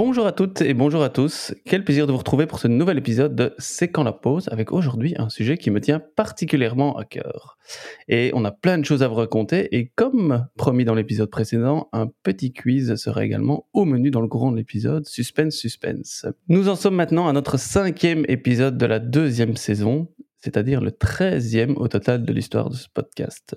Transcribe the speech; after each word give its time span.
Bonjour 0.00 0.28
à 0.28 0.32
toutes 0.32 0.62
et 0.62 0.74
bonjour 0.74 1.02
à 1.02 1.08
tous. 1.08 1.52
Quel 1.64 1.82
plaisir 1.82 2.06
de 2.06 2.12
vous 2.12 2.18
retrouver 2.18 2.46
pour 2.46 2.60
ce 2.60 2.68
nouvel 2.68 2.98
épisode 2.98 3.34
de 3.34 3.52
C'est 3.58 3.88
quand 3.88 4.04
la 4.04 4.12
pause 4.12 4.48
avec 4.52 4.70
aujourd'hui 4.70 5.16
un 5.18 5.28
sujet 5.28 5.58
qui 5.58 5.72
me 5.72 5.80
tient 5.80 5.98
particulièrement 5.98 6.96
à 6.96 7.04
cœur. 7.04 7.58
Et 8.06 8.30
on 8.32 8.44
a 8.44 8.52
plein 8.52 8.78
de 8.78 8.84
choses 8.84 9.02
à 9.02 9.08
vous 9.08 9.16
raconter 9.16 9.76
et 9.76 9.88
comme 9.96 10.46
promis 10.56 10.84
dans 10.84 10.94
l'épisode 10.94 11.30
précédent, 11.30 11.88
un 11.92 12.06
petit 12.22 12.52
quiz 12.52 12.94
sera 12.94 13.24
également 13.24 13.66
au 13.72 13.84
menu 13.84 14.12
dans 14.12 14.20
le 14.20 14.28
courant 14.28 14.52
de 14.52 14.56
l'épisode. 14.56 15.04
Suspense, 15.04 15.56
suspense. 15.56 16.26
Nous 16.46 16.68
en 16.68 16.76
sommes 16.76 16.94
maintenant 16.94 17.26
à 17.26 17.32
notre 17.32 17.58
cinquième 17.58 18.24
épisode 18.28 18.78
de 18.78 18.86
la 18.86 19.00
deuxième 19.00 19.56
saison, 19.56 20.06
c'est-à-dire 20.36 20.80
le 20.80 20.92
treizième 20.92 21.76
au 21.76 21.88
total 21.88 22.24
de 22.24 22.32
l'histoire 22.32 22.70
de 22.70 22.76
ce 22.76 22.86
podcast. 22.88 23.56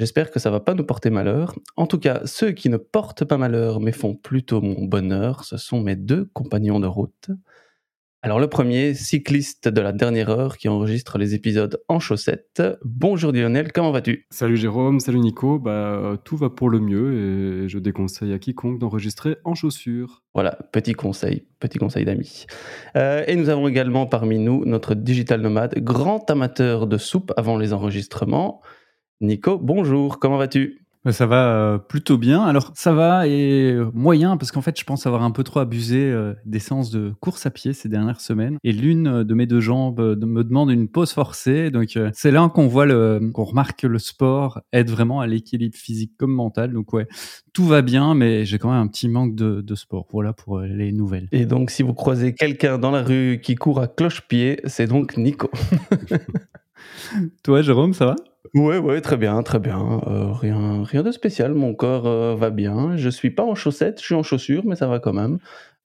J'espère 0.00 0.30
que 0.30 0.38
ça 0.38 0.50
va 0.50 0.60
pas 0.60 0.72
nous 0.72 0.84
porter 0.84 1.10
malheur. 1.10 1.54
En 1.76 1.86
tout 1.86 1.98
cas, 1.98 2.22
ceux 2.24 2.52
qui 2.52 2.70
ne 2.70 2.78
portent 2.78 3.26
pas 3.26 3.36
malheur 3.36 3.80
mais 3.80 3.92
font 3.92 4.14
plutôt 4.14 4.62
mon 4.62 4.86
bonheur, 4.86 5.44
ce 5.44 5.58
sont 5.58 5.82
mes 5.82 5.94
deux 5.94 6.30
compagnons 6.32 6.80
de 6.80 6.86
route. 6.86 7.28
Alors 8.22 8.40
le 8.40 8.46
premier, 8.48 8.94
cycliste 8.94 9.68
de 9.68 9.80
la 9.82 9.92
dernière 9.92 10.30
heure 10.30 10.56
qui 10.56 10.70
enregistre 10.70 11.18
les 11.18 11.34
épisodes 11.34 11.82
en 11.88 12.00
chaussettes. 12.00 12.62
Bonjour 12.82 13.30
Lionel, 13.30 13.72
comment 13.72 13.92
vas-tu? 13.92 14.26
Salut 14.30 14.56
Jérôme, 14.56 15.00
salut 15.00 15.18
Nico, 15.18 15.58
bah 15.58 16.16
tout 16.24 16.38
va 16.38 16.48
pour 16.48 16.70
le 16.70 16.80
mieux 16.80 17.64
et 17.64 17.68
je 17.68 17.78
déconseille 17.78 18.32
à 18.32 18.38
quiconque 18.38 18.78
d'enregistrer 18.78 19.36
en 19.44 19.54
chaussures. 19.54 20.22
Voilà, 20.32 20.52
petit 20.72 20.94
conseil, 20.94 21.46
petit 21.58 21.76
conseil 21.76 22.06
d'amis. 22.06 22.46
Euh, 22.96 23.22
et 23.26 23.36
nous 23.36 23.50
avons 23.50 23.68
également 23.68 24.06
parmi 24.06 24.38
nous 24.38 24.64
notre 24.64 24.94
digital 24.94 25.42
nomade, 25.42 25.74
grand 25.80 26.30
amateur 26.30 26.86
de 26.86 26.96
soupe 26.96 27.34
avant 27.36 27.58
les 27.58 27.74
enregistrements. 27.74 28.62
Nico, 29.22 29.58
bonjour, 29.58 30.18
comment 30.18 30.38
vas-tu? 30.38 30.80
Bah, 31.04 31.12
ça 31.12 31.26
va 31.26 31.54
euh, 31.54 31.78
plutôt 31.78 32.16
bien. 32.16 32.42
Alors 32.42 32.72
ça 32.74 32.94
va 32.94 33.26
et 33.26 33.72
euh, 33.72 33.90
moyen 33.92 34.38
parce 34.38 34.50
qu'en 34.50 34.62
fait 34.62 34.78
je 34.78 34.84
pense 34.84 35.06
avoir 35.06 35.22
un 35.22 35.30
peu 35.30 35.44
trop 35.44 35.60
abusé 35.60 35.98
euh, 35.98 36.32
des 36.46 36.58
séances 36.58 36.90
de 36.90 37.12
course 37.20 37.44
à 37.44 37.50
pied 37.50 37.74
ces 37.74 37.90
dernières 37.90 38.20
semaines 38.22 38.56
et 38.64 38.72
l'une 38.72 39.22
de 39.22 39.34
mes 39.34 39.44
deux 39.44 39.60
jambes 39.60 40.00
me 40.00 40.42
demande 40.42 40.70
une 40.70 40.88
pause 40.88 41.12
forcée. 41.12 41.70
Donc 41.70 41.98
c'est 42.14 42.30
là 42.30 42.50
qu'on 42.54 42.66
voit 42.66 42.86
le 42.86 43.30
qu'on 43.32 43.44
remarque 43.44 43.80
que 43.80 43.86
le 43.86 43.98
sport 43.98 44.60
aide 44.72 44.88
vraiment 44.88 45.20
à 45.20 45.26
l'équilibre 45.26 45.76
physique 45.76 46.12
comme 46.18 46.32
mental. 46.32 46.72
Donc 46.72 46.94
ouais, 46.94 47.06
tout 47.52 47.66
va 47.66 47.82
bien 47.82 48.14
mais 48.14 48.46
j'ai 48.46 48.58
quand 48.58 48.70
même 48.70 48.80
un 48.80 48.88
petit 48.88 49.08
manque 49.10 49.34
de, 49.34 49.60
de 49.60 49.74
sport. 49.74 50.06
Voilà 50.12 50.32
pour 50.32 50.60
les 50.60 50.92
nouvelles. 50.92 51.28
Et 51.32 51.44
donc 51.44 51.70
si 51.70 51.82
vous 51.82 51.92
croisez 51.92 52.34
quelqu'un 52.34 52.78
dans 52.78 52.90
la 52.90 53.02
rue 53.02 53.40
qui 53.42 53.54
court 53.54 53.80
à 53.80 53.88
cloche-pied, 53.88 54.60
c'est 54.64 54.86
donc 54.86 55.18
Nico. 55.18 55.50
Toi 57.42 57.60
Jérôme, 57.62 57.92
ça 57.92 58.06
va? 58.06 58.16
Ouais, 58.54 58.78
ouais, 58.78 59.00
très 59.00 59.16
bien, 59.16 59.42
très 59.42 59.60
bien. 59.60 60.00
Euh, 60.08 60.32
rien, 60.32 60.82
rien 60.82 61.02
de 61.04 61.12
spécial. 61.12 61.54
Mon 61.54 61.74
corps 61.74 62.06
euh, 62.06 62.34
va 62.34 62.50
bien. 62.50 62.96
Je 62.96 63.08
suis 63.08 63.30
pas 63.30 63.44
en 63.44 63.54
chaussettes, 63.54 64.00
je 64.00 64.06
suis 64.06 64.14
en 64.14 64.24
chaussures, 64.24 64.64
mais 64.66 64.74
ça 64.74 64.88
va 64.88 64.98
quand 64.98 65.12
même. 65.12 65.38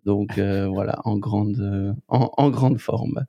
Donc 0.06 0.38
euh, 0.40 0.68
voilà, 0.74 1.00
en 1.06 1.18
grande, 1.18 1.96
en, 2.08 2.50
grande 2.50 2.80
forme. 2.80 3.26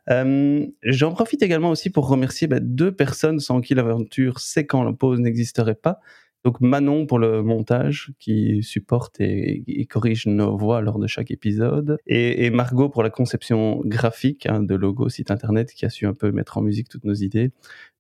J'en 0.83 1.13
profite 1.13 1.43
également 1.43 1.71
aussi 1.71 1.91
pour 1.91 2.09
remercier 2.09 2.47
bah, 2.47 2.61
deux 2.61 2.93
personnes 2.93 3.39
sans 3.39 3.61
qui 3.61 3.75
l'aventure 3.75 4.41
C'est 4.41 4.67
quand 4.67 4.83
la 4.83 4.93
pause 4.93 5.21
n'existerait 5.21 5.75
pas. 5.75 6.01
Donc 6.47 6.61
Manon 6.61 7.07
pour 7.07 7.19
le 7.19 7.43
montage 7.43 8.13
qui 8.21 8.63
supporte 8.63 9.17
et, 9.19 9.85
corrige 9.91 10.27
nos 10.27 10.57
voix 10.57 10.81
lors 10.81 11.01
de 11.01 11.09
chaque 11.09 11.33
épisode. 11.33 11.99
Et, 12.07 12.51
Margot 12.51 12.89
pour 12.89 13.03
la 13.03 13.11
conception 13.11 13.83
graphique 13.85 14.47
hein, 14.47 14.63
de 14.63 14.77
logo 14.77 15.09
site 15.09 15.33
internet 15.33 15.73
qui 15.73 15.85
a 15.87 15.91
su 15.91 16.07
un 16.07 16.15
peu 16.15 16.31
mettre 16.31 16.57
en 16.57 16.63
musique 16.63 16.89
toutes 16.89 17.03
nos 17.03 17.15
idées. 17.15 17.51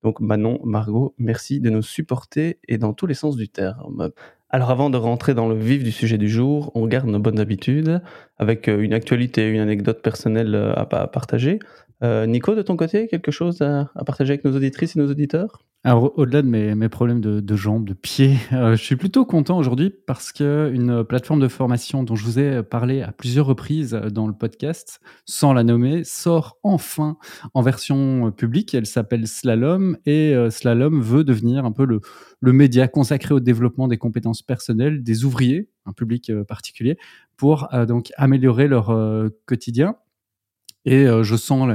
Donc 0.05 0.20
Manon, 0.20 0.61
Margot, 0.62 1.12
merci 1.19 1.58
de 1.58 1.70
nous 1.70 1.82
supporter 1.82 2.60
et 2.69 2.78
dans 2.78 2.93
tous 2.93 3.09
les 3.09 3.15
sens 3.15 3.34
du 3.34 3.48
terme. 3.48 4.12
Alors 4.49 4.70
avant 4.70 4.91
de 4.91 4.97
rentrer 4.97 5.34
dans 5.34 5.49
le 5.49 5.59
vif 5.59 5.82
du 5.82 5.91
sujet 5.91 6.16
du 6.16 6.28
jour, 6.28 6.70
on 6.76 6.87
garde 6.87 7.09
nos 7.09 7.19
bonnes 7.19 7.41
habitudes 7.41 8.00
avec 8.38 8.69
euh, 8.69 8.81
une 8.81 8.94
actualité, 8.94 9.49
une 9.49 9.59
anecdote 9.59 10.03
personnelle 10.03 10.54
euh, 10.54 10.72
à 10.72 10.87
partager. 11.09 11.59
Euh, 12.02 12.26
Nico, 12.26 12.54
de 12.54 12.62
ton 12.62 12.76
côté, 12.76 13.08
quelque 13.08 13.30
chose 13.30 13.62
à, 13.62 13.90
partager 14.04 14.34
avec 14.34 14.44
nos 14.44 14.54
auditrices 14.54 14.96
et 14.96 14.98
nos 14.98 15.10
auditeurs? 15.10 15.62
Alors, 15.82 16.18
au-delà 16.18 16.42
de 16.42 16.48
mes, 16.48 16.88
problèmes 16.88 17.20
de, 17.20 17.56
jambes, 17.56 17.86
de 17.86 17.94
pieds, 17.94 18.36
euh, 18.52 18.76
je 18.76 18.82
suis 18.82 18.96
plutôt 18.96 19.24
content 19.24 19.56
aujourd'hui 19.56 19.94
parce 20.06 20.32
qu'une 20.32 21.04
plateforme 21.04 21.40
de 21.40 21.48
formation 21.48 22.02
dont 22.02 22.16
je 22.16 22.24
vous 22.24 22.38
ai 22.38 22.62
parlé 22.62 23.02
à 23.02 23.12
plusieurs 23.12 23.46
reprises 23.46 23.92
dans 23.92 24.26
le 24.26 24.32
podcast, 24.32 25.00
sans 25.24 25.52
la 25.52 25.62
nommer, 25.62 26.02
sort 26.04 26.58
enfin 26.62 27.16
en 27.54 27.62
version 27.62 28.32
publique. 28.32 28.74
Elle 28.74 28.86
s'appelle 28.86 29.26
Slalom 29.26 29.96
et 30.04 30.34
euh, 30.34 30.50
Slalom 30.50 31.00
veut 31.00 31.24
devenir 31.24 31.64
un 31.64 31.72
peu 31.72 31.86
le, 31.86 32.00
le 32.40 32.52
média 32.52 32.88
consacré 32.88 33.32
au 33.32 33.40
développement 33.40 33.88
des 33.88 33.96
compétences 33.96 34.42
personnelles 34.42 35.02
des 35.02 35.24
ouvriers, 35.24 35.70
un 35.86 35.92
public 35.92 36.32
particulier, 36.48 36.98
pour 37.36 37.68
donc 37.86 38.12
améliorer 38.16 38.66
leur 38.66 38.92
quotidien 39.44 39.94
et 40.86 41.04
euh, 41.04 41.24
je 41.24 41.36
sens 41.36 41.69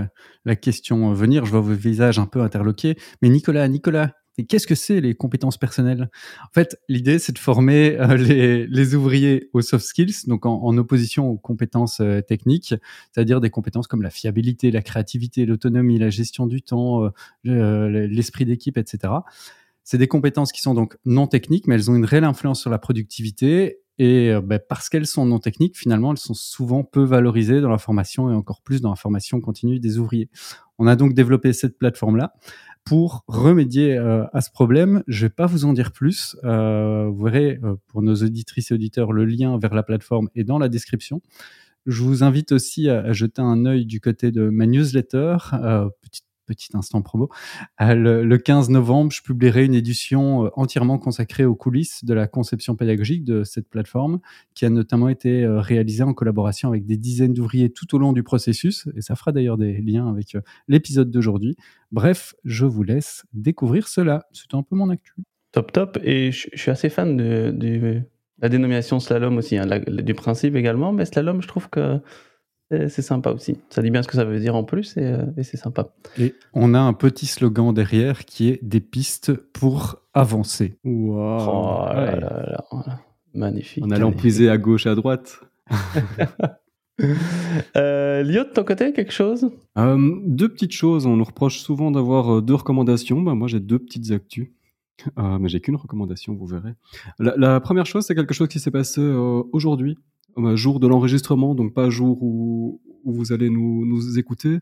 la, 0.45 0.55
question 0.55 1.13
venir, 1.13 1.45
je 1.45 1.51
vois 1.51 1.59
vos 1.59 1.73
visages 1.73 2.17
un 2.17 2.25
peu 2.25 2.41
interloqués. 2.41 2.97
Mais 3.22 3.29
Nicolas, 3.29 3.67
Nicolas, 3.67 4.16
qu'est-ce 4.47 4.66
que 4.66 4.73
c'est 4.73 5.01
les 5.01 5.13
compétences 5.13 5.57
personnelles? 5.57 6.09
En 6.44 6.53
fait, 6.53 6.79
l'idée, 6.88 7.19
c'est 7.19 7.33
de 7.33 7.38
former 7.38 8.00
euh, 8.00 8.16
les, 8.67 8.95
ouvriers 8.95 9.50
aux 9.51 9.61
soft 9.61 9.85
skills, 9.85 10.27
donc 10.27 10.45
en, 10.45 10.77
opposition 10.77 11.29
aux 11.29 11.38
compétences 11.38 12.00
euh, 12.00 12.21
techniques, 12.21 12.73
c'est-à-dire 13.11 13.41
des 13.41 13.50
compétences 13.50 13.88
comme 13.88 14.01
la 14.01 14.09
fiabilité, 14.09 14.71
la 14.71 14.81
créativité, 14.81 15.45
l'autonomie, 15.45 16.00
la 16.00 16.09
gestion 16.09 16.47
du 16.47 16.61
temps, 16.61 17.11
l'esprit 17.44 18.45
d'équipe, 18.45 18.77
etc. 18.77 19.13
C'est 19.83 19.97
des 19.97 20.07
compétences 20.07 20.53
qui 20.53 20.61
sont 20.61 20.73
donc 20.73 20.95
non 21.05 21.27
techniques, 21.27 21.67
mais 21.67 21.75
elles 21.75 21.91
ont 21.91 21.95
une 21.95 22.05
réelle 22.05 22.23
influence 22.23 22.61
sur 22.61 22.69
la 22.69 22.79
productivité 22.79 23.81
et 24.01 24.31
euh, 24.31 24.41
bah, 24.41 24.57
parce 24.57 24.89
qu'elles 24.89 25.06
sont 25.06 25.28
non 25.28 25.38
techniques, 25.38 25.78
finalement, 25.78 26.12
elles 26.12 26.17
sont 26.17 26.34
souvent 26.34 26.84
peu 26.84 27.03
valorisées 27.03 27.62
dans 27.62 27.69
la 27.69 27.78
formation 27.78 28.31
et 28.31 28.34
encore 28.34 28.62
plus 28.62 28.81
dans 28.81 28.89
la 28.89 28.95
formation 28.95 29.39
continue 29.39 29.79
des 29.79 30.00
ouvriers. 30.00 30.28
On 30.79 30.88
a 30.88 30.95
donc 30.95 31.13
développé 31.13 31.53
cette 31.53 31.78
plateforme-là 31.78 32.34
pour 32.84 33.23
remédier 33.28 33.95
euh, 33.95 34.25
à 34.34 34.41
ce 34.41 34.50
problème. 34.50 35.03
Je 35.06 35.28
vais 35.28 35.29
pas 35.29 35.45
vous 35.45 35.66
en 35.66 35.73
dire 35.73 35.91
plus. 35.91 36.35
Euh, 36.44 37.12
vous 37.13 37.25
verrez 37.25 37.59
pour 37.85 38.01
nos 38.01 38.16
auditrices 38.16 38.72
et 38.72 38.73
auditeurs 38.73 39.13
le 39.13 39.23
lien 39.23 39.59
vers 39.59 39.75
la 39.75 39.84
plateforme 39.84 40.29
est 40.33 40.45
dans 40.45 40.57
la 40.57 40.68
description. 40.68 41.22
Je 41.85 42.01
vous 42.01 42.23
invite 42.23 42.53
aussi 42.53 42.89
à, 42.89 43.13
jeter 43.13 43.44
un 43.44 43.68
œil 43.68 43.85
du 43.85 44.01
côté 44.01 44.31
de 44.31 44.50
ma 44.50 44.66
newsletter, 44.66 45.38
petite 46.01 46.25
petit 46.51 46.75
instant 46.75 47.01
promo. 47.01 47.29
Euh, 47.81 48.23
le, 48.23 48.38
15 48.38 48.69
novembre, 48.69 49.12
je 49.12 49.22
publierai 49.22 49.66
une 49.66 49.73
édition 49.73 50.45
euh, 50.45 50.50
entièrement 50.56 50.97
consacrée 50.97 51.45
aux 51.45 51.56
coulisses 51.56 52.03
de 52.03 52.13
la 52.13 52.28
conception 52.28 52.75
pédagogique 52.75 53.23
de 53.23 53.44
cette 53.44 53.69
plateforme, 53.69 54.19
qui 54.53 54.66
a 54.66 54.69
notamment 54.69 55.09
été 55.09 55.44
euh, 55.44 55.62
réalisée 55.62 56.03
en 56.03 56.13
collaboration 56.13 56.69
avec 56.69 56.85
des 56.85 56.97
dizaines 56.97 57.34
d'ouvriers 57.34 57.72
tout 57.72 57.95
au 57.95 58.00
long 58.00 58.13
du 58.13 58.23
processus, 58.23 58.88
et 58.95 59.01
ça 59.01 59.16
fera 59.16 59.31
d'ailleurs 59.31 59.57
des 59.57 59.81
liens 59.81 60.09
avec 60.09 60.38
l'épisode 60.67 61.09
d'aujourd'hui. 61.09 61.56
Bref, 61.91 62.35
je 62.44 62.66
vous 62.66 62.83
laisse 62.83 63.25
découvrir 63.33 63.88
cela. 63.88 64.25
C'était 64.31 64.56
un 64.56 64.63
peu 64.63 64.75
mon 64.75 64.89
actu. 64.89 65.13
Top, 65.51 65.72
top. 65.72 66.00
Et 66.03 66.31
je, 66.31 66.47
suis 66.53 66.72
assez 66.72 66.89
fan 66.89 67.18
de, 67.18 68.01
la 68.39 68.50
dénomination 68.50 69.00
slalom 69.00 69.38
aussi, 69.38 69.57
hein, 69.57 69.68
du 69.88 70.13
principe 70.13 70.56
également, 70.56 70.91
mais 70.91 71.06
slalom, 71.06 71.41
je 71.41 71.47
trouve 71.47 71.69
que 71.69 72.00
c'est 72.71 73.01
sympa 73.01 73.31
aussi. 73.31 73.57
Ça 73.69 73.81
dit 73.81 73.91
bien 73.91 74.01
ce 74.01 74.07
que 74.07 74.15
ça 74.15 74.23
veut 74.23 74.39
dire 74.39 74.55
en 74.55 74.63
plus 74.63 74.95
et, 74.97 75.03
euh, 75.03 75.25
c'est 75.43 75.57
sympa. 75.57 75.89
Et 76.17 76.35
on 76.53 76.73
a 76.73 76.79
un 76.79 76.93
petit 76.93 77.25
slogan 77.25 77.73
derrière 77.73 78.25
qui 78.25 78.49
est 78.49 78.59
des 78.63 78.79
pistes 78.79 79.33
pour 79.33 79.97
avancer. 80.13 80.77
Wow. 80.83 81.39
Oh 81.47 81.85
là 81.93 82.15
là 82.15 82.65
Magnifique. 83.33 83.83
On 83.85 83.91
allant 83.91 84.11
puiser 84.11 84.49
à 84.49 84.57
gauche, 84.57 84.85
à 84.87 84.95
droite. 84.95 85.39
euh, 87.77 88.23
Lio, 88.23 88.44
de 88.44 88.50
ton 88.50 88.63
côté, 88.63 88.91
quelque 88.94 89.13
chose? 89.13 89.50
Euh, 89.77 90.19
Deux 90.25 90.50
petites 90.50 90.74
choses. 90.74 91.06
On 91.06 91.15
nous 91.15 91.24
reproche 91.24 91.59
souvent 91.59 91.91
d'avoir 91.91 92.38
euh, 92.38 92.41
deux 92.41 92.56
recommandations. 92.56 93.21
Ben, 93.21 93.35
moi, 93.35 93.47
j'ai 93.47 93.59
deux 93.59 93.79
petites 93.79 94.12
actus. 94.12 94.50
mais 95.17 95.50
j'ai 95.50 95.62
qu'une 95.62 95.77
recommandation, 95.77 96.35
vous 96.35 96.45
verrez. 96.45 96.74
La, 97.19 97.35
la 97.38 97.59
première 97.59 97.85
chose, 97.85 98.06
c'est 98.06 98.15
quelque 98.15 98.33
chose 98.33 98.50
qui 98.50 98.59
s'est 98.59 98.71
passé 98.71 99.01
aujourd'hui 99.01 99.97
jour 100.56 100.80
de 100.80 100.88
l'enregistrement, 100.88 101.56
donc 101.56 101.74
pas 101.74 101.89
jour 101.89 102.22
où, 102.22 102.81
où 103.04 103.13
vous 103.13 103.33
allez 103.33 103.50
nous, 103.50 103.86
nous 103.86 104.18
écouter. 104.18 104.60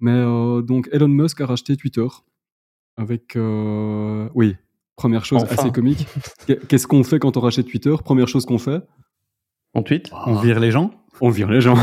Mais 0.00 0.12
euh, 0.12 0.62
donc 0.62 0.88
Elon 0.92 1.08
Musk 1.08 1.40
a 1.40 1.46
racheté 1.46 1.76
Twitter 1.76 2.06
avec, 2.96 3.36
euh, 3.36 4.28
oui, 4.34 4.56
première 4.96 5.24
chose 5.24 5.44
assez 5.44 5.70
comique. 5.70 6.06
Qu'est-ce 6.68 6.86
qu'on 6.86 7.04
fait 7.04 7.18
quand 7.18 7.36
on 7.36 7.40
rachète 7.40 7.66
Twitter? 7.66 7.94
Première 8.04 8.28
chose 8.28 8.46
qu'on 8.46 8.58
fait? 8.58 8.82
On 9.74 9.82
tweet? 9.82 10.10
On 10.26 10.36
vire 10.36 10.58
les 10.58 10.70
gens? 10.70 10.90
On 11.20 11.28
vire 11.28 11.50
les 11.50 11.60
gens. 11.60 11.76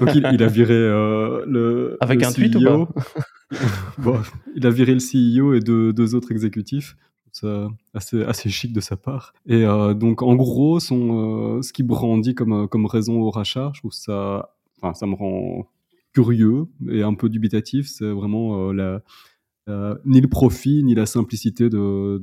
donc 0.00 0.14
il, 0.14 0.24
a 0.42 0.46
viré 0.46 0.74
euh, 0.74 1.44
le. 1.46 1.96
Avec 2.00 2.22
un 2.22 2.32
tweet 2.32 2.54
ou 2.56 2.64
pas? 2.64 2.88
Bon, 3.98 4.20
Il 4.56 4.66
a 4.66 4.70
viré 4.70 4.94
le 4.94 4.98
CEO 5.00 5.54
et 5.54 5.60
deux, 5.60 5.92
deux 5.92 6.14
autres 6.14 6.32
exécutifs 6.32 6.96
ça 7.34 7.68
assez, 7.92 8.22
assez 8.22 8.48
chic 8.48 8.72
de 8.72 8.80
sa 8.80 8.96
part. 8.96 9.34
Et 9.46 9.64
euh, 9.64 9.92
donc, 9.92 10.22
en 10.22 10.36
gros, 10.36 10.76
euh, 10.76 11.62
ce 11.62 11.72
qu'il 11.72 11.86
brandit 11.86 12.34
comme, 12.34 12.52
euh, 12.52 12.86
raison 12.86 13.20
au 13.20 13.30
rachat, 13.30 13.72
je 13.74 13.80
trouve 13.80 13.92
ça, 13.92 14.54
enfin, 14.76 14.94
ça 14.94 15.06
me 15.06 15.14
rend 15.14 15.66
curieux 16.12 16.66
et 16.88 17.02
un 17.02 17.14
peu 17.14 17.28
dubitatif. 17.28 17.88
C'est 17.88 18.10
vraiment 18.10 18.72
ni 18.72 20.20
le 20.20 20.28
profit, 20.28 20.84
ni 20.84 20.94
la 20.94 21.06
simplicité 21.06 21.68
de, 21.68 22.22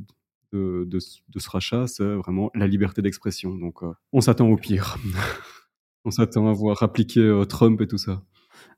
ce 0.53 1.49
rachat, 1.49 1.87
c'est 1.87 2.15
vraiment 2.15 2.49
la 2.55 2.67
liberté 2.67 3.01
d'expression. 3.01 3.53
Donc, 3.55 3.81
on 4.13 4.21
s'attend 4.21 4.47
au 4.47 4.57
pire. 4.57 4.97
On 6.03 6.09
s'attend 6.09 6.47
à 6.47 6.53
voir 6.53 6.81
appliquer 6.81 7.43
Trump 7.47 7.79
et 7.79 7.85
tout 7.85 7.99
ça. 7.99 8.23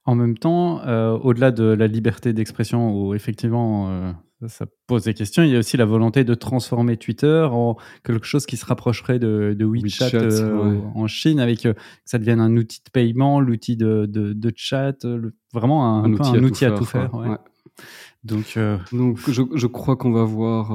En 0.04 0.14
même 0.14 0.38
temps, 0.38 0.82
au-delà 1.22 1.52
de 1.52 1.64
la 1.64 1.88
liberté 1.88 2.34
d'expression, 2.34 2.92
où 2.92 3.14
effectivement 3.14 4.14
ça 4.48 4.66
pose 4.88 5.04
des 5.04 5.14
questions. 5.14 5.44
Il 5.44 5.50
y 5.50 5.56
a 5.56 5.60
aussi 5.60 5.78
la 5.78 5.86
volonté 5.86 6.24
de 6.24 6.34
transformer 6.34 6.98
Twitter 6.98 7.48
en 7.50 7.78
quelque 8.04 8.26
chose 8.26 8.46
qui 8.46 8.58
se 8.58 8.66
rapprocherait 8.66 9.20
de, 9.20 9.56
WeChat, 9.60 10.14
euh, 10.14 10.80
en 10.96 11.08
Chine, 11.08 11.40
avec 11.40 11.66
euh, 11.66 11.74
que 11.74 11.80
ça 12.06 12.18
devienne 12.18 12.40
un 12.40 12.56
outil 12.58 12.82
de 12.86 12.90
paiement, 12.92 13.40
l'outil 13.40 13.78
de, 13.78 14.06
de, 14.06 14.54
chat, 14.56 15.06
vraiment 15.54 16.04
un, 16.04 16.12
outil, 16.14 16.66
à 16.66 16.72
tout 16.72 16.86
faire. 16.86 17.12
Donc, 18.24 18.54
euh, 18.58 18.78
Donc 18.92 19.20
je, 19.30 19.42
je 19.54 19.68
crois 19.68 19.96
qu'on 19.96 20.12
va 20.12 20.24
voir, 20.24 20.72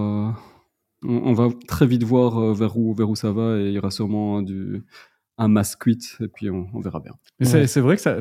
on, 1.02 1.32
va 1.32 1.48
très 1.66 1.86
vite 1.86 2.02
voir 2.02 2.54
vers 2.54 2.76
où 2.76 2.94
vers 2.94 3.08
où 3.08 3.16
ça 3.16 3.32
va 3.32 3.58
et 3.58 3.68
il 3.68 3.72
y 3.72 3.78
aura 3.78 3.90
sûrement 3.90 4.42
du 4.42 4.84
un 5.38 5.48
mass 5.48 5.76
quit 5.76 5.98
et 6.20 6.28
puis 6.28 6.50
on, 6.50 6.80
verra 6.80 7.00
bien. 7.00 7.14
C'est 7.40 7.80
vrai 7.80 7.96
que 7.96 8.02
ça 8.02 8.20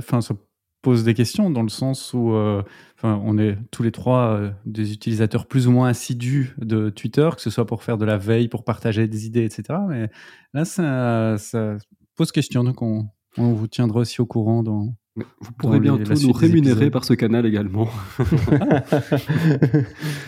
pose 0.82 1.04
des 1.04 1.14
questions 1.14 1.50
dans 1.50 1.64
le 1.64 1.70
sens 1.70 2.14
où 2.14 2.34
euh, 2.34 2.62
enfin, 2.98 3.22
on 3.24 3.38
est 3.38 3.58
tous 3.72 3.84
les 3.84 3.92
trois 3.92 4.38
euh, 4.38 4.52
des 4.66 4.94
utilisateurs 4.94 5.46
plus 5.48 5.68
ou 5.68 5.72
moins 5.72 5.90
assidus 5.90 6.56
de 6.60 6.90
Twitter, 6.90 7.30
que 7.36 7.42
ce 7.42 7.50
soit 7.50 7.66
pour 7.66 7.84
faire 7.84 7.98
de 7.98 8.06
la 8.06 8.18
veille, 8.18 8.48
pour 8.48 8.64
partager 8.64 9.08
des 9.08 9.26
idées, 9.26 9.44
etc. 9.44 9.80
Mais 9.88 10.10
là, 10.54 10.66
ça, 10.66 11.38
ça 11.38 11.78
pose 12.16 12.32
question, 12.32 12.64
donc 12.64 12.82
on, 12.82 13.08
on, 13.38 13.54
vous 13.54 13.68
tiendra 13.68 14.00
aussi 14.02 14.22
au 14.22 14.26
courant 14.26 14.64
dans. 14.64 14.94
Vous 15.16 15.52
pourrez 15.58 15.80
bientôt 15.80 16.14
nous 16.14 16.32
rémunérer 16.32 16.92
par 16.92 17.04
ce 17.04 17.16
canal 17.16 17.48
également. 17.48 17.90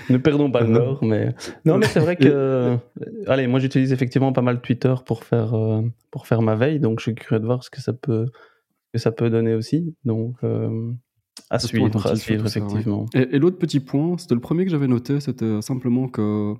ne 0.10 0.18
perdons 0.18 0.50
pas 0.50 0.62
le 0.62 0.69
nord, 0.69 1.04
mais 1.04 1.36
non, 1.63 1.78
mais 1.78 1.86
c'est 1.86 2.00
vrai 2.00 2.16
que, 2.16 2.28
euh, 2.28 2.75
allez, 3.28 3.45
moi 3.45 3.60
j'utilise 3.60 3.94
effectivement 3.94 4.34
pas 4.34 4.42
mal 4.42 4.62
Twitter 4.62 4.95
pour 5.06 5.24
faire 5.25 5.54
pour 6.10 6.25
faire 6.25 6.42
ma 6.42 6.56
veille, 6.56 6.80
donc 6.80 7.02
je 7.02 7.04
suis 7.04 7.13
curieux 7.13 7.40
de 7.40 7.45
voir 7.45 7.63
ce 7.63 7.69
que 7.69 7.81
ça 7.81 7.94
peut 7.94 8.25
que 8.94 9.00
ça 9.00 9.12
peut 9.12 9.30
donner 9.30 9.53
aussi. 9.53 9.95
Donc, 10.06 10.38
euh, 10.44 10.91
à 11.50 11.59
suivre, 11.59 12.06
à 12.06 12.15
suivre 12.15 12.45
effectivement. 12.45 13.06
Et, 13.13 13.39
l'autre 13.39 13.57
petit 13.57 13.80
point, 13.80 14.18
c'était 14.18 14.36
le 14.36 14.41
premier 14.41 14.65
que 14.65 14.71
j'avais 14.71 14.88
noté, 14.88 15.19
c'était 15.19 15.62
simplement 15.62 16.07
que 16.07 16.53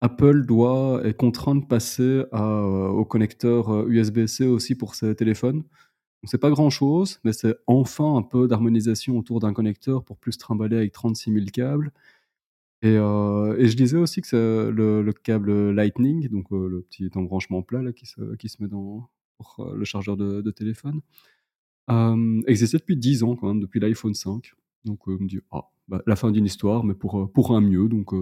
Apple 0.00 0.44
doit 0.44 1.00
est 1.04 1.14
contraint 1.14 1.56
de 1.56 1.64
passer 1.64 2.24
à, 2.32 2.42
euh, 2.42 2.88
au 2.88 3.04
connecteur 3.04 3.88
USB-C 3.88 4.44
euh, 4.44 4.50
aussi 4.50 4.74
pour 4.74 4.94
ses 4.94 5.14
téléphones. 5.14 5.64
C'est 6.24 6.38
pas 6.38 6.50
grand 6.50 6.70
chose, 6.70 7.20
mais 7.24 7.32
c'est 7.32 7.54
enfin 7.66 8.16
un 8.16 8.22
peu 8.22 8.48
d'harmonisation 8.48 9.16
autour 9.16 9.38
d'un 9.38 9.52
connecteur 9.52 10.04
pour 10.04 10.16
plus 10.16 10.36
trimballer 10.38 10.76
avec 10.76 10.92
36 10.92 11.32
000 11.32 11.46
câbles. 11.52 11.92
Et, 12.82 12.94
et 12.94 13.68
je 13.68 13.76
disais 13.76 13.96
aussi 13.96 14.22
que 14.22 14.26
c'est 14.26 14.36
le, 14.36 15.12
câble 15.12 15.70
Lightning, 15.70 16.28
donc 16.28 16.50
le 16.50 16.82
petit 16.82 17.10
embranchement 17.14 17.62
plat 17.62 17.80
là, 17.80 17.92
qui, 17.92 18.06
se, 18.06 18.34
qui 18.36 18.48
se 18.48 18.60
met 18.60 18.68
dans, 18.68 19.08
pour 19.36 19.72
le 19.72 19.84
chargeur 19.84 20.16
de, 20.16 20.40
de 20.40 20.50
téléphone, 20.50 21.00
euh, 21.90 22.40
existait 22.46 22.78
depuis 22.78 22.96
10 22.96 23.22
ans 23.22 23.36
quand 23.36 23.48
même, 23.48 23.60
depuis 23.60 23.80
l'iPhone 23.80 24.14
5. 24.14 24.52
Donc 24.84 25.00
euh, 25.08 25.18
me 25.18 25.28
dit, 25.28 25.40
ah, 25.50 25.62
bah, 25.88 26.02
la 26.06 26.16
fin 26.16 26.30
d'une 26.30 26.44
histoire, 26.44 26.84
mais 26.84 26.94
pour, 26.94 27.20
euh, 27.20 27.26
pour 27.26 27.54
un 27.54 27.60
mieux, 27.60 27.88
donc 27.88 28.12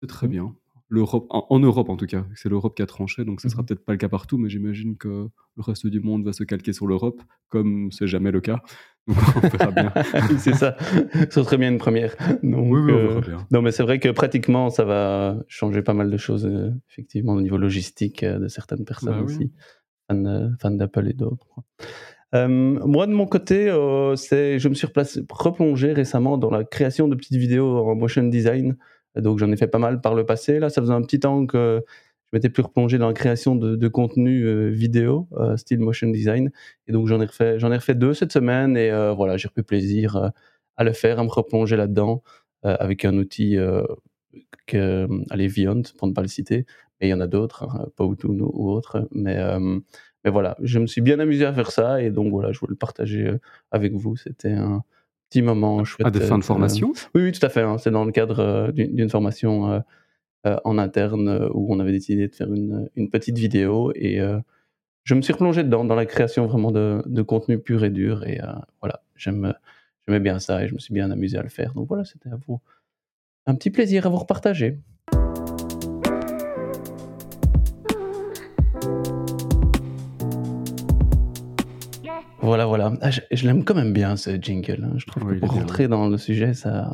c'est 0.00 0.08
très 0.08 0.26
mmh. 0.26 0.30
bien. 0.30 0.54
L'Europe, 0.90 1.26
en, 1.28 1.58
Europe 1.58 1.90
en 1.90 1.98
tout 1.98 2.06
cas, 2.06 2.24
c'est 2.34 2.48
l'Europe 2.48 2.74
qui 2.74 2.80
a 2.80 2.86
tranché, 2.86 3.26
donc 3.26 3.42
ce 3.42 3.50
sera 3.50 3.62
mmh 3.62 3.66
peut-être 3.66 3.84
pas 3.84 3.92
le 3.92 3.98
cas 3.98 4.08
partout, 4.08 4.38
mais 4.38 4.48
j'imagine 4.48 4.96
que 4.96 5.28
le 5.56 5.62
reste 5.62 5.86
du 5.86 6.00
monde 6.00 6.24
va 6.24 6.32
se 6.32 6.44
calquer 6.44 6.72
sur 6.72 6.86
l'Europe, 6.86 7.20
comme 7.50 7.92
c'est 7.92 8.06
jamais 8.06 8.30
le 8.30 8.40
cas. 8.40 8.62
Donc 9.06 9.18
on 9.36 9.40
verra 9.40 9.70
bien. 9.70 9.92
c'est 10.38 10.54
ça, 10.54 10.76
ce 11.30 11.42
serait 11.42 11.58
bien 11.58 11.70
une 11.70 11.78
première. 11.78 12.14
Donc, 12.42 12.72
oui, 12.72 12.80
oui, 12.80 13.20
bien. 13.26 13.46
Non, 13.50 13.60
mais 13.60 13.70
c'est 13.70 13.82
vrai 13.82 13.98
que 13.98 14.08
pratiquement 14.10 14.70
ça 14.70 14.84
va 14.84 15.36
changer 15.46 15.82
pas 15.82 15.94
mal 15.94 16.10
de 16.10 16.16
choses, 16.16 16.50
effectivement, 16.90 17.34
au 17.34 17.40
niveau 17.42 17.58
logistique 17.58 18.24
de 18.24 18.48
certaines 18.48 18.84
personnes 18.86 19.18
bah 19.18 19.22
aussi, 19.22 19.52
fans, 20.08 20.52
fans 20.58 20.70
d'Apple 20.70 21.08
et 21.08 21.14
d'autres. 21.14 21.48
Euh, 22.34 22.48
moi, 22.48 23.06
de 23.06 23.12
mon 23.12 23.26
côté, 23.26 23.68
euh, 23.70 24.14
je 24.16 24.68
me 24.68 24.74
suis 24.74 24.86
replongé 25.30 25.92
récemment 25.92 26.36
dans 26.38 26.50
la 26.50 26.64
création 26.64 27.08
de 27.08 27.14
petites 27.14 27.36
vidéos 27.36 27.88
en 27.88 27.94
motion 27.94 28.24
design. 28.24 28.76
Donc, 29.16 29.38
j'en 29.38 29.50
ai 29.50 29.56
fait 29.56 29.68
pas 29.68 29.78
mal 29.78 30.00
par 30.00 30.14
le 30.14 30.26
passé. 30.26 30.58
Là, 30.58 30.68
ça 30.68 30.82
faisait 30.82 30.92
un 30.92 31.02
petit 31.02 31.20
temps 31.20 31.46
que 31.46 31.82
je 32.26 32.36
m'étais 32.36 32.50
plus 32.50 32.62
replongé 32.62 32.98
dans 32.98 33.08
la 33.08 33.14
création 33.14 33.56
de, 33.56 33.88
contenu 33.88 34.44
euh, 34.44 34.68
vidéo, 34.68 35.28
style 35.56 35.80
motion 35.80 36.08
design. 36.08 36.50
Et 36.86 36.92
donc, 36.92 37.06
j'en 37.08 37.20
ai 37.20 37.26
refait, 37.26 37.94
deux 37.94 38.14
cette 38.14 38.32
semaine. 38.32 38.76
Et 38.76 38.90
voilà, 39.16 39.36
j'ai 39.36 39.48
repris 39.48 39.62
plaisir 39.62 40.32
à 40.76 40.84
le 40.84 40.92
faire, 40.92 41.18
à 41.20 41.24
me 41.24 41.30
replonger 41.30 41.76
là-dedans 41.76 42.22
avec 42.62 43.04
un 43.04 43.16
outil 43.16 43.56
que, 44.66 45.08
allez, 45.30 45.48
Viont, 45.48 45.82
pour 45.96 46.08
ne 46.08 46.12
pas 46.12 46.22
le 46.22 46.28
citer. 46.28 46.66
Mais 47.00 47.08
il 47.08 47.10
y 47.10 47.14
en 47.14 47.20
a 47.20 47.26
d'autres, 47.26 47.64
hein, 47.64 47.88
Powtoon 47.96 48.38
ou 48.40 48.70
autres. 48.70 49.08
Mais 49.12 49.38
mais 50.24 50.30
voilà, 50.30 50.56
je 50.62 50.78
me 50.78 50.86
suis 50.86 51.00
bien 51.00 51.18
amusé 51.20 51.44
à 51.44 51.52
faire 51.52 51.70
ça 51.70 52.02
et 52.02 52.10
donc 52.10 52.30
voilà, 52.30 52.52
je 52.52 52.58
voulais 52.58 52.72
le 52.72 52.76
partager 52.76 53.26
euh, 53.26 53.38
avec 53.70 53.94
vous. 53.94 54.16
C'était 54.16 54.52
un 54.52 54.82
petit 55.28 55.42
moment 55.42 55.84
chouette. 55.84 56.06
À 56.06 56.10
des 56.10 56.20
fins 56.20 56.38
de 56.38 56.44
formation? 56.44 56.92
Oui, 57.14 57.22
oui, 57.22 57.32
tout 57.32 57.44
à 57.44 57.48
fait. 57.48 57.62
Hein. 57.62 57.78
C'est 57.78 57.90
dans 57.90 58.04
le 58.04 58.12
cadre 58.12 58.40
euh, 58.40 58.72
d'une 58.72 59.08
formation 59.08 59.82
euh, 60.46 60.56
en 60.64 60.78
interne 60.78 61.48
où 61.52 61.72
on 61.72 61.78
avait 61.80 61.92
décidé 61.92 62.28
de 62.28 62.34
faire 62.34 62.52
une, 62.52 62.88
une 62.96 63.10
petite 63.10 63.38
vidéo 63.38 63.92
et 63.94 64.20
je 65.04 65.14
me 65.14 65.20
suis 65.20 65.32
replongé 65.32 65.64
dedans, 65.64 65.84
dans 65.84 65.94
la 65.94 66.06
création 66.06 66.46
vraiment 66.46 66.70
de, 66.70 67.02
de 67.06 67.22
contenu 67.22 67.58
pur 67.58 67.84
et 67.84 67.90
dur 67.90 68.24
et 68.24 68.40
voilà, 68.80 69.02
j'aimais 69.16 69.52
bien 70.20 70.38
ça 70.38 70.62
et 70.64 70.68
je 70.68 70.74
me 70.74 70.78
suis 70.78 70.94
bien 70.94 71.10
amusé 71.10 71.36
à 71.36 71.42
le 71.42 71.48
faire. 71.48 71.74
Donc 71.74 71.88
voilà, 71.88 72.04
c'était 72.04 72.30
à 72.30 72.38
vous 72.46 72.60
un 73.46 73.54
petit 73.56 73.70
plaisir 73.70 74.06
à 74.06 74.10
vous 74.10 74.16
repartager. 74.18 74.78
Voilà, 82.48 82.64
voilà. 82.64 82.94
Ah, 83.02 83.10
je, 83.10 83.46
l'aime 83.46 83.62
quand 83.62 83.74
même 83.74 83.92
bien 83.92 84.16
ce 84.16 84.30
jingle. 84.40 84.82
Hein. 84.82 84.94
Je 84.96 85.04
trouve 85.04 85.22
que 85.34 85.38
pour 85.38 85.52
rentrer 85.52 85.86
dans 85.86 86.08
le 86.08 86.16
sujet, 86.16 86.54
ça. 86.54 86.90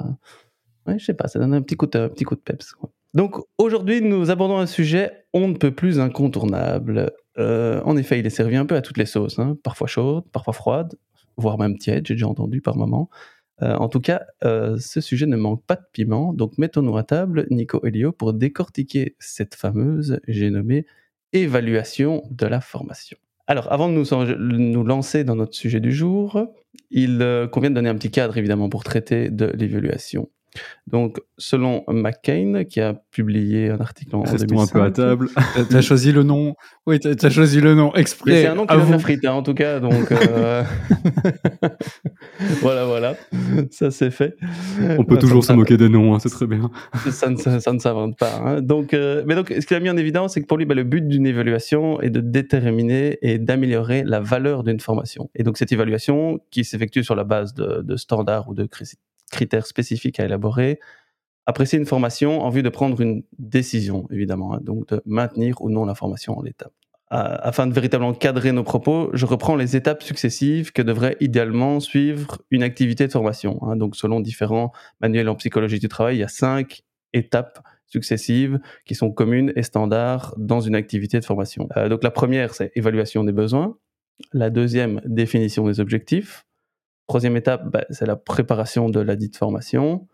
Ouais, 0.87 0.99
je 0.99 1.05
sais 1.05 1.15
pas, 1.15 1.29
ça 1.29 1.39
donne 1.39 1.55
un 1.55 1.63
petit 1.63 1.77
coup 1.77 1.87
de, 1.87 2.09
petit 2.09 2.25
coup 2.25 2.35
de 2.35 2.41
peps. 2.41 2.75
Donc 3.15 3.37
aujourd'hui, 3.57 4.03
nous 4.03 4.31
abordons 4.31 4.59
un 4.59 4.67
sujet 4.67 5.25
on 5.33 5.49
ne 5.49 5.55
peut 5.55 5.73
plus 5.73 6.01
incontournable. 6.01 7.13
Euh, 7.39 7.81
en 7.85 7.97
effet, 7.97 8.19
il 8.19 8.27
est 8.27 8.31
servi 8.31 8.57
un 8.57 8.67
peu 8.67 8.75
à 8.75 8.83
toutes 8.83 8.99
les 8.99 9.07
sauces, 9.07 9.39
hein. 9.39 9.57
parfois 9.63 9.87
chaude, 9.87 10.25
parfois 10.33 10.53
froide, 10.53 10.95
voire 11.37 11.59
même 11.59 11.79
tiède, 11.79 12.07
j'ai 12.07 12.15
déjà 12.15 12.29
entendu 12.29 12.61
par 12.61 12.77
moment. 12.77 13.09
Euh, 13.63 13.75
en 13.77 13.89
tout 13.89 14.01
cas, 14.01 14.23
euh, 14.45 14.77
ce 14.79 15.01
sujet 15.01 15.27
ne 15.27 15.37
manque 15.37 15.65
pas 15.65 15.77
de 15.77 15.85
piment, 15.93 16.33
donc 16.33 16.59
mettons-nous 16.59 16.97
à 16.97 17.05
table, 17.05 17.47
Nico 17.51 17.85
et 17.85 17.91
Lio, 17.91 18.13
pour 18.13 18.33
décortiquer 18.33 19.17
cette 19.19 19.55
fameuse, 19.55 20.21
j'ai 20.27 20.51
nommé, 20.51 20.87
évaluation 21.33 22.23
de 22.31 22.47
la 22.47 22.61
formation. 22.61 23.19
Alors, 23.47 23.71
avant 23.71 23.89
de 23.89 23.95
nous, 23.95 24.85
lancer 24.85 25.25
dans 25.25 25.37
notre 25.37 25.55
sujet 25.55 25.81
du 25.81 25.93
jour, 25.93 26.47
il 26.91 27.21
euh, 27.21 27.47
convient 27.47 27.71
de 27.71 27.75
donner 27.75 27.91
un 27.91 27.95
petit 27.95 28.11
cadre, 28.11 28.39
évidemment, 28.39 28.69
pour 28.69 28.85
traiter 28.85 29.29
de 29.31 29.47
l'évaluation. 29.47 30.31
Donc, 30.87 31.21
selon 31.39 31.85
McCain, 31.89 32.65
qui 32.65 32.81
a 32.81 32.95
publié 33.11 33.71
un 33.71 33.81
article 33.81 34.17
en 34.17 34.23
Restons 34.23 34.61
un 34.61 34.67
peu 34.67 34.83
à 34.83 34.91
table. 34.91 35.29
tu 35.71 35.77
as 35.77 35.81
choisi 35.81 36.13
le 36.13 36.23
nom. 36.23 36.55
Oui, 36.87 37.01
tu 37.01 37.09
as, 37.09 37.31
choisi 37.31 37.61
le 37.61 37.75
nom 37.75 37.95
exprès. 37.95 38.43
C'est 38.43 38.47
un 38.47 38.55
nom 38.55 38.67
qui 38.67 38.77
va 38.77 38.99
frite, 38.99 39.25
hein, 39.25 39.33
en 39.33 39.43
tout 39.43 39.55
cas. 39.55 39.81
Donc, 39.81 40.13
euh, 40.13 40.63
voilà, 42.61 42.85
voilà. 42.85 43.17
Ça, 43.71 43.91
c'est 43.91 44.11
fait. 44.11 44.37
On 44.99 45.05
peut 45.05 45.19
toujours 45.19 45.45
se 45.45 45.53
moquer 45.53 45.77
des 45.77 45.89
noms, 45.89 46.15
hein, 46.15 46.19
c'est 46.21 46.29
très 46.31 46.47
bien. 46.47 46.71
Ça 47.11 47.31
ne, 47.31 47.37
ça 47.37 47.73
ne 47.73 47.79
s'invente 47.79 48.19
pas. 48.19 48.41
Hein. 48.45 48.61
Donc, 48.61 48.93
euh, 48.93 49.23
mais 49.27 49.35
donc, 49.35 49.49
ce 49.49 49.67
qu'il 49.67 49.77
a 49.77 49.81
mis 49.81 49.91
en 49.91 49.97
évidence, 49.97 50.35
c'est 50.35 50.43
que 50.43 50.47
pour 50.47 50.59
lui, 50.59 50.67
bah, 50.67 50.75
le 50.75 50.85
but 50.85 51.07
d'une 51.09 51.27
évaluation 51.27 52.01
est 52.03 52.11
de 52.11 52.21
déterminer 52.21 53.19
et 53.23 53.39
d'améliorer 53.39 54.03
la 54.05 54.21
valeur 54.21 54.65
d'une 54.65 54.81
formation. 54.81 55.31
Et 55.35 55.43
donc, 55.43 55.57
cette 55.57 55.73
évaluation, 55.73 56.41
qui 56.51 56.65
s'effectue 56.65 57.03
sur 57.03 57.15
la 57.15 57.25
base 57.25 57.55
de, 57.55 57.83
de 57.83 57.97
standards 57.97 58.49
ou 58.49 58.55
de 58.55 58.65
critères 59.31 59.67
spécifiques 59.67 60.21
à 60.21 60.25
élaborer, 60.25 60.79
apprécier 61.47 61.79
une 61.79 61.87
formation 61.87 62.43
en 62.43 62.51
vue 62.51 62.63
de 62.63 62.69
prendre 62.69 63.01
une 63.01 63.23
décision, 63.39 64.07
évidemment, 64.11 64.55
hein, 64.55 64.61
donc 64.63 64.89
de 64.89 65.03
maintenir 65.05 65.61
ou 65.61 65.71
non 65.71 65.85
la 65.85 65.95
formation 65.95 66.39
en 66.39 66.43
l'état. 66.43 66.71
Afin 67.11 67.69
de 67.69 67.73
véritablement 67.73 68.13
cadrer 68.13 68.51
nos 68.51 68.65
propos, 68.65 69.11
je 69.13 69.25
reprends 69.25 69.55
les 69.55 69.77
étapes 69.77 70.03
successives 70.03 70.73
que 70.73 70.83
devrait 70.83 71.17
idéalement 71.21 71.79
suivre 71.79 72.39
une 72.51 72.65
activité 72.65 73.07
de 73.07 73.13
formation. 73.13 73.63
Hein. 73.63 73.77
Donc, 73.77 73.95
selon 73.95 74.19
différents 74.19 74.73
manuels 75.01 75.29
en 75.29 75.37
psychologie 75.37 75.79
du 75.79 75.87
travail, 75.87 76.17
il 76.17 76.21
y 76.21 76.25
a 76.25 76.29
cinq 76.29 76.83
étapes 77.13 77.61
successives 77.87 78.59
qui 78.85 78.97
sont 78.97 79.13
communes 79.13 79.53
et 79.55 79.63
standards 79.63 80.35
dans 80.39 80.61
une 80.61 80.75
activité 80.75 81.21
de 81.21 81.25
formation. 81.25 81.69
Euh, 81.77 81.89
donc, 81.89 82.03
la 82.03 82.11
première, 82.11 82.53
c'est 82.53 82.73
évaluation 82.75 83.23
des 83.23 83.33
besoins. 83.33 83.77
La 84.33 84.51
deuxième, 84.51 85.01
définition 85.05 85.69
des 85.69 85.79
objectifs. 85.79 86.45
Troisième 87.07 87.37
étape, 87.37 87.71
bah, 87.71 87.85
c'est 87.91 88.07
la 88.07 88.17
préparation 88.17 88.89
de 88.89 89.01
la 89.01 89.17
dite 89.17 89.37
formation. 89.37 90.09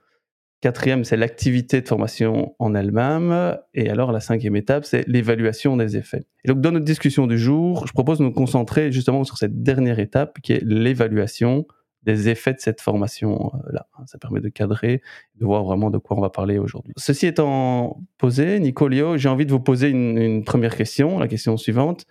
Quatrième, 0.61 1.05
c'est 1.05 1.17
l'activité 1.17 1.81
de 1.81 1.89
formation 1.89 2.55
en 2.59 2.75
elle-même. 2.75 3.57
Et 3.73 3.89
alors, 3.89 4.13
la 4.13 4.21
cinquième 4.21 4.57
étape, 4.57 4.85
c'est 4.85 5.07
l'évaluation 5.09 5.77
des 5.77 5.97
effets. 5.97 6.27
Et 6.45 6.49
donc, 6.49 6.61
dans 6.61 6.73
notre 6.73 6.85
discussion 6.85 7.27
du 7.27 7.39
jour, 7.39 7.87
je 7.87 7.93
propose 7.93 8.19
de 8.19 8.25
nous 8.25 8.33
concentrer 8.33 8.93
justement 8.93 9.25
sur 9.25 9.39
cette 9.39 9.63
dernière 9.63 9.99
étape 9.99 10.39
qui 10.43 10.53
est 10.53 10.63
l'évaluation 10.63 11.67
des 12.03 12.29
effets 12.29 12.55
de 12.55 12.61
cette 12.61 12.81
formation-là. 12.81 13.87
Ça 14.07 14.19
permet 14.19 14.41
de 14.41 14.49
cadrer, 14.49 15.03
de 15.37 15.45
voir 15.45 15.65
vraiment 15.65 15.91
de 15.91 15.99
quoi 15.99 16.17
on 16.17 16.21
va 16.21 16.31
parler 16.31 16.59
aujourd'hui. 16.59 16.93
Ceci 16.97 17.27
étant 17.27 18.03
posé, 18.19 18.59
Nicolio, 18.61 19.17
j'ai 19.17 19.29
envie 19.29 19.47
de 19.47 19.53
vous 19.53 19.61
poser 19.61 19.89
une, 19.89 20.45
première 20.45 20.77
question, 20.77 21.19
la 21.19 21.29
question 21.29 21.57
suivante. 21.57 22.07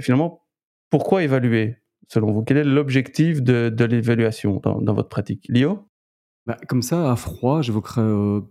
finalement, 0.00 0.42
pourquoi 0.90 1.22
évaluer? 1.22 1.81
Selon 2.08 2.32
vous 2.32 2.42
Quel 2.42 2.56
est 2.58 2.64
l'objectif 2.64 3.42
de, 3.42 3.84
l'évaluation 3.84 4.60
dans, 4.62 4.94
votre 4.94 5.08
pratique? 5.08 5.46
Lio? 5.48 5.80
Bah, 6.46 6.56
Comme 6.68 6.82
ça, 6.82 7.10
à 7.10 7.16
froid, 7.16 7.62
j'évoquerais 7.62 8.42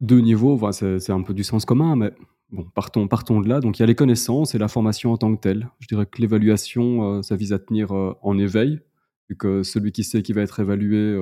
deux 0.00 0.20
niveaux. 0.20 0.58
c'est 0.72 1.10
un 1.10 1.22
peu 1.22 1.34
du 1.34 1.44
sens 1.44 1.64
commun, 1.64 1.96
mais 1.96 2.12
bon, 2.50 2.64
partons, 2.74 3.08
partons 3.08 3.40
de 3.40 3.48
là. 3.48 3.60
Donc, 3.60 3.78
il 3.78 3.82
y 3.82 3.84
a 3.84 3.86
les 3.86 3.94
connaissances 3.94 4.54
et 4.54 4.58
la 4.58 4.68
formation 4.68 5.12
en 5.12 5.16
tant 5.16 5.34
que 5.34 5.40
telle. 5.40 5.68
Je 5.80 5.88
dirais 5.88 6.06
que 6.06 6.20
l'évaluation, 6.20 7.22
ça 7.22 7.36
vise 7.36 7.52
à 7.52 7.58
tenir 7.58 7.92
en 7.92 8.38
éveil, 8.38 8.80
vu 9.28 9.36
que 9.36 9.62
celui 9.62 9.92
qui 9.92 10.04
sait 10.04 10.22
qui 10.22 10.32
va 10.32 10.42
être 10.42 10.60
évalué 10.60 11.16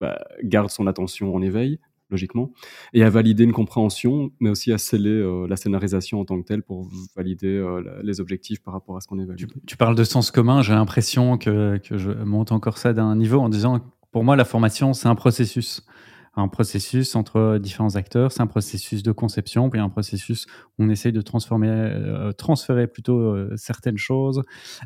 bah, 0.00 0.18
garde 0.42 0.70
son 0.70 0.86
attention 0.86 1.34
en 1.34 1.42
éveil 1.42 1.80
logiquement, 2.10 2.52
et 2.92 3.02
à 3.02 3.10
valider 3.10 3.44
une 3.44 3.52
compréhension, 3.52 4.30
mais 4.40 4.50
aussi 4.50 4.72
à 4.72 4.78
sceller 4.78 5.10
euh, 5.10 5.46
la 5.48 5.56
scénarisation 5.56 6.20
en 6.20 6.24
tant 6.24 6.40
que 6.40 6.46
telle 6.46 6.62
pour 6.62 6.88
valider 7.16 7.48
euh, 7.48 7.82
les 8.02 8.20
objectifs 8.20 8.62
par 8.62 8.74
rapport 8.74 8.96
à 8.96 9.00
ce 9.00 9.08
qu'on 9.08 9.18
évalue. 9.18 9.44
Tu, 9.66 9.76
parles 9.76 9.94
de 9.94 10.04
sens 10.04 10.30
commun, 10.30 10.62
j'ai 10.62 10.74
l'impression 10.74 11.38
que, 11.38 11.78
que, 11.78 11.98
je 11.98 12.10
monte 12.10 12.52
encore 12.52 12.78
ça 12.78 12.92
d'un 12.92 13.16
niveau 13.16 13.38
en 13.40 13.48
disant, 13.48 13.80
pour 14.10 14.24
moi, 14.24 14.36
la 14.36 14.44
formation, 14.44 14.92
c'est 14.92 15.08
un 15.08 15.14
processus. 15.14 15.84
Un 16.36 16.46
processus 16.46 17.16
entre 17.16 17.58
différents 17.58 17.96
acteurs, 17.96 18.30
c'est 18.30 18.42
un 18.42 18.46
processus 18.46 19.02
de 19.02 19.10
conception, 19.10 19.70
puis 19.70 19.80
un 19.80 19.88
processus 19.88 20.46
où 20.78 20.84
on 20.84 20.88
essaye 20.88 21.10
de 21.10 21.20
transformer, 21.20 21.68
euh, 21.68 22.30
transférer 22.30 22.86
plutôt 22.86 23.34
certaines 23.56 23.98
choses. 23.98 24.44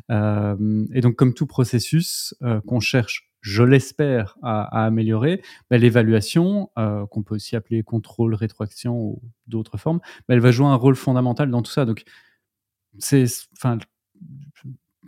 et 0.09 1.01
donc, 1.01 1.15
comme 1.15 1.35
tout 1.35 1.45
processus 1.45 2.33
qu'on 2.65 2.79
cherche 2.79 3.32
je 3.43 3.61
l'espère, 3.61 4.37
à, 4.41 4.85
améliorer, 4.85 5.41
bah, 5.69 5.77
l'évaluation, 5.77 6.71
euh, 6.79 7.05
qu'on 7.07 7.23
peut 7.23 7.35
aussi 7.35 7.57
appeler 7.57 7.83
contrôle, 7.83 8.33
rétroaction 8.33 8.97
ou 8.97 9.21
d'autres 9.47 9.77
formes, 9.77 9.99
bah, 10.27 10.33
elle 10.33 10.39
va 10.39 10.51
jouer 10.51 10.67
un 10.67 10.75
rôle 10.75 10.95
fondamental 10.95 11.51
dans 11.51 11.61
tout 11.61 11.71
ça. 11.71 11.85
Donc, 11.85 12.03
c'est, 12.99 13.25
enfin, 13.57 13.77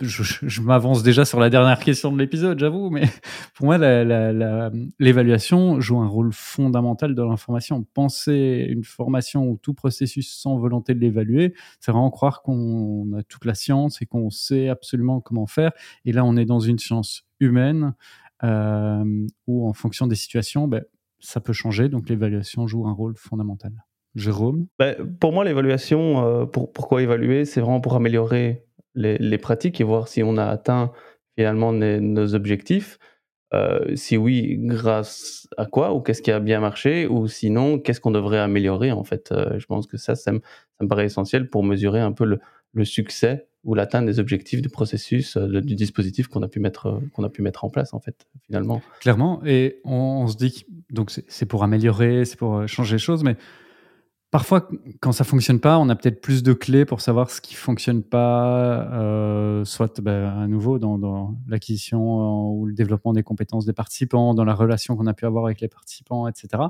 je, 0.02 0.62
m'avance 0.62 1.02
déjà 1.02 1.24
sur 1.24 1.40
la 1.40 1.50
dernière 1.50 1.80
question 1.80 2.12
de 2.12 2.20
l'épisode, 2.20 2.60
j'avoue, 2.60 2.90
mais 2.90 3.04
pour 3.56 3.68
moi, 3.68 3.78
l'évaluation 3.78 5.80
joue 5.80 6.00
un 6.00 6.08
rôle 6.08 6.34
fondamental 6.34 7.16
dans 7.16 7.30
l'information. 7.30 7.86
Penser 7.94 8.68
une 8.70 8.84
formation 8.84 9.48
ou 9.48 9.58
tout 9.58 9.74
processus 9.74 10.30
sans 10.30 10.58
volonté 10.58 10.94
de 10.94 11.00
l'évaluer, 11.00 11.54
c'est 11.80 11.94
vraiment 11.94 12.12
croire 12.12 12.42
qu'on 12.42 13.14
a 13.18 13.24
toute 13.24 13.46
la 13.46 13.56
science 13.56 14.02
et 14.02 14.06
qu'on 14.06 14.30
sait 14.30 14.68
absolument 14.68 15.22
comment 15.22 15.48
faire. 15.48 15.72
Et 16.04 16.12
là, 16.12 16.26
on 16.26 16.36
est 16.36 16.46
dans 16.46 16.60
une 16.60 16.80
science 16.80 17.24
humaine 17.40 17.94
euh, 18.44 19.28
ou 19.48 19.68
en 19.68 19.74
fonction 19.74 20.08
des 20.08 20.16
situations, 20.16 20.68
ben, 20.68 20.84
ça 21.20 21.40
peut 21.40 21.54
changer. 21.54 21.90
Donc 21.90 22.10
l'évaluation 22.10 22.68
joue 22.68 22.88
un 22.88 22.94
rôle 22.94 23.16
fondamental. 23.18 23.72
Jérôme? 24.16 24.68
Ben, 24.80 24.96
Pour 25.20 25.34
moi, 25.34 25.44
l'évaluation, 25.44 26.26
euh, 26.26 26.46
pour, 26.46 26.72
pourquoi 26.72 27.02
évaluer 27.02 27.46
C'est 27.46 27.62
vraiment 27.62 27.82
pour 27.82 27.96
améliorer 27.96 28.66
les, 28.94 29.38
pratiques 29.38 29.82
et 29.82 29.84
voir 29.84 30.08
si 30.08 30.24
on 30.24 30.38
a 30.38 30.46
atteint 30.46 30.92
finalement 31.38 31.74
nos 31.74 32.34
objectifs. 32.34 32.98
Euh, 33.54 33.96
si 33.96 34.18
oui, 34.18 34.56
grâce 34.58 35.48
à 35.58 35.66
quoi 35.66 35.94
ou 35.94 36.02
qu'est-ce 36.02 36.22
qui 36.22 36.32
a 36.32 36.40
bien 36.40 36.60
marché 36.60 37.08
ou 37.08 37.28
sinon 37.28 37.78
qu'est-ce 37.78 38.00
qu'on 38.02 38.12
devrait 38.12 38.40
améliorer 38.40 38.92
en 38.92 39.04
fait. 39.04 39.34
je 39.58 39.66
pense 39.66 39.86
que 39.86 39.98
ça, 39.98 40.16
ça 40.16 40.32
me, 40.32 40.42
paraît 40.88 41.06
essentiel 41.06 41.50
pour 41.50 41.64
mesurer 41.64 42.00
un 42.00 42.12
peu 42.12 42.26
le, 42.26 42.40
le 42.76 42.86
succès 42.86 43.48
ou 43.64 43.74
l'atteinte 43.74 44.06
des 44.06 44.20
objectifs 44.20 44.62
du 44.62 44.70
processus, 44.70 45.38
euh, 45.38 45.60
du 45.60 45.76
dispositif 45.76 46.28
qu'on 46.28 46.44
a 46.44 46.48
pu 46.48 46.60
mettre 46.60 46.86
euh, 46.86 47.00
qu'on 47.14 47.24
a 47.24 47.30
pu 47.30 47.42
mettre 47.42 47.66
en 47.66 47.70
place 47.70 47.94
en 47.94 48.00
fait 48.00 48.28
finalement. 48.44 48.82
Clairement, 49.02 49.42
et 49.44 49.82
on, 49.84 50.28
se 50.28 50.38
dit 50.38 50.66
donc 50.92 51.12
c'est 51.28 51.46
pour 51.48 51.64
améliorer, 51.64 52.26
c'est 52.26 52.38
pour 52.38 52.58
euh, 52.58 52.68
changer 52.68 52.96
les 52.96 53.00
choses, 53.00 53.24
mais 53.24 53.38
parfois 54.30 54.70
quand 55.00 55.14
ça 55.14 55.24
fonctionne 55.24 55.60
pas, 55.60 55.80
on 55.80 55.90
a 55.90 55.96
peut-être 55.96 56.22
plus 56.22 56.44
de 56.44 56.54
clés 56.54 56.86
pour 56.86 57.02
savoir 57.02 57.32
ce 57.32 57.42
qui 57.42 57.56
fonctionne 57.56 58.04
pas, 58.04 59.64
soit 59.66 60.00
ben, 60.00 60.26
à 60.38 60.48
nouveau 60.48 60.78
dans 60.78 61.36
l'acquisition 61.48 62.52
ou 62.52 62.68
le 62.68 62.74
développement 62.74 63.14
des 63.14 63.24
compétences 63.24 63.66
des 63.66 63.74
participants, 63.74 64.36
dans 64.36 64.46
la 64.46 64.54
relation 64.54 64.96
qu'on 64.96 65.08
a 65.08 65.14
pu 65.14 65.26
avoir 65.26 65.46
avec 65.46 65.62
les 65.62 65.70
participants, 65.70 66.28
etc. 66.28 66.66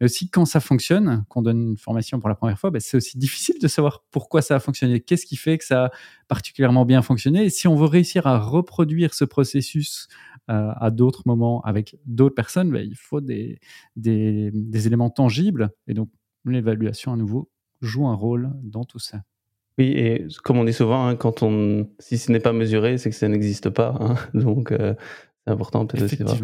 Mais 0.00 0.06
aussi, 0.06 0.28
quand 0.28 0.44
ça 0.44 0.60
fonctionne, 0.60 1.24
qu'on 1.28 1.42
donne 1.42 1.70
une 1.70 1.76
formation 1.76 2.18
pour 2.18 2.28
la 2.28 2.34
première 2.34 2.58
fois, 2.58 2.70
ben, 2.70 2.80
c'est 2.80 2.96
aussi 2.96 3.16
difficile 3.16 3.56
de 3.60 3.68
savoir 3.68 4.04
pourquoi 4.10 4.42
ça 4.42 4.56
a 4.56 4.60
fonctionné, 4.60 5.00
qu'est-ce 5.00 5.24
qui 5.24 5.36
fait 5.36 5.56
que 5.58 5.64
ça 5.64 5.86
a 5.86 5.90
particulièrement 6.28 6.84
bien 6.84 7.00
fonctionné. 7.02 7.44
Et 7.44 7.50
si 7.50 7.68
on 7.68 7.76
veut 7.76 7.86
réussir 7.86 8.26
à 8.26 8.38
reproduire 8.38 9.14
ce 9.14 9.24
processus 9.24 10.08
euh, 10.50 10.72
à 10.76 10.90
d'autres 10.90 11.22
moments 11.26 11.62
avec 11.62 11.96
d'autres 12.06 12.34
personnes, 12.34 12.70
ben, 12.70 12.84
il 12.84 12.96
faut 12.96 13.20
des, 13.20 13.60
des, 13.96 14.50
des 14.52 14.86
éléments 14.86 15.10
tangibles. 15.10 15.70
Et 15.86 15.94
donc, 15.94 16.10
l'évaluation, 16.44 17.12
à 17.12 17.16
nouveau, 17.16 17.50
joue 17.80 18.06
un 18.06 18.14
rôle 18.14 18.50
dans 18.62 18.84
tout 18.84 18.98
ça. 18.98 19.22
Oui, 19.78 19.86
et 19.86 20.26
comme 20.44 20.58
on 20.58 20.64
dit 20.64 20.72
souvent, 20.72 21.06
hein, 21.06 21.16
quand 21.16 21.42
on, 21.42 21.88
si 21.98 22.18
ce 22.18 22.30
n'est 22.30 22.40
pas 22.40 22.52
mesuré, 22.52 22.96
c'est 22.98 23.10
que 23.10 23.16
ça 23.16 23.28
n'existe 23.28 23.70
pas. 23.70 23.96
Hein. 24.00 24.14
Donc, 24.34 24.70
euh, 24.70 24.94
c'est 25.44 25.52
important 25.52 25.86
peut-être 25.86 26.04
aussi. 26.04 26.42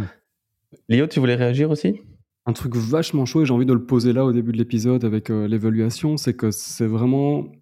Léo, 0.89 1.07
tu 1.07 1.21
voulais 1.21 1.37
réagir 1.37 1.71
aussi? 1.71 2.01
Un 2.47 2.53
truc 2.53 2.75
vachement 2.77 3.27
chaud, 3.27 3.43
et 3.43 3.47
j'ai 3.47 3.53
envie 3.53 3.67
de 3.67 3.73
le 3.73 3.85
poser 3.85 4.13
là 4.13 4.25
au 4.25 4.33
début 4.33 4.53
de 4.53 4.57
l'épisode 4.57 5.05
avec 5.05 5.31
euh, 5.31 5.47
l'évaluation, 5.47 6.17
c'est 6.17 6.35
que 6.35 6.51
c'est 6.51 6.87
vraiment 6.87 7.53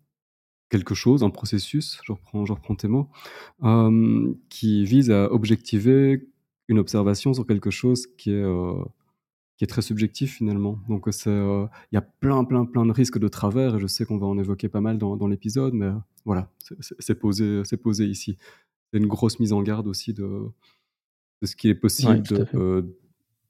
quelque 0.70 0.94
chose, 0.94 1.22
un 1.24 1.30
processus, 1.30 2.00
je 2.04 2.12
reprends, 2.12 2.44
je 2.44 2.52
reprends 2.52 2.74
tes 2.74 2.88
mots, 2.88 3.08
euh, 3.64 4.32
qui 4.48 4.84
vise 4.84 5.10
à 5.10 5.32
objectiver 5.32 6.28
une 6.68 6.78
observation 6.78 7.32
sur 7.34 7.46
quelque 7.46 7.70
chose 7.70 8.06
qui 8.18 8.30
est, 8.30 8.42
euh, 8.42 8.84
qui 9.56 9.64
est 9.64 9.66
très 9.66 9.82
subjectif 9.82 10.36
finalement. 10.36 10.78
Donc 10.88 11.08
il 11.08 11.68
y 11.92 11.96
a 11.96 12.02
plein, 12.02 12.44
plein, 12.44 12.64
plein 12.64 12.86
de 12.86 12.92
risques 12.92 13.18
de 13.18 13.28
travers, 13.28 13.76
et 13.76 13.80
je 13.80 13.86
sais 13.86 14.04
qu'on 14.04 14.18
va 14.18 14.26
en 14.26 14.38
évoquer 14.38 14.68
pas 14.68 14.80
mal 14.80 14.98
dans, 14.98 15.16
dans 15.16 15.26
l'épisode, 15.26 15.74
mais 15.74 15.90
voilà, 16.24 16.50
c'est 17.00 17.18
posé, 17.18 17.62
posé 17.82 18.04
ici. 18.04 18.36
C'est 18.92 18.98
une 18.98 19.06
grosse 19.06 19.40
mise 19.40 19.52
en 19.52 19.62
garde 19.62 19.86
aussi 19.86 20.12
de, 20.14 20.46
de 21.42 21.46
ce 21.46 21.56
qui 21.56 21.68
est 21.68 21.74
possible 21.74 22.22
de 22.22 22.94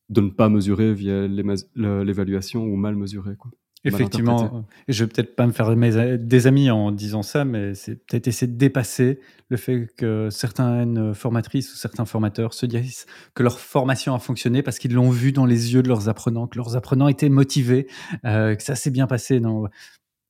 de 0.08 0.20
ne 0.20 0.30
pas 0.30 0.48
mesurer 0.48 0.94
via 0.94 1.26
l'évaluation 1.26 2.64
ou 2.64 2.76
mal 2.76 2.96
mesurer. 2.96 3.36
Quoi. 3.36 3.50
Effectivement, 3.84 4.66
et 4.88 4.92
je 4.92 5.04
vais 5.04 5.08
peut-être 5.08 5.36
pas 5.36 5.46
me 5.46 5.52
faire 5.52 5.74
des 6.18 6.46
amis 6.48 6.68
en 6.70 6.90
disant 6.90 7.22
ça, 7.22 7.44
mais 7.44 7.74
c'est 7.74 7.94
peut-être 7.94 8.26
essayer 8.26 8.50
de 8.50 8.58
dépasser 8.58 9.20
le 9.50 9.56
fait 9.56 9.86
que 9.96 10.28
certaines 10.30 11.14
formatrices 11.14 11.72
ou 11.72 11.76
certains 11.76 12.04
formateurs 12.04 12.54
se 12.54 12.66
disent 12.66 13.06
que 13.34 13.42
leur 13.44 13.60
formation 13.60 14.14
a 14.14 14.18
fonctionné 14.18 14.62
parce 14.62 14.78
qu'ils 14.78 14.94
l'ont 14.94 15.10
vu 15.10 15.30
dans 15.30 15.46
les 15.46 15.74
yeux 15.74 15.82
de 15.82 15.88
leurs 15.88 16.08
apprenants, 16.08 16.48
que 16.48 16.58
leurs 16.58 16.76
apprenants 16.76 17.06
étaient 17.06 17.28
motivés, 17.28 17.86
euh, 18.24 18.56
que 18.56 18.62
ça 18.62 18.74
s'est 18.74 18.90
bien 18.90 19.06
passé. 19.06 19.38
Non, 19.38 19.68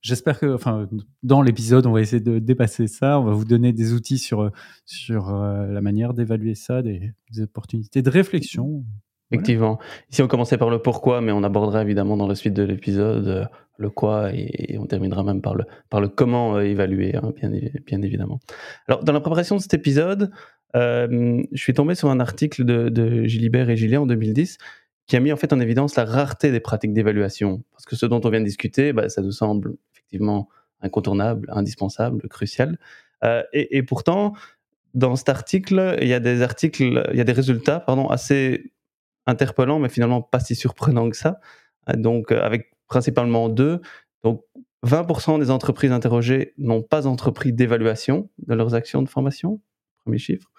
J'espère 0.01 0.39
que, 0.39 0.55
enfin, 0.55 0.89
dans 1.25 1.43
l'épisode, 1.43 1.85
on 1.87 1.93
va 1.93 2.01
essayer 2.01 2.23
de 2.23 2.39
dépasser 2.39 2.87
ça. 2.87 3.19
On 3.19 3.25
va 3.25 3.33
vous 3.33 3.45
donner 3.45 3.73
des 3.73 3.93
outils 3.93 4.19
sur 4.19 4.53
sur 4.87 5.35
euh, 5.35 5.67
la 5.67 5.81
manière 5.81 6.15
d'évaluer 6.15 6.55
ça, 6.55 6.83
des, 6.83 7.13
opportunités 7.41 8.01
de 8.01 8.09
réflexion. 8.09 8.85
Effectivement. 9.31 9.79
Ici, 10.11 10.23
on 10.23 10.29
commençait 10.29 10.57
par 10.57 10.71
le 10.71 10.81
pourquoi, 10.81 11.21
mais 11.21 11.33
on 11.33 11.43
abordera 11.43 11.83
évidemment 11.83 12.17
dans 12.17 12.27
la 12.27 12.35
suite 12.35 12.55
de 12.55 12.63
l'épisode 12.63 13.29
euh, 13.29 13.45
le 13.77 13.91
quoi 13.91 14.33
et, 14.33 14.77
on 14.79 14.87
terminera 14.87 15.23
même 15.23 15.43
par 15.43 15.55
le, 15.55 15.65
par 15.91 16.01
le 16.01 16.09
comment 16.09 16.57
euh, 16.57 16.63
évaluer, 16.63 17.15
hein, 17.15 17.33
bien, 17.37 17.51
bien, 17.87 18.03
évidemment. 18.03 18.41
Alors, 18.87 19.05
dans 19.05 19.13
la 19.13 19.21
préparation 19.21 19.57
de 19.57 19.61
cet 19.61 19.75
épisode, 19.75 20.31
euh, 20.77 21.43
je 21.53 21.63
suis 21.63 21.75
tombé 21.75 21.95
sur 21.95 22.11
un 22.11 22.21
article 22.21 22.65
de, 22.65 22.89
de 22.89 23.25
Gilibert 23.25 23.69
et 23.69 23.77
Gillet 23.77 23.97
en 23.99 24.07
2010 24.07 24.59
qui 25.07 25.17
a 25.17 25.21
mis 25.21 25.33
en 25.33 25.37
fait 25.37 25.55
en 25.55 25.61
évidence 25.61 25.97
la 25.97 26.05
rareté 26.05 26.51
des 26.51 26.61
pratiques 26.61 26.93
d'évaluation. 26.93 27.63
Parce 27.73 27.87
que 27.87 27.97
ce 27.97 28.05
dont 28.05 28.21
on 28.25 28.31
vient 28.31 28.41
de 28.41 28.45
discuter, 28.45 28.93
bah, 28.93 29.09
ça 29.09 29.23
nous 29.23 29.33
semble 29.33 29.77
effectivement 29.95 30.49
incontournable, 30.83 31.49
indispensable, 31.51 32.29
crucial. 32.29 32.79
et, 33.53 33.79
et 33.79 33.83
pourtant, 33.83 34.35
dans 34.93 35.17
cet 35.17 35.31
article, 35.31 35.97
il 36.03 36.09
y 36.09 36.13
a 36.13 36.21
des 36.21 36.43
articles, 36.43 37.03
il 37.11 37.17
y 37.17 37.23
a 37.23 37.25
des 37.25 37.33
résultats, 37.33 37.81
pardon, 37.81 38.09
assez 38.09 38.71
interpellant, 39.29 39.79
mais 39.79 39.89
finalement 39.89 40.23
pas 40.23 40.41
si 40.41 40.57
surprenant 40.57 41.09
que 41.09 41.17
ça. 41.17 41.39
Euh, 41.89 41.95
donc, 41.95 42.33
euh, 42.33 42.41
avec 42.43 42.73
principalement 42.89 43.49
deux. 43.49 43.81
Donc, 44.25 44.43
20% 44.85 45.39
des 45.39 45.51
entreprises 45.51 45.93
interrogées 45.93 46.55
n'ont 46.59 46.83
pas 46.83 47.07
entrepris 47.07 47.53
d'évaluation 47.53 48.31
de 48.39 48.55
leurs 48.55 48.75
actions 48.75 49.03
de 49.03 49.09
formation, 49.09 49.61
premier 50.05 50.19
chiffre. 50.19 50.51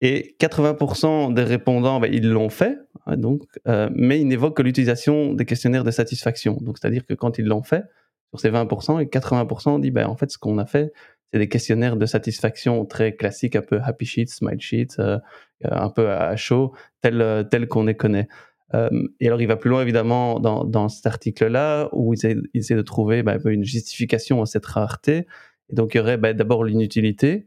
Et 0.00 0.36
80% 0.40 1.32
des 1.32 1.44
répondants, 1.44 2.00
ben, 2.00 2.12
ils 2.12 2.28
l'ont 2.28 2.48
fait, 2.48 2.76
hein, 3.06 3.16
donc, 3.16 3.42
euh, 3.68 3.88
mais 3.94 4.20
ils 4.20 4.26
n'évoquent 4.26 4.56
que 4.56 4.62
l'utilisation 4.62 5.32
des 5.32 5.44
questionnaires 5.44 5.84
de 5.84 5.92
satisfaction. 5.92 6.58
Donc, 6.60 6.78
c'est-à-dire 6.78 7.06
que 7.06 7.14
quand 7.14 7.38
ils 7.38 7.46
l'ont 7.46 7.62
fait, 7.62 7.84
sur 8.30 8.40
ces 8.40 8.50
20%, 8.50 9.00
et 9.00 9.06
80% 9.06 9.80
dit, 9.80 9.90
ben, 9.92 10.06
en 10.06 10.16
fait, 10.16 10.30
ce 10.30 10.38
qu'on 10.38 10.58
a 10.58 10.66
fait, 10.66 10.92
c'est 11.32 11.38
des 11.38 11.48
questionnaires 11.48 11.96
de 11.96 12.04
satisfaction 12.04 12.84
très 12.84 13.16
classiques, 13.16 13.56
un 13.56 13.62
peu 13.62 13.80
happy 13.82 14.04
sheets, 14.04 14.28
smile 14.28 14.60
sheets, 14.60 14.98
euh, 14.98 15.18
un 15.62 15.88
peu 15.88 16.10
à 16.10 16.36
chaud, 16.36 16.74
tel, 17.00 17.22
euh, 17.22 17.42
tel 17.42 17.68
qu'on 17.68 17.84
les 17.84 17.94
connaît. 17.94 18.28
Euh, 18.74 18.90
et 19.18 19.28
alors, 19.28 19.40
il 19.40 19.46
va 19.46 19.56
plus 19.56 19.70
loin, 19.70 19.82
évidemment, 19.82 20.40
dans, 20.40 20.88
cet 20.88 21.06
article-là, 21.06 21.88
où 21.92 22.14
il 22.14 22.42
essaie, 22.54 22.74
de 22.74 22.82
trouver 22.82 23.22
bah, 23.22 23.36
une 23.44 23.64
justification 23.64 24.42
à 24.42 24.46
cette 24.46 24.66
rareté. 24.66 25.26
Et 25.70 25.74
donc, 25.74 25.94
il 25.94 25.98
y 25.98 26.00
aurait 26.00 26.18
bah, 26.18 26.34
d'abord 26.34 26.64
l'inutilité, 26.64 27.46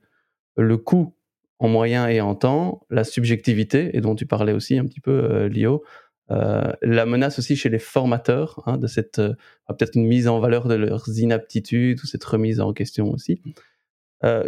le 0.58 0.77
coût 0.77 1.15
en 1.60 1.68
moyens 1.68 2.10
et 2.10 2.22
en 2.22 2.36
temps, 2.36 2.86
la 2.89 3.04
subjectivité, 3.04 3.96
et 3.96 4.01
dont 4.01 4.15
tu 4.15 4.25
parlais 4.25 4.54
aussi 4.54 4.77
un 4.77 4.86
petit 4.86 5.00
peu, 5.00 5.46
Lio, 5.46 5.84
la 6.30 7.06
menace 7.06 7.39
aussi 7.39 7.56
chez 7.56 7.70
les 7.70 7.80
formateurs 7.80 8.62
hein, 8.65 8.77
de 8.77 8.88
cette 8.88 9.22
peut-être 9.68 9.96
une 9.96 10.08
mise 10.08 10.27
en 10.27 10.39
valeur 10.39 10.68
de 10.68 10.74
leurs 10.75 11.08
inaptitudes 11.18 12.00
ou 12.04 12.08
cette 12.08 12.24
remise 12.24 12.60
en 12.60 12.74
question 12.74 13.10
aussi. 13.12 13.42
Euh, 14.25 14.44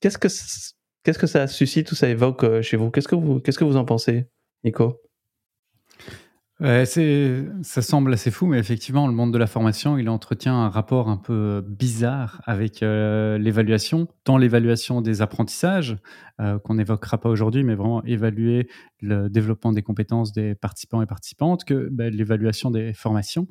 qu'est-ce 0.00 0.18
que 0.18 1.26
ça 1.26 1.46
suscite 1.46 1.92
ou 1.92 1.94
ça 1.94 2.08
évoque 2.08 2.60
chez 2.62 2.76
vous? 2.76 2.90
Qu'est-ce 2.90 3.08
que 3.08 3.64
vous, 3.64 3.76
en 3.76 3.84
pensez, 3.84 4.26
Nico? 4.64 5.00
Ça 6.62 7.80
semble 7.80 8.12
assez 8.12 8.30
fou, 8.30 8.44
mais 8.44 8.58
effectivement, 8.58 9.06
le 9.06 9.14
monde 9.14 9.32
de 9.32 9.38
la 9.38 9.46
formation, 9.46 9.96
il 9.96 10.10
entretient 10.10 10.54
un 10.54 10.68
rapport 10.68 11.08
un 11.08 11.16
peu 11.16 11.64
bizarre 11.66 12.42
avec 12.44 12.82
euh, 12.82 13.38
l'évaluation, 13.38 14.08
tant 14.24 14.36
l'évaluation 14.36 15.00
des 15.00 15.22
apprentissages, 15.22 15.96
euh, 16.38 16.58
qu'on 16.58 16.74
n'évoquera 16.74 17.16
pas 17.16 17.30
aujourd'hui, 17.30 17.64
mais 17.64 17.74
vraiment 17.74 18.04
évaluer 18.04 18.68
le 19.00 19.30
développement 19.30 19.72
des 19.72 19.80
compétences 19.80 20.32
des 20.32 20.54
participants 20.54 21.00
et 21.00 21.06
participantes, 21.06 21.64
que 21.64 21.88
ben, 21.90 22.12
l'évaluation 22.14 22.70
des 22.70 22.92
formations. 22.92 23.48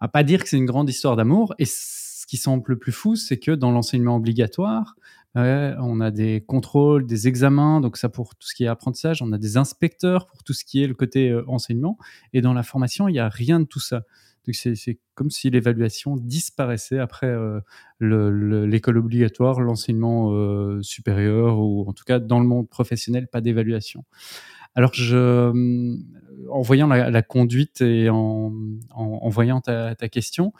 À 0.00 0.08
pas 0.08 0.22
dire 0.22 0.42
que 0.42 0.48
c'est 0.48 0.56
une 0.56 0.64
grande 0.64 0.88
histoire 0.88 1.16
d'amour, 1.16 1.54
et 1.58 1.66
ce 1.66 2.26
qui 2.26 2.38
semble 2.38 2.64
le 2.68 2.78
plus 2.78 2.92
fou, 2.92 3.16
c'est 3.16 3.38
que 3.38 3.50
dans 3.50 3.70
l'enseignement 3.70 4.16
obligatoire, 4.16 4.96
on 5.36 6.00
a 6.00 6.10
des 6.10 6.42
contrôles, 6.46 7.06
des 7.06 7.28
examens, 7.28 7.80
donc 7.80 7.96
ça 7.96 8.08
pour 8.08 8.34
tout 8.34 8.46
ce 8.46 8.54
qui 8.54 8.64
est 8.64 8.68
apprentissage, 8.68 9.22
on 9.22 9.32
a 9.32 9.38
des 9.38 9.56
inspecteurs 9.56 10.26
pour 10.26 10.42
tout 10.42 10.52
ce 10.52 10.64
qui 10.64 10.82
est 10.82 10.86
le 10.86 10.94
côté 10.94 11.30
euh, 11.30 11.44
enseignement, 11.48 11.98
et 12.32 12.40
dans 12.40 12.54
la 12.54 12.62
formation, 12.62 13.08
il 13.08 13.12
n'y 13.12 13.18
a 13.18 13.28
rien 13.28 13.60
de 13.60 13.64
tout 13.64 13.80
ça. 13.80 14.02
Donc 14.46 14.54
c'est 14.54 15.00
comme 15.14 15.30
si 15.30 15.50
l'évaluation 15.50 16.16
disparaissait 16.16 17.00
après 17.00 17.26
euh, 17.26 17.60
l'école 18.00 18.98
obligatoire, 18.98 19.60
l'enseignement 19.60 20.32
euh, 20.32 20.80
supérieur, 20.82 21.58
ou 21.58 21.84
en 21.88 21.92
tout 21.92 22.04
cas 22.04 22.20
dans 22.20 22.38
le 22.38 22.46
monde 22.46 22.68
professionnel, 22.68 23.26
pas 23.26 23.40
d'évaluation. 23.40 24.04
Alors, 24.76 24.92
je, 24.92 25.50
en 26.50 26.60
voyant 26.60 26.86
la, 26.86 27.22
conduite 27.22 27.80
et 27.80 28.10
en, 28.10 28.52
voyant 29.30 29.62
ta, 29.62 29.94
question, 30.10 30.52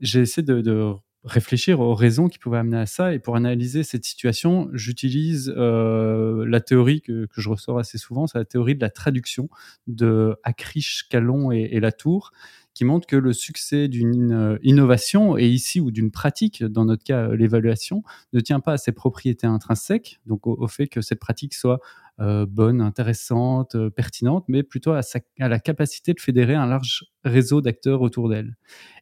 j'ai 0.00 0.20
essayé 0.20 0.44
de, 0.44 0.60
de 0.60 0.92
réfléchir 1.24 1.80
aux 1.80 1.94
raisons 1.94 2.28
qui 2.28 2.38
pouvaient 2.38 2.58
amener 2.58 2.78
à 2.78 2.86
ça. 2.86 3.14
Et 3.14 3.18
pour 3.18 3.36
analyser 3.36 3.82
cette 3.82 4.04
situation, 4.04 4.68
j'utilise 4.72 5.52
euh, 5.56 6.44
la 6.46 6.60
théorie 6.60 7.00
que, 7.00 7.26
je 7.36 7.48
ressors 7.48 7.78
assez 7.78 7.98
souvent, 7.98 8.26
c'est 8.26 8.38
la 8.38 8.44
théorie 8.44 8.74
de 8.74 8.80
la 8.80 8.90
traduction 8.90 9.48
de 9.86 10.36
Acriche, 10.42 11.08
Calon 11.08 11.50
et, 11.50 11.80
Latour, 11.80 12.32
qui 12.74 12.84
montre 12.84 13.06
que 13.06 13.16
le 13.16 13.32
succès 13.32 13.88
d'une 13.88 14.32
euh, 14.32 14.58
innovation, 14.62 15.38
et 15.38 15.48
ici 15.48 15.80
ou 15.80 15.90
d'une 15.90 16.10
pratique, 16.10 16.62
dans 16.64 16.84
notre 16.84 17.04
cas 17.04 17.28
l'évaluation, 17.28 18.02
ne 18.32 18.40
tient 18.40 18.60
pas 18.60 18.72
à 18.72 18.76
ses 18.76 18.92
propriétés 18.92 19.46
intrinsèques, 19.46 20.20
donc 20.26 20.46
au, 20.46 20.66
fait 20.66 20.88
que 20.88 21.00
cette 21.00 21.20
pratique 21.20 21.54
soit 21.54 21.80
euh, 22.20 22.46
bonne, 22.46 22.80
intéressante, 22.80 23.74
euh, 23.74 23.90
pertinente, 23.90 24.44
mais 24.46 24.62
plutôt 24.62 24.92
à, 24.92 25.02
sa, 25.02 25.20
à 25.40 25.48
la 25.48 25.58
capacité 25.58 26.12
de 26.12 26.20
fédérer 26.20 26.54
un 26.54 26.66
large 26.66 27.06
réseau 27.24 27.60
d'acteurs 27.60 28.02
autour 28.02 28.28
d'elle. 28.28 28.56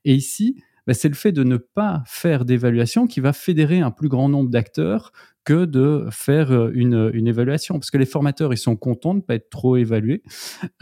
Et 0.05 0.15
ici, 0.15 0.63
c'est 0.91 1.09
le 1.09 1.15
fait 1.15 1.33
de 1.33 1.45
ne 1.45 1.57
pas 1.57 2.03
faire 2.07 2.45
d'évaluation 2.45 3.07
qui 3.07 3.21
va 3.21 3.33
fédérer 3.33 3.81
un 3.81 3.91
plus 3.91 4.09
grand 4.09 4.29
nombre 4.29 4.51
d'acteurs 4.51 5.13
que 5.45 5.65
de 5.65 6.07
faire 6.11 6.53
euh, 6.53 6.71
une, 6.75 7.11
une, 7.15 7.27
évaluation. 7.27 7.75
Parce 7.79 7.91
que 7.91 7.99
les 7.99 8.07
formateurs, 8.07 8.53
ils 8.53 8.59
sont 8.59 8.77
contents 8.77 9.15
de 9.15 9.21
ne 9.21 9.25
pas 9.25 9.35
être 9.35 9.51
trop 9.51 9.77
évalués. 9.77 10.23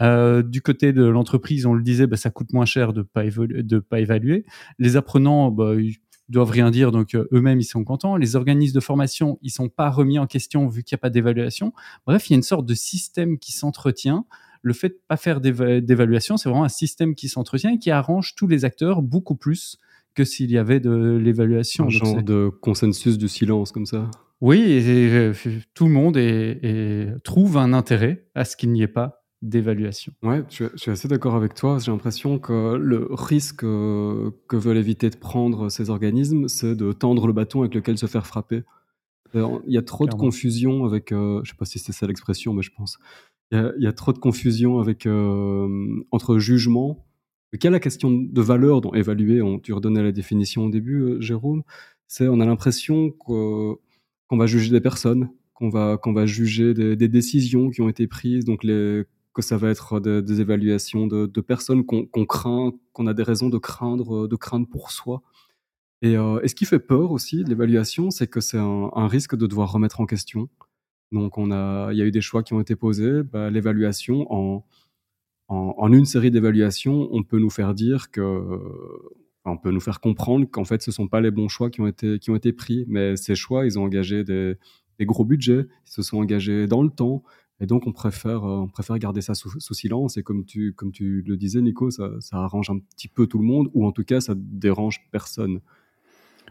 Euh, 0.01 0.43
du 0.43 0.61
côté 0.61 0.93
de 0.93 1.03
l'entreprise, 1.03 1.65
on 1.65 1.73
le 1.73 1.83
disait, 1.83 2.07
bah, 2.07 2.17
ça 2.17 2.29
coûte 2.29 2.53
moins 2.53 2.65
cher 2.65 2.93
de 2.93 3.01
ne 3.01 3.79
pas, 3.79 3.99
évaluer. 3.99 4.45
Les 4.77 4.97
apprenants, 4.97 5.51
bah, 5.51 5.73
ils 5.75 5.97
doivent 6.29 6.51
rien 6.51 6.71
dire, 6.71 6.91
donc 6.91 7.15
euh, 7.15 7.27
eux-mêmes, 7.33 7.59
ils 7.59 7.65
sont 7.65 7.83
contents. 7.83 8.17
Les 8.17 8.35
organismes 8.35 8.75
de 8.75 8.79
formation, 8.79 9.39
ils 9.41 9.49
sont 9.49 9.69
pas 9.69 9.89
remis 9.89 10.19
en 10.19 10.27
question 10.27 10.67
vu 10.67 10.83
qu'il 10.83 10.95
n'y 10.95 10.99
a 10.99 11.01
pas 11.01 11.09
d'évaluation. 11.09 11.73
Bref, 12.05 12.29
il 12.29 12.33
y 12.33 12.35
a 12.35 12.37
une 12.37 12.43
sorte 12.43 12.65
de 12.65 12.75
système 12.75 13.37
qui 13.37 13.51
s'entretient 13.51 14.25
le 14.63 14.73
fait 14.73 14.89
de 14.89 14.99
pas 15.07 15.17
faire 15.17 15.41
d'évaluation, 15.41 16.37
c'est 16.37 16.47
vraiment 16.47 16.63
un 16.63 16.69
système 16.69 17.15
qui 17.15 17.29
s'entretient 17.29 17.71
et 17.71 17.79
qui 17.79 17.89
arrange 17.89 18.35
tous 18.35 18.47
les 18.47 18.63
acteurs 18.63 19.01
beaucoup 19.01 19.35
plus 19.35 19.79
que 20.15 20.23
s'il 20.23 20.51
y 20.51 20.57
avait 20.57 20.79
de 20.79 21.17
l'évaluation. 21.21 21.85
Un 21.85 21.89
genre 21.89 22.23
de 22.23 22.49
consensus 22.61 23.17
du 23.17 23.27
silence 23.27 23.71
comme 23.71 23.85
ça. 23.85 24.09
Oui, 24.41 24.59
et, 24.59 25.31
tout 25.73 25.85
le 25.85 25.91
monde 25.91 26.19
trouve 27.23 27.57
un 27.57 27.73
intérêt 27.73 28.25
à 28.35 28.43
ce 28.43 28.55
qu'il 28.55 28.71
n'y 28.71 28.81
ait 28.81 28.87
pas 28.87 29.21
d'évaluation. 29.41 30.13
Ouais, 30.21 30.43
je, 30.49 30.65
suis 30.75 30.91
assez 30.91 31.07
d'accord 31.07 31.35
avec 31.35 31.55
toi. 31.55 31.79
J'ai 31.79 31.91
l'impression 31.91 32.37
que 32.37 32.75
le 32.75 33.07
risque 33.11 33.63
euh, 33.63 34.31
que 34.47 34.55
veulent 34.55 34.77
éviter 34.77 35.09
de 35.09 35.15
prendre 35.15 35.69
ces 35.69 35.89
organismes, 35.89 36.47
c'est 36.47 36.75
de 36.75 36.91
tendre 36.91 37.25
le 37.27 37.33
bâton 37.33 37.61
avec 37.61 37.73
lequel 37.73 37.97
se 37.97 38.05
faire 38.05 38.27
frapper. 38.27 38.63
Il 39.33 39.61
y 39.67 39.77
a 39.77 39.81
trop 39.81 40.07
de 40.07 40.13
confusion 40.13 40.83
avec, 40.83 41.13
euh, 41.13 41.39
je 41.43 41.51
sais 41.51 41.57
pas 41.57 41.65
si 41.65 41.79
c'est 41.79 41.93
ça 41.93 42.05
l'expression, 42.05 42.53
mais 42.53 42.61
je 42.61 42.71
pense. 42.71 42.97
Il 43.51 43.73
y, 43.79 43.87
a, 43.87 43.93
trop 43.93 44.13
de 44.13 44.17
confusion 44.17 44.79
avec 44.79 45.05
euh, 45.05 45.67
entre 46.11 46.37
jugement 46.37 47.05
quelle 47.57 47.71
est 47.73 47.77
la 47.77 47.79
question 47.79 48.11
de 48.11 48.41
valeur 48.41 48.81
dont 48.81 48.93
évaluer 48.93 49.41
Tu 49.63 49.73
redonnais 49.73 50.03
la 50.03 50.11
définition 50.11 50.65
au 50.65 50.69
début, 50.69 51.01
euh, 51.01 51.21
Jérôme. 51.21 51.63
C'est 52.07 52.27
on 52.27 52.39
a 52.39 52.45
l'impression 52.45 53.11
qu'on 53.11 53.77
va 54.31 54.45
juger 54.45 54.71
des 54.71 54.81
personnes, 54.81 55.29
qu'on 55.53 55.69
va, 55.69 55.97
qu'on 55.97 56.13
va 56.13 56.25
juger 56.25 56.73
des, 56.73 57.07
décisions 57.07 57.69
qui 57.69 57.81
ont 57.81 57.89
été 57.89 58.07
prises, 58.07 58.45
donc 58.45 58.61
que 58.61 59.41
ça 59.41 59.57
va 59.57 59.69
être 59.69 59.99
des, 59.99 60.41
évaluations 60.41 61.07
de, 61.07 61.41
personnes 61.41 61.85
qu'on 61.85 62.25
craint, 62.25 62.73
qu'on 62.93 63.07
a 63.07 63.13
des 63.13 63.23
raisons 63.23 63.49
de 63.49 63.57
craindre, 63.57 64.27
de 64.27 64.35
craindre 64.35 64.67
pour 64.67 64.91
soi. 64.91 65.21
Et, 66.01 66.17
euh, 66.17 66.45
ce 66.45 66.55
qui 66.55 66.65
fait 66.65 66.79
peur 66.79 67.11
aussi 67.11 67.43
de 67.43 67.49
l'évaluation, 67.49 68.11
c'est 68.11 68.27
que 68.27 68.41
c'est 68.41 68.57
un, 68.57 69.07
risque 69.07 69.35
de 69.35 69.47
devoir 69.47 69.71
remettre 69.71 70.01
en 70.01 70.05
question. 70.05 70.49
Donc 71.11 71.37
on 71.37 71.51
a, 71.51 71.91
il 71.91 71.97
y 71.97 72.01
a 72.01 72.05
eu 72.05 72.11
des 72.11 72.21
choix 72.21 72.43
qui 72.43 72.53
ont 72.53 72.61
été 72.61 72.75
posés. 72.75 73.23
Bah, 73.23 73.49
l'évaluation 73.49 74.25
en 74.33 74.65
en, 75.51 75.91
une 75.91 76.05
série 76.05 76.31
d'évaluations, 76.31 77.09
on 77.11 77.23
peut 77.23 77.37
nous 77.39 77.49
faire 77.49 77.73
dire 77.73 78.09
que, 78.09 78.41
on 79.43 79.57
peut 79.57 79.71
nous 79.71 79.81
faire 79.81 79.99
comprendre 79.99 80.49
qu'en 80.49 80.63
fait, 80.63 80.81
ce 80.81 80.91
sont 80.91 81.07
pas 81.07 81.19
les 81.19 81.31
bons 81.31 81.49
choix 81.49 81.69
qui 81.69 81.81
ont 81.81 81.87
été 81.87 82.19
qui 82.19 82.29
ont 82.29 82.35
été 82.35 82.53
pris, 82.53 82.85
mais 82.87 83.15
ces 83.17 83.35
choix, 83.35 83.65
ils 83.65 83.77
ont 83.77 83.83
engagé 83.83 84.23
des, 84.23 84.57
gros 85.01 85.25
budgets, 85.25 85.67
ils 85.87 85.91
se 85.91 86.03
sont 86.03 86.19
engagés 86.19 86.67
dans 86.67 86.83
le 86.83 86.89
temps, 86.89 87.23
et 87.59 87.65
donc 87.65 87.85
on 87.85 87.91
préfère 87.91 88.43
on 88.43 88.67
préfère 88.67 88.97
garder 88.99 89.21
ça 89.21 89.33
sous, 89.33 89.59
silence. 89.73 90.15
Et 90.17 90.23
comme 90.23 90.45
tu 90.45 90.73
comme 90.73 90.91
tu 90.91 91.21
le 91.27 91.35
disais, 91.35 91.61
Nico, 91.61 91.89
ça, 91.91 92.07
arrange 92.31 92.69
un 92.69 92.79
petit 92.79 93.09
peu 93.09 93.27
tout 93.27 93.39
le 93.39 93.45
monde, 93.45 93.69
ou 93.73 93.85
en 93.85 93.91
tout 93.91 94.03
cas, 94.03 94.21
ça 94.21 94.35
dérange 94.37 95.01
personne. 95.11 95.59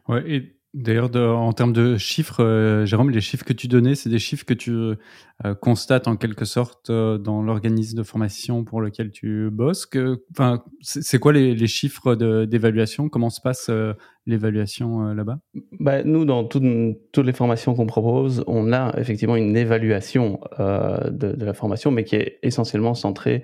Ouais, 0.09 0.53
D'ailleurs, 0.73 1.11
en 1.17 1.53
termes 1.53 1.73
de 1.73 1.97
chiffres, 1.97 2.45
euh, 2.45 2.87
Jérôme, 2.87 3.11
les 3.11 3.21
chiffres 3.21 3.45
que 3.45 3.53
tu 3.53 3.67
donnais, 3.67 3.97
c'est 3.97 4.09
des 4.09 4.21
chiffres 4.21 4.45
que 4.45 4.55
tu 4.55 4.71
euh, 4.71 4.95
constates 5.61 6.07
en 6.07 6.15
quelque 6.15 6.45
sorte 6.45 6.91
euh, 6.91 7.19
dans 7.19 7.43
l'organisme 7.43 7.99
de 7.99 8.05
formation 8.05 8.63
pour 8.63 8.81
lequel 8.81 9.11
tu 9.11 9.51
bosses. 9.51 9.89
enfin, 10.31 10.63
c'est 10.81 11.19
quoi 11.19 11.33
les, 11.33 11.67
chiffres 11.67 12.15
d'évaluation? 12.45 13.09
Comment 13.09 13.31
se 13.31 13.41
passe 13.41 13.69
l'évaluation 14.27 15.13
là-bas? 15.13 15.41
Bah, 15.81 16.05
Nous, 16.05 16.25
dans 16.25 16.45
toutes 16.45 16.63
les 16.63 17.33
formations 17.33 17.75
qu'on 17.75 17.87
propose, 17.87 18.45
on 18.47 18.73
a 18.73 18.95
effectivement 18.97 19.37
une 19.37 19.57
évaluation 19.57 20.39
de, 20.59 21.11
de, 21.11 21.45
la 21.45 21.55
formation, 21.55 21.91
mais 21.91 22.05
qui 22.05 22.15
est 22.15 22.39
essentiellement 22.45 22.95
centrée 22.95 23.43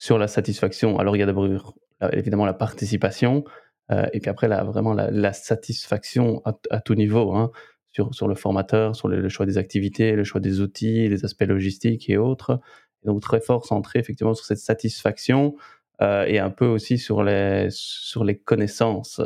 sur 0.00 0.18
la 0.18 0.26
satisfaction. 0.26 0.98
Alors, 0.98 1.14
il 1.14 1.20
y 1.20 1.22
a 1.22 1.26
d'abord 1.26 1.74
évidemment 2.12 2.44
la 2.44 2.54
participation, 2.54 3.44
euh, 3.90 4.06
et 4.12 4.20
puis 4.20 4.30
après, 4.30 4.48
là, 4.48 4.64
vraiment 4.64 4.92
la, 4.94 5.32
satisfaction 5.32 6.42
à, 6.44 6.80
tout 6.80 6.94
niveau, 6.94 7.32
hein, 7.34 7.50
sur, 7.92 8.14
sur 8.14 8.28
le 8.28 8.34
formateur, 8.34 8.96
sur 8.96 9.08
le, 9.08 9.28
choix 9.28 9.46
des 9.46 9.58
activités, 9.58 10.12
le 10.12 10.24
choix 10.24 10.40
des 10.40 10.60
outils, 10.60 11.08
les 11.08 11.24
aspects 11.24 11.44
logistiques 11.44 12.10
et 12.10 12.16
autres. 12.16 12.60
donc 13.04 13.22
très 13.22 13.40
fort 13.40 13.66
centré 13.66 13.98
effectivement 13.98 14.34
sur 14.34 14.44
cette 14.44 14.58
satisfaction 14.58 15.56
euh, 16.02 16.24
et 16.26 16.38
un 16.38 16.50
peu 16.50 16.66
aussi 16.66 16.98
sur 16.98 17.22
les, 17.22 17.68
sur 17.70 18.24
les 18.24 18.36
connaissances. 18.36 19.20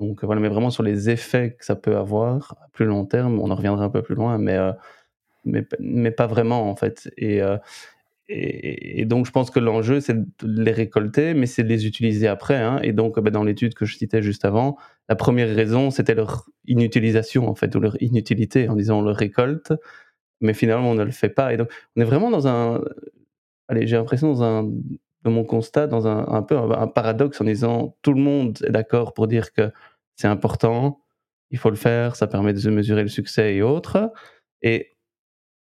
Donc 0.00 0.24
voilà, 0.24 0.40
mais 0.40 0.48
vraiment 0.48 0.70
sur 0.70 0.82
les 0.82 1.08
effets 1.08 1.54
que 1.58 1.64
ça 1.64 1.76
peut 1.76 1.96
avoir 1.96 2.56
à 2.60 2.68
plus 2.72 2.86
long 2.86 3.06
terme. 3.06 3.38
On 3.40 3.50
en 3.50 3.54
reviendra 3.54 3.84
un 3.84 3.90
peu 3.90 4.02
plus 4.02 4.16
loin, 4.16 4.38
mais, 4.38 4.56
euh, 4.56 4.72
mais, 5.44 5.64
mais 5.78 6.10
pas 6.10 6.26
vraiment 6.26 6.68
en 6.68 6.76
fait. 6.76 7.10
Et, 7.16 7.40
et, 8.28 9.04
donc, 9.04 9.26
je 9.26 9.30
pense 9.30 9.50
que 9.50 9.60
l'enjeu, 9.60 10.00
c'est 10.00 10.16
de 10.16 10.62
les 10.62 10.72
récolter, 10.72 11.34
mais 11.34 11.46
c'est 11.46 11.62
de 11.62 11.68
les 11.68 11.86
utiliser 11.86 12.26
après. 12.26 12.56
Hein. 12.56 12.80
Et 12.82 12.92
donc, 12.92 13.20
ben, 13.20 13.30
dans 13.30 13.44
l'étude 13.44 13.74
que 13.74 13.84
je 13.84 13.96
citais 13.96 14.22
juste 14.22 14.44
avant, 14.44 14.78
la 15.08 15.16
première 15.16 15.54
raison, 15.54 15.90
c'était 15.90 16.14
leur 16.14 16.48
inutilisation, 16.66 17.48
en 17.48 17.54
fait, 17.54 17.74
ou 17.74 17.80
leur 17.80 18.00
inutilité, 18.02 18.68
en 18.68 18.76
disant 18.76 19.00
on 19.00 19.02
le 19.02 19.10
récolte, 19.10 19.72
mais 20.40 20.54
finalement, 20.54 20.90
on 20.92 20.94
ne 20.94 21.04
le 21.04 21.10
fait 21.10 21.28
pas. 21.28 21.52
Et 21.52 21.56
donc, 21.58 21.68
on 21.96 22.00
est 22.00 22.04
vraiment 22.04 22.30
dans 22.30 22.48
un. 22.48 22.82
Allez, 23.68 23.86
j'ai 23.86 23.96
l'impression, 23.96 24.32
dans 24.32 24.42
un. 24.42 24.70
Dans 25.22 25.30
mon 25.30 25.44
constat, 25.44 25.86
dans 25.86 26.06
un, 26.06 26.26
un 26.28 26.42
peu 26.42 26.54
un, 26.54 26.86
paradoxe 26.86 27.40
en 27.40 27.44
disant 27.44 27.96
tout 28.02 28.12
le 28.12 28.20
monde 28.20 28.58
est 28.66 28.70
d'accord 28.70 29.14
pour 29.14 29.26
dire 29.26 29.54
que 29.54 29.72
c'est 30.16 30.28
important, 30.28 31.00
il 31.50 31.56
faut 31.56 31.70
le 31.70 31.76
faire, 31.76 32.14
ça 32.14 32.26
permet 32.26 32.52
de 32.52 32.70
mesurer 32.70 33.02
le 33.02 33.08
succès 33.08 33.54
et 33.56 33.62
autres. 33.62 34.12
Et 34.60 34.93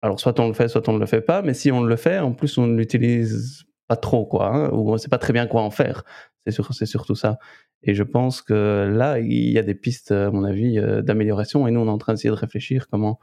alors, 0.03 0.19
soit 0.19 0.39
on 0.41 0.49
le 0.49 0.55
fait, 0.55 0.69
soit 0.69 0.89
on 0.89 0.95
ne 0.95 0.99
le 0.99 1.07
fait 1.07 1.21
pas, 1.21 1.43
mais 1.43 1.55
si 1.55 1.71
on 1.71 1.83
le 1.83 1.97
fait, 1.97 2.19
en 2.19 2.33
plus, 2.33 2.57
on 2.59 2.67
l'utilise 2.67 3.65
pas 3.87 3.97
trop, 3.97 4.25
quoi, 4.25 4.55
hein, 4.55 4.71
ou 4.71 4.93
on 4.93 4.97
sait 4.99 5.09
pas 5.09 5.19
très 5.19 5.33
bien 5.33 5.47
quoi 5.47 5.63
en 5.63 5.71
faire. 5.71 6.05
C'est 6.47 6.53
sur, 6.53 6.73
surtout 6.73 7.15
ça. 7.15 7.39
Et 7.83 7.95
je 7.95 8.03
pense 8.03 8.41
que 8.41 8.91
là, 8.91 9.19
il 9.19 9.51
y 9.51 9.59
a 9.59 9.63
des 9.63 9.75
pistes, 9.75 10.13
à 10.13 10.31
mon 10.31 10.45
avis, 10.45 10.79
euh, 10.79 11.03
d'amélioration, 11.03 11.67
et 11.67 11.71
nous, 11.71 11.81
on 11.81 11.87
est 11.87 11.91
en 11.91 11.99
train 11.99 12.15
d'essayer 12.15 12.31
de 12.31 12.35
réfléchir 12.35 12.89
comment 12.89 13.19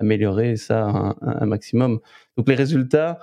améliorer 0.00 0.56
ça 0.56 1.14
un, 1.20 1.46
maximum. 1.46 2.00
Donc, 2.36 2.48
les 2.48 2.54
résultats, 2.54 3.18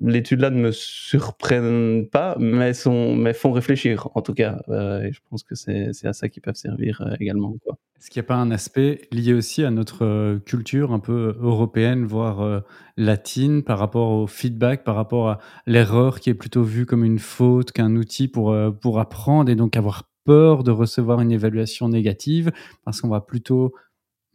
l'étude-là 0.00 0.50
ne 0.50 0.60
me 0.60 0.72
surprennent 0.72 2.06
pas, 2.08 2.36
mais, 2.38 2.74
sont, 2.74 3.14
mais 3.16 3.32
font 3.32 3.52
réfléchir, 3.52 4.08
en 4.14 4.22
tout 4.22 4.34
cas. 4.34 4.60
Euh, 4.68 5.02
et 5.02 5.12
je 5.12 5.20
pense 5.30 5.42
que 5.42 5.54
c'est 5.54 5.90
à 6.04 6.12
ça 6.12 6.28
qu'ils 6.28 6.42
peuvent 6.42 6.56
servir 6.56 7.00
euh, 7.00 7.14
également. 7.20 7.54
Est-ce 7.98 8.10
qu'il 8.10 8.20
n'y 8.20 8.26
a 8.26 8.28
pas 8.28 8.36
un 8.36 8.50
aspect 8.50 9.08
lié 9.10 9.32
aussi 9.32 9.64
à 9.64 9.70
notre 9.70 10.04
euh, 10.04 10.38
culture 10.38 10.92
un 10.92 10.98
peu 10.98 11.36
européenne, 11.40 12.04
voire 12.04 12.62
latine, 12.96 13.62
par 13.62 13.78
rapport 13.78 14.10
au 14.10 14.26
feedback, 14.26 14.84
par 14.84 14.96
rapport 14.96 15.28
à 15.28 15.38
l'erreur 15.66 16.20
qui 16.20 16.30
est 16.30 16.34
plutôt 16.34 16.62
vue 16.62 16.86
comme 16.86 17.04
une 17.04 17.18
faute 17.18 17.72
qu'un 17.72 17.96
outil 17.96 18.28
pour, 18.28 18.54
pour 18.80 19.00
apprendre 19.00 19.50
et 19.50 19.54
donc 19.54 19.76
avoir 19.76 20.10
peur 20.24 20.62
de 20.62 20.70
recevoir 20.70 21.20
une 21.20 21.32
évaluation 21.32 21.88
négative? 21.88 22.52
Parce 22.84 23.00
qu'on 23.00 23.08
va 23.08 23.20
plutôt 23.20 23.72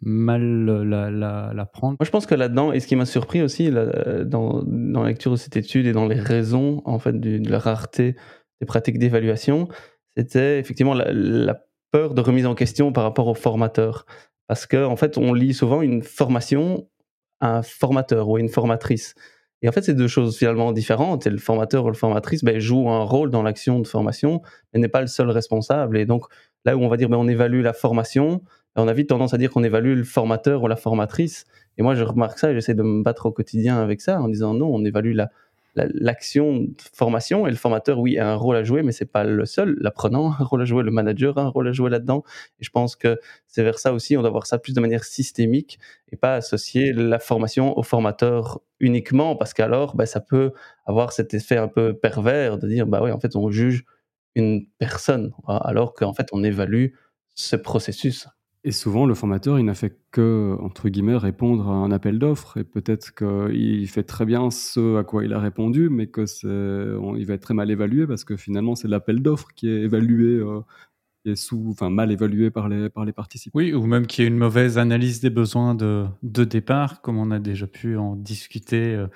mal 0.02 0.66
la, 0.66 1.10
la, 1.54 1.66
prendre. 1.66 1.98
Moi, 2.00 2.06
je 2.06 2.10
pense 2.10 2.26
que 2.26 2.36
là-dedans, 2.36 2.72
et 2.72 2.80
ce 2.80 2.88
qui 2.88 2.96
m'a 2.96 3.06
surpris 3.06 3.42
aussi 3.42 3.70
dans, 3.72 4.64
dans, 4.64 5.04
la 5.04 5.10
lecture 5.10 5.32
de 5.32 5.38
cette 5.38 5.58
étude 5.58 5.86
et 5.86 5.92
dans 5.92 6.08
les 6.08 6.20
raisons 6.20 6.82
en 6.86 7.00
fait 7.00 7.20
de, 7.20 7.50
la 7.50 7.60
rareté 7.60 8.16
des 8.60 8.66
pratiques 8.66 8.98
d'évaluation, 8.98 9.68
c'était 10.18 10.60
effectivement 10.60 10.94
la, 10.94 11.64
peur 11.92 12.14
de 12.14 12.22
remise 12.22 12.46
en 12.46 12.56
question 12.56 12.94
par 12.94 13.04
rapport 13.04 13.28
au 13.28 13.34
formateur. 13.34 14.06
Parce 14.48 14.66
qu'en 14.66 14.92
en 14.92 14.96
fait, 14.96 15.18
on 15.18 15.34
lit 15.34 15.54
souvent 15.54 15.82
une 15.82 16.02
formation 16.02 16.88
à 17.42 17.58
un 17.58 17.62
formateur 17.64 18.30
ou 18.30 18.38
à 18.38 18.40
une 18.40 18.50
formatrice. 18.50 19.14
Et 19.62 19.70
en 19.70 19.72
fait, 19.72 19.84
c'est 19.84 19.94
deux 19.94 20.08
choses 20.08 20.38
finalement 20.38 20.72
différentes. 20.72 21.28
Le 21.28 21.38
formateur 21.38 21.86
ou 21.86 21.90
la 21.90 21.94
formatrice 21.94 22.44
ben, 22.44 22.60
joue 22.60 22.90
un 22.90 23.04
rôle 23.04 23.30
dans 23.30 23.44
l'action 23.44 23.80
de 23.80 23.88
formation, 23.88 24.42
mais 24.74 24.80
n'est 24.80 24.88
pas 24.88 25.02
le 25.02 25.08
seul 25.08 25.30
responsable. 25.30 25.98
Et 25.98 26.06
donc, 26.06 26.26
là 26.66 26.76
où 26.76 26.82
on 26.82 26.88
va 26.88 26.98
dire, 26.98 27.10
ben, 27.10 27.18
on 27.18 27.28
évalue 27.28 27.62
la 27.62 27.74
formation, 27.74 28.42
on 28.76 28.88
a 28.88 28.94
vite 28.94 29.10
tendance 29.10 29.34
à 29.34 29.38
dire 29.38 29.52
qu'on 29.52 29.64
évalue 29.64 29.96
le 29.96 30.04
formateur 30.04 30.64
ou 30.64 30.68
la 30.68 30.76
formatrice. 30.76 31.46
Et 31.78 31.84
moi, 31.84 31.96
je 31.96 32.04
remarque 32.04 32.40
ça 32.40 32.52
et 32.52 32.54
j'essaie 32.54 32.74
de 32.74 32.84
me 32.84 33.04
battre 33.04 33.26
au 33.26 33.32
quotidien 33.32 33.82
avec 33.82 34.02
ça 34.02 34.22
en 34.22 34.30
disant 34.30 34.54
non, 34.54 34.68
on 34.74 34.84
évalue 34.86 35.14
la, 35.14 35.30
l'action 35.76 36.58
de 36.58 36.74
formation 36.94 37.48
et 37.48 37.50
le 37.50 37.56
formateur, 37.56 38.00
oui, 38.00 38.18
a 38.18 38.30
un 38.30 38.36
rôle 38.36 38.56
à 38.58 38.64
jouer, 38.64 38.84
mais 38.84 38.92
c'est 38.92 39.06
pas 39.06 39.24
le 39.24 39.46
seul. 39.46 39.78
L'apprenant 39.80 40.32
a 40.32 40.38
un 40.42 40.44
rôle 40.44 40.62
à 40.62 40.66
jouer, 40.66 40.84
le 40.84 40.92
manager 40.92 41.38
a 41.38 41.42
un 41.42 41.48
rôle 41.48 41.68
à 41.68 41.72
jouer 41.72 41.90
là-dedans. 41.90 42.24
Et 42.60 42.64
je 42.64 42.70
pense 42.70 42.96
que 42.96 43.20
c'est 43.48 43.64
vers 43.64 43.80
ça 43.80 43.94
aussi, 43.94 44.18
on 44.18 44.22
doit 44.22 44.32
voir 44.32 44.46
ça 44.46 44.58
plus 44.58 44.74
de 44.74 44.82
manière 44.82 45.04
systémique 45.04 45.80
et 46.12 46.18
pas 46.18 46.36
associer 46.36 46.94
la 46.94 47.20
formation 47.20 47.78
au 47.78 47.84
formateur 47.84 48.60
uniquement, 48.80 49.36
parce 49.36 49.54
qu'alors, 49.54 49.96
bah, 49.96 50.06
ça 50.06 50.20
peut 50.20 50.52
avoir 50.86 51.14
cet 51.14 51.34
effet 51.34 51.58
un 51.58 51.68
peu 51.68 51.94
pervers 51.94 52.58
de 52.58 52.68
dire, 52.68 52.88
bah 52.88 53.02
oui, 53.04 53.12
en 53.12 53.20
fait, 53.20 53.36
on 53.36 53.50
juge 53.52 53.86
une 54.36 54.66
personne, 54.78 55.32
alors 55.48 55.94
qu'en 55.94 56.14
fait, 56.14 56.28
on 56.32 56.44
évalue 56.44 56.88
ce 57.36 57.56
processus. 57.56 58.28
Et 58.64 58.72
souvent, 58.72 59.08
le 59.08 59.16
formateur, 59.16 59.58
il 59.58 59.66
n'a 59.66 59.74
fait 59.74 59.98
que, 60.12 60.56
entre 60.62 60.90
guillemets, 60.90 61.18
répondre 61.18 61.68
à 61.68 61.74
un 61.74 61.92
appel 61.92 62.20
d'offres. 62.20 62.58
Et 62.58 62.64
peut-être 62.64 63.16
qu'il 63.16 63.88
fait 63.88 64.04
très 64.04 64.24
bien 64.26 64.52
ce 64.52 64.98
à 64.98 65.04
quoi 65.04 65.26
il 65.26 65.34
a 65.34 65.40
répondu, 65.40 65.90
mais 65.90 66.08
que 66.08 66.26
il 67.18 67.26
va 67.26 67.34
être 67.34 67.42
très 67.42 67.56
mal 67.56 67.72
évalué 67.72 68.06
parce 68.06 68.24
que 68.24 68.38
finalement, 68.38 68.76
c'est 68.76 68.88
l'appel 68.88 69.24
d'offres 69.24 69.48
qui 69.56 69.68
est 69.68 69.82
évalué, 69.82 70.36
euh, 70.36 70.62
qui 71.24 71.32
est 71.32 71.36
sous, 71.36 71.70
enfin, 71.72 71.90
mal 71.90 72.12
évalué 72.12 72.52
par 72.52 72.70
les, 72.70 72.90
par 72.90 73.04
les 73.04 73.14
participants. 73.14 73.58
Oui, 73.58 73.74
ou 73.74 73.88
même 73.88 74.06
qu'il 74.06 74.24
y 74.24 74.28
ait 74.28 74.30
une 74.30 74.38
mauvaise 74.38 74.78
analyse 74.78 75.22
des 75.22 75.32
besoins 75.32 75.74
de, 75.74 76.06
de 76.22 76.44
départ, 76.44 77.02
comme 77.02 77.18
on 77.18 77.32
a 77.32 77.40
déjà 77.40 77.66
pu 77.66 77.98
en 77.98 78.16
discuter. 78.16 78.96
Euh, 78.96 79.08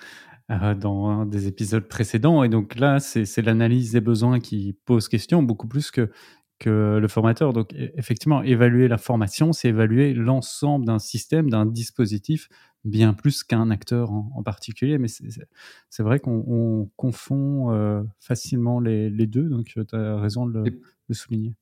euh, 0.51 0.75
dans 0.75 1.07
un 1.07 1.25
des 1.25 1.47
épisodes 1.47 1.87
précédents. 1.87 2.43
Et 2.43 2.49
donc 2.49 2.75
là, 2.75 2.99
c'est 2.99 3.41
l'analyse 3.41 3.93
des 3.93 4.01
besoins 4.01 4.39
qui 4.39 4.77
pose 4.85 5.07
question, 5.07 5.41
beaucoup 5.41 5.67
plus 5.67 5.89
que 5.89 6.11
que 6.59 6.97
le 7.01 7.07
formateur. 7.07 7.53
Donc, 7.53 7.73
effectivement, 7.73 8.41
évaluer 8.41 8.87
la 8.87 8.97
formation, 8.97 9.53
c'est 9.53 9.69
évaluer 9.69 10.13
l'ensemble 10.13 10.85
d'un 10.85 10.99
système, 10.99 11.49
d'un 11.49 11.65
dispositif, 11.65 12.49
bien 12.83 13.13
plus 13.13 13.43
qu'un 13.43 13.69
acteur 13.71 14.11
en, 14.11 14.43
particulier. 14.43 14.97
Mais 14.97 15.07
c'est 15.07 16.03
vrai 16.03 16.19
qu'on 16.19 16.89
confond 16.95 17.71
euh, 17.71 18.03
facilement 18.19 18.79
les, 18.79 19.09
deux, 19.27 19.49
donc 19.49 19.73
euh, 19.77 19.83
tu 19.83 19.95
as 19.95 20.19
raison 20.19 20.45
de 20.45 20.63
le, 21.07 21.13
souligner. 21.13 21.55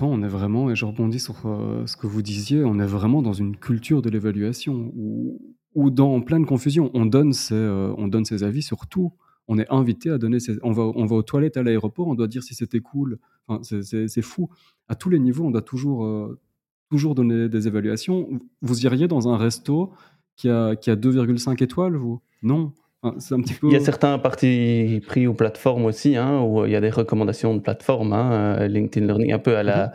On 0.00 0.22
est 0.22 0.28
vraiment, 0.28 0.70
et 0.70 0.76
je 0.76 0.84
rebondis 0.84 1.20
sur 1.20 1.46
euh, 1.46 1.86
ce 1.86 1.96
que 1.96 2.06
vous 2.06 2.20
disiez, 2.20 2.62
on 2.64 2.78
est 2.78 2.86
vraiment 2.86 3.22
dans 3.22 3.32
une 3.32 3.56
culture 3.56 4.02
de 4.02 4.10
l'évaluation 4.10 4.92
où, 4.94 5.90
dans 5.90 6.20
plein 6.20 6.40
de 6.40 6.46
confusion, 6.46 6.90
on 6.94 7.06
donne 7.06 7.32
ses, 7.32 7.54
on 7.54 8.08
donne 8.08 8.24
ses 8.24 8.44
avis 8.44 8.62
sur 8.62 8.86
tout 8.86 9.12
on 9.48 9.58
est 9.58 9.66
invité 9.70 10.10
à 10.10 10.18
donner. 10.18 10.38
on, 10.62 10.72
va, 10.72 10.82
on 10.82 11.06
va 11.06 11.16
aux 11.16 11.22
toilettes 11.22 11.56
à 11.56 11.62
l'aéroport, 11.62 12.08
on 12.08 12.14
doit 12.14 12.28
dire 12.28 12.42
si 12.42 12.54
c'était 12.54 12.80
cool. 12.80 13.18
Enfin, 13.48 13.62
c'est 13.62 14.22
fou. 14.22 14.48
À 14.88 14.94
tous 14.94 15.10
les 15.10 15.18
niveaux, 15.18 15.44
on 15.44 15.50
doit 15.50 15.62
toujours, 15.62 16.04
euh, 16.04 16.38
toujours 16.90 17.14
donner 17.14 17.48
des 17.48 17.68
évaluations. 17.68 18.28
Vous 18.62 18.84
iriez 18.84 19.08
dans 19.08 19.28
un 19.28 19.36
resto 19.36 19.92
qui 20.36 20.48
a, 20.48 20.76
qui 20.76 20.90
a 20.90 20.96
2,5 20.96 21.62
étoiles, 21.62 21.96
vous? 21.96 22.20
Non. 22.42 22.72
c'est 23.18 23.34
un 23.34 23.40
petit 23.40 23.54
peu... 23.54 23.68
Il 23.68 23.72
y 23.72 23.76
a 23.76 23.80
certains 23.80 24.18
partis 24.18 25.00
pris 25.06 25.26
ou 25.26 25.34
plateformes 25.34 25.84
aussi, 25.84 26.16
hein, 26.16 26.42
où 26.42 26.64
il 26.64 26.72
y 26.72 26.76
a 26.76 26.80
des 26.80 26.90
recommandations 26.90 27.54
de 27.54 27.60
plateformes, 27.60 28.12
hein, 28.12 28.58
euh, 28.60 28.68
LinkedIn 28.68 29.06
Learning, 29.06 29.32
un 29.32 29.38
peu 29.38 29.56
à 29.56 29.62
la, 29.62 29.92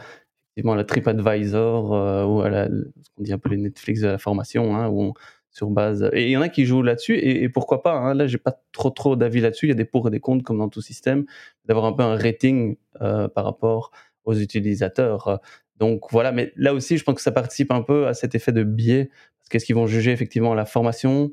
mm-hmm. 0.58 0.76
la 0.76 0.84
TripAdvisor, 0.84 1.94
euh, 1.94 2.26
ou 2.26 2.42
à 2.42 2.50
la, 2.50 2.68
ce 2.68 3.10
qu'on 3.16 3.24
dit 3.24 3.34
un 3.34 3.38
peu 3.38 3.50
les 3.50 3.58
Netflix 3.58 4.02
de 4.02 4.08
la 4.08 4.18
formation, 4.18 4.76
hein, 4.76 4.88
où 4.88 5.02
on, 5.02 5.14
sur 5.52 5.70
base. 5.70 6.10
Et 6.14 6.28
il 6.28 6.32
y 6.32 6.38
en 6.38 6.42
a 6.42 6.50
qui 6.50 6.66
jouent 6.66 6.82
là-dessus, 6.82 7.18
et, 7.18 7.48
pourquoi 7.50 7.84
pas. 7.84 7.94
Hein. 7.94 8.14
Là, 8.14 8.28
j'ai 8.28 8.38
pas 8.38 8.62
trop 8.72 8.90
trop 8.90 9.16
d'avis 9.16 9.42
là-dessus. 9.42 9.68
Il 9.68 9.70
y 9.70 9.74
a 9.74 9.76
des 9.76 9.86
pour 9.86 10.08
et 10.08 10.12
des 10.12 10.20
contre, 10.20 10.44
comme 10.44 10.58
dans 10.58 10.70
tout 10.70 10.82
système, 10.82 11.26
d'avoir 11.66 11.86
un 11.86 11.94
peu 11.94 12.04
un 12.04 12.16
rating 12.16 12.78
euh, 13.02 13.28
par 13.28 13.46
rapport 13.46 13.92
aux 14.24 14.34
utilisateurs. 14.34 15.40
Donc 15.78 16.12
voilà, 16.12 16.32
mais 16.32 16.54
là 16.56 16.74
aussi, 16.74 16.98
je 16.98 17.04
pense 17.04 17.16
que 17.16 17.22
ça 17.22 17.32
participe 17.32 17.72
un 17.72 17.82
peu 17.82 18.08
à 18.08 18.14
cet 18.14 18.36
effet 18.36 18.52
de 18.52 18.64
biais, 18.64 19.10
parce 19.40 19.50
qu'est-ce 19.50 19.66
qu'ils 19.66 19.76
vont 19.76 19.88
juger 19.88 20.12
effectivement 20.12 20.54
la 20.54 20.66
formation, 20.66 21.32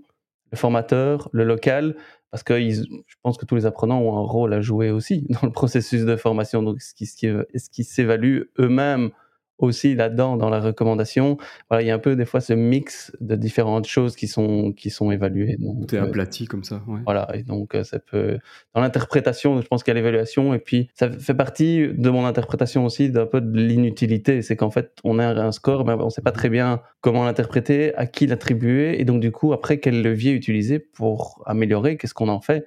le 0.50 0.56
formateur, 0.56 1.28
le 1.32 1.44
local, 1.44 1.94
parce 2.30 2.42
que 2.42 2.58
je 2.58 2.84
pense 3.22 3.38
que 3.38 3.46
tous 3.46 3.54
les 3.54 3.66
apprenants 3.66 4.00
ont 4.00 4.16
un 4.16 4.22
rôle 4.22 4.52
à 4.52 4.60
jouer 4.60 4.90
aussi 4.90 5.26
dans 5.28 5.46
le 5.46 5.52
processus 5.52 6.04
de 6.04 6.16
formation. 6.16 6.62
Donc, 6.62 6.78
est-ce 6.78 7.70
qu'ils 7.70 7.84
s'évaluent 7.84 8.50
eux-mêmes 8.58 9.10
aussi 9.58 9.94
là-dedans 9.94 10.36
dans 10.36 10.50
la 10.50 10.60
recommandation. 10.60 11.36
Voilà, 11.68 11.82
il 11.82 11.86
y 11.86 11.90
a 11.90 11.94
un 11.94 11.98
peu 11.98 12.16
des 12.16 12.24
fois 12.24 12.40
ce 12.40 12.52
mix 12.52 13.12
de 13.20 13.34
différentes 13.34 13.86
choses 13.86 14.16
qui 14.16 14.28
sont 14.28 14.72
qui 14.72 14.90
sont 14.90 15.10
évaluées. 15.10 15.56
Donc, 15.58 15.92
es 15.92 15.98
aplati 15.98 16.46
comme 16.46 16.64
ça. 16.64 16.82
Ouais. 16.86 17.00
Voilà, 17.04 17.28
et 17.34 17.42
donc 17.42 17.74
euh, 17.74 17.84
ça 17.84 17.98
peut 17.98 18.38
dans 18.74 18.80
l'interprétation, 18.80 19.60
je 19.60 19.66
pense 19.66 19.82
qu'il 19.82 19.92
y 19.92 19.96
a 19.96 20.00
l'évaluation 20.00 20.54
et 20.54 20.58
puis 20.58 20.90
ça 20.94 21.10
fait 21.10 21.34
partie 21.34 21.88
de 21.88 22.10
mon 22.10 22.24
interprétation 22.24 22.84
aussi 22.84 23.10
d'un 23.10 23.26
peu 23.26 23.40
de 23.40 23.58
l'inutilité, 23.58 24.42
c'est 24.42 24.56
qu'en 24.56 24.70
fait 24.70 24.92
on 25.04 25.18
a 25.18 25.26
un 25.26 25.52
score, 25.52 25.84
mais 25.84 25.94
on 25.94 26.10
sait 26.10 26.22
pas 26.22 26.32
très 26.32 26.48
bien 26.48 26.80
comment 27.00 27.24
l'interpréter, 27.24 27.94
à 27.96 28.06
qui 28.06 28.26
l'attribuer 28.26 29.00
et 29.00 29.04
donc 29.04 29.20
du 29.20 29.32
coup 29.32 29.52
après 29.52 29.78
quel 29.78 30.02
levier 30.02 30.32
utiliser 30.32 30.78
pour 30.78 31.42
améliorer, 31.46 31.96
qu'est-ce 31.96 32.14
qu'on 32.14 32.28
en 32.28 32.40
fait. 32.40 32.66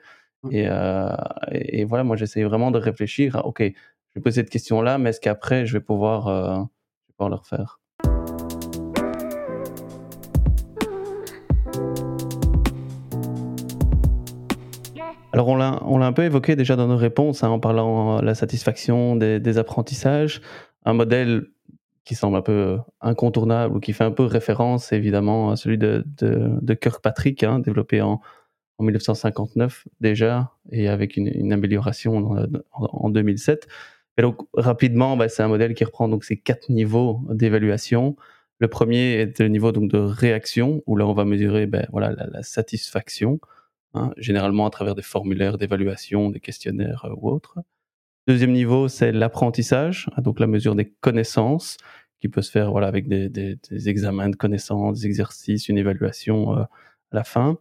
Et, 0.49 0.65
euh, 0.67 1.09
et, 1.51 1.85
voilà, 1.85 2.03
moi 2.03 2.15
j'essaie 2.15 2.43
vraiment 2.43 2.71
de 2.71 2.79
réfléchir 2.79 3.35
à, 3.35 3.45
ok, 3.45 3.61
je 3.61 4.19
vais 4.19 4.21
poser 4.21 4.41
cette 4.41 4.49
question-là, 4.49 4.97
mais 4.97 5.11
est-ce 5.11 5.21
qu'après 5.21 5.65
je 5.65 5.73
vais 5.73 5.83
pouvoir 5.83 6.27
euh, 6.27 6.63
leur 7.29 7.45
faire. 7.45 7.81
Alors 15.33 15.47
on 15.47 15.55
l'a, 15.97 16.05
un 16.05 16.13
peu 16.13 16.23
évoqué 16.23 16.55
déjà 16.55 16.75
dans 16.75 16.87
nos 16.87 16.97
réponses 16.97 17.43
hein, 17.43 17.49
en 17.49 17.59
parlant 17.59 18.19
de 18.19 18.25
la 18.25 18.35
satisfaction 18.35 19.15
des, 19.15 19.57
apprentissages, 19.57 20.41
un 20.83 20.93
modèle 20.93 21.45
qui 22.03 22.15
semble 22.15 22.35
un 22.35 22.41
peu 22.41 22.79
incontournable 22.99 23.77
ou 23.77 23.79
qui 23.79 23.93
fait 23.93 24.03
un 24.03 24.11
peu 24.11 24.23
référence 24.25 24.91
évidemment 24.91 25.51
à 25.51 25.55
celui 25.55 25.77
de, 25.77 26.03
de, 26.17 26.73
Kirkpatrick, 26.73 27.43
hein, 27.43 27.59
développé 27.59 28.01
en, 28.01 28.19
en, 28.77 28.83
1959 28.83 29.87
déjà 30.01 30.51
et 30.69 30.89
avec 30.89 31.15
une, 31.15 31.53
amélioration 31.53 32.35
en 32.73 33.09
2007. 33.09 33.67
Et 34.21 34.23
donc, 34.23 34.37
rapidement, 34.53 35.17
bah, 35.17 35.29
c'est 35.29 35.41
un 35.41 35.47
modèle 35.47 35.73
qui 35.73 35.83
reprend 35.83 36.07
donc 36.07 36.23
ces 36.23 36.37
quatre 36.37 36.69
niveaux 36.69 37.21
d'évaluation. 37.31 38.15
Le 38.59 38.67
premier 38.67 39.13
est 39.13 39.39
le 39.39 39.47
niveau 39.47 39.71
donc 39.71 39.89
de 39.89 39.97
réaction, 39.97 40.83
où 40.85 40.95
là, 40.95 41.07
on 41.07 41.13
va 41.13 41.25
mesurer 41.25 41.65
ben, 41.65 41.87
voilà, 41.91 42.11
la, 42.11 42.43
satisfaction, 42.43 43.39
hein, 43.95 44.13
généralement 44.17 44.67
à 44.67 44.69
travers 44.69 44.93
des 44.93 45.01
formulaires 45.01 45.57
d'évaluation, 45.57 46.29
des 46.29 46.39
questionnaires 46.39 47.05
euh, 47.05 47.15
ou 47.17 47.31
autres. 47.31 47.57
Deuxième 48.27 48.51
niveau, 48.51 48.87
c'est 48.89 49.11
l'apprentissage, 49.11 50.07
hein, 50.15 50.21
donc 50.21 50.39
la 50.39 50.45
mesure 50.45 50.75
des 50.75 50.93
connaissances, 51.01 51.77
qui 52.19 52.29
peut 52.29 52.43
se 52.43 52.51
faire 52.51 52.69
voilà, 52.69 52.85
avec 52.85 53.07
des, 53.07 53.57
examens 53.89 54.29
de 54.29 54.35
connaissances, 54.35 54.99
des 54.99 55.07
exercices, 55.07 55.67
une 55.67 55.79
évaluation 55.79 56.59
euh, 56.59 56.61
à 56.61 56.67
la 57.15 57.23
fin. 57.23 57.57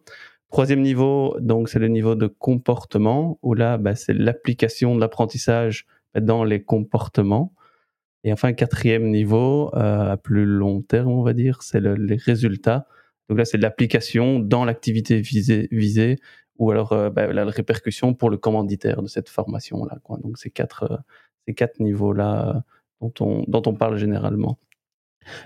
Troisième 0.51 0.83
niveau, 0.83 1.39
donc 1.41 1.71
c'est 1.71 1.79
le 1.79 1.89
niveau 1.89 2.17
de 2.17 2.27
comportement, 2.27 3.39
où 3.41 3.55
là, 3.55 3.79
ben, 3.79 3.95
c'est 3.95 4.13
l'application 4.13 4.95
de 4.95 5.01
l'apprentissage 5.01 5.87
dans 6.19 6.45
les 6.45 6.63
comportements. 6.63 7.55
Et 8.25 8.33
enfin, 8.33 8.53
quatrième 8.53 9.11
niveau, 9.11 9.71
euh, 9.75 10.13
à 10.13 10.17
plus 10.17 10.45
long 10.45 10.83
terme, 10.83 11.11
on 11.11 11.23
va 11.23 11.33
dire, 11.33 11.63
c'est 11.63 11.81
les 11.81 12.17
résultats. 12.17 12.87
Donc 13.29 13.39
là, 13.39 13.45
c'est 13.45 13.59
l'application 13.59 14.41
dans 14.41 14.65
l'activité 14.65 15.21
visée, 15.21 15.69
visée 15.71 16.19
ou 16.59 16.71
alors 16.71 16.93
euh, 16.93 17.11
bah, 17.11 17.33
la 17.33 17.45
répercussion 17.47 18.15
pour 18.15 18.31
le 18.31 18.37
commanditaire 18.37 19.03
de 19.03 19.09
cette 19.09 19.29
formation-là. 19.29 19.99
Donc 20.23 20.39
ces 20.39 20.51
quatre, 20.51 21.03
euh, 21.49 21.53
quatre 21.55 21.81
niveaux-là 21.81 22.63
dont, 23.01 23.13
on, 23.21 23.45
dont 23.49 23.63
on 23.67 23.75
parle 23.75 23.97
généralement. 23.97 24.59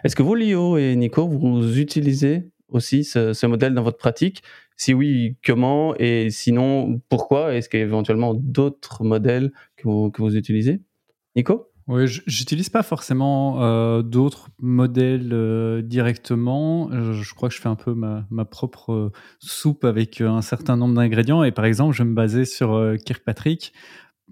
Est-ce 0.03 0.17
que 0.17 0.23
vous, 0.23 0.35
Lio 0.35 0.77
et 0.77 0.97
Nico, 0.97 1.27
vous 1.29 1.79
utilisez 1.79 2.51
aussi 2.69 3.05
ce, 3.05 3.47
modèle 3.47 3.75
dans 3.75 3.83
votre 3.83 3.99
pratique? 3.99 4.43
Si 4.77 4.93
oui, 4.93 5.37
comment? 5.45 5.95
Et 5.99 6.31
sinon, 6.31 7.01
pourquoi? 7.09 7.55
Est-ce 7.55 7.69
qu'il 7.69 7.79
y 7.81 7.83
a 7.83 7.87
éventuellement 7.87 8.35
d'autres 8.35 9.05
modèles 9.05 9.53
que 9.85 10.23
vous, 10.23 10.37
utilisez 10.37 10.81
Nico? 11.37 11.71
Oui, 11.87 12.07
j'utilise 12.07 12.71
pas 12.71 12.83
forcément 12.83 13.63
euh, 13.63 14.01
d'autres 14.01 14.49
modèles 14.59 15.35
euh, 15.35 15.83
directement. 15.83 16.89
Je, 17.13 17.35
crois 17.35 17.51
que 17.51 17.55
je 17.55 17.61
fais 17.61 17.69
un 17.69 17.75
peu 17.75 17.93
ma, 17.93 18.45
propre 18.47 19.13
soupe 19.39 19.85
avec 19.85 20.23
un 20.23 20.41
certain 20.41 20.79
nombre 20.79 20.95
d'ingrédients. 20.95 21.45
Et 21.45 21.53
par 21.53 21.67
exemple, 21.67 21.95
je 21.95 22.03
vais 22.03 22.09
me 22.09 22.15
baser 22.15 22.47
sur 22.47 22.95
Kirkpatrick 23.05 23.75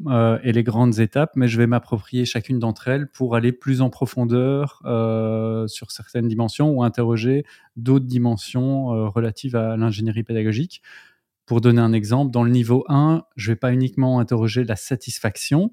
euh, 0.06 0.38
et 0.42 0.52
les 0.52 0.62
grandes 0.62 1.00
étapes, 1.00 1.32
mais 1.36 1.48
je 1.48 1.58
vais 1.58 1.66
m'approprier 1.66 2.24
chacune 2.24 2.58
d'entre 2.58 2.88
elles 2.88 3.08
pour 3.08 3.36
aller 3.36 3.52
plus 3.52 3.82
en 3.82 3.90
profondeur 3.90 4.80
euh, 4.86 5.66
sur 5.68 5.90
certaines 5.90 6.28
dimensions 6.28 6.70
ou 6.70 6.82
interroger 6.82 7.44
d'autres 7.76 8.06
dimensions 8.06 8.94
euh, 8.94 9.08
relatives 9.08 9.54
à 9.54 9.76
l'ingénierie 9.76 10.22
pédagogique. 10.22 10.82
Pour 11.52 11.60
donner 11.60 11.82
un 11.82 11.92
exemple, 11.92 12.30
dans 12.30 12.44
le 12.44 12.50
niveau 12.50 12.82
1, 12.88 13.24
je 13.36 13.50
ne 13.50 13.52
vais 13.54 13.58
pas 13.58 13.74
uniquement 13.74 14.20
interroger 14.20 14.64
la 14.64 14.74
satisfaction, 14.74 15.70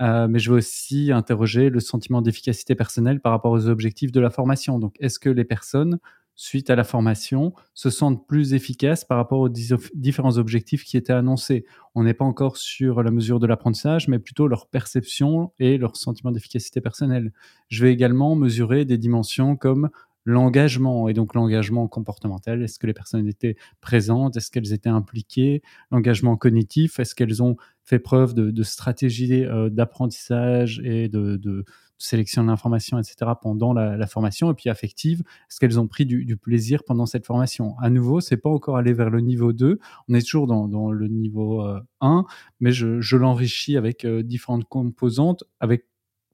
mais 0.00 0.38
je 0.38 0.50
vais 0.50 0.56
aussi 0.56 1.12
interroger 1.12 1.68
le 1.68 1.80
sentiment 1.80 2.22
d'efficacité 2.22 2.74
personnelle 2.74 3.20
par 3.20 3.32
rapport 3.32 3.52
aux 3.52 3.68
objectifs 3.68 4.10
de 4.10 4.20
la 4.20 4.30
formation. 4.30 4.78
Donc, 4.78 4.96
est-ce 5.00 5.18
que 5.18 5.28
les 5.28 5.44
personnes 5.44 5.98
suite 6.34 6.70
à 6.70 6.76
la 6.76 6.84
formation, 6.84 7.52
se 7.74 7.90
sentent 7.90 8.26
plus 8.26 8.54
efficaces 8.54 9.04
par 9.04 9.18
rapport 9.18 9.40
aux 9.40 9.50
différents 9.50 10.38
objectifs 10.38 10.82
qui 10.82 10.96
étaient 10.96 11.12
annoncés? 11.12 11.66
On 11.94 12.04
n'est 12.04 12.14
pas 12.14 12.24
encore 12.24 12.56
sur 12.56 13.02
la 13.02 13.10
mesure 13.10 13.38
de 13.38 13.46
l'apprentissage, 13.46 14.08
mais 14.08 14.18
plutôt 14.18 14.48
leur 14.48 14.66
perception 14.66 15.52
et 15.58 15.76
leur 15.76 15.96
sentiment 15.96 16.32
d'efficacité 16.32 16.80
personnelle. 16.80 17.34
Je 17.68 17.84
vais 17.84 17.92
également 17.92 18.34
mesurer 18.34 18.86
des 18.86 18.96
dimensions 18.96 19.56
comme 19.56 19.90
l'engagement, 20.24 21.08
et 21.08 21.14
donc 21.14 21.34
l'engagement 21.34 21.88
comportemental, 21.88 22.62
est-ce 22.62 22.78
que 22.78 22.86
les 22.86 22.92
personnes 22.92 23.26
étaient 23.26 23.56
présentes, 23.80 24.36
est-ce 24.36 24.50
qu'elles 24.50 24.72
étaient 24.72 24.88
impliquées, 24.88 25.62
l'engagement 25.90 26.36
cognitif, 26.36 27.00
est-ce 27.00 27.14
qu'elles 27.14 27.42
ont 27.42 27.56
fait 27.84 27.98
preuve 27.98 28.34
de, 28.34 28.62
stratégie 28.62 29.44
euh, 29.44 29.68
d'apprentissage 29.68 30.80
et 30.84 31.08
de, 31.08 31.64
sélection 31.98 32.42
de 32.42 32.48
l'information, 32.48 32.98
etc., 32.98 33.30
pendant 33.40 33.72
la, 33.72 34.06
formation, 34.08 34.50
et 34.50 34.54
puis 34.54 34.68
affective, 34.68 35.20
est-ce 35.20 35.60
qu'elles 35.60 35.78
ont 35.78 35.86
pris 35.86 36.04
du, 36.04 36.36
plaisir 36.36 36.82
pendant 36.84 37.06
cette 37.06 37.26
formation? 37.26 37.76
À 37.78 37.90
nouveau, 37.90 38.20
c'est 38.20 38.36
pas 38.36 38.50
encore 38.50 38.76
aller 38.76 38.92
vers 38.92 39.08
le 39.08 39.20
niveau 39.20 39.52
2, 39.52 39.78
on 40.08 40.14
est 40.14 40.22
toujours 40.22 40.48
dans, 40.48 40.90
le 40.90 41.06
niveau 41.06 41.60
1, 41.60 42.18
euh, 42.18 42.22
mais 42.58 42.72
je, 42.72 43.16
l'enrichis 43.16 43.76
avec 43.76 44.04
euh, 44.04 44.24
différentes 44.24 44.64
composantes, 44.64 45.44
avec 45.60 45.86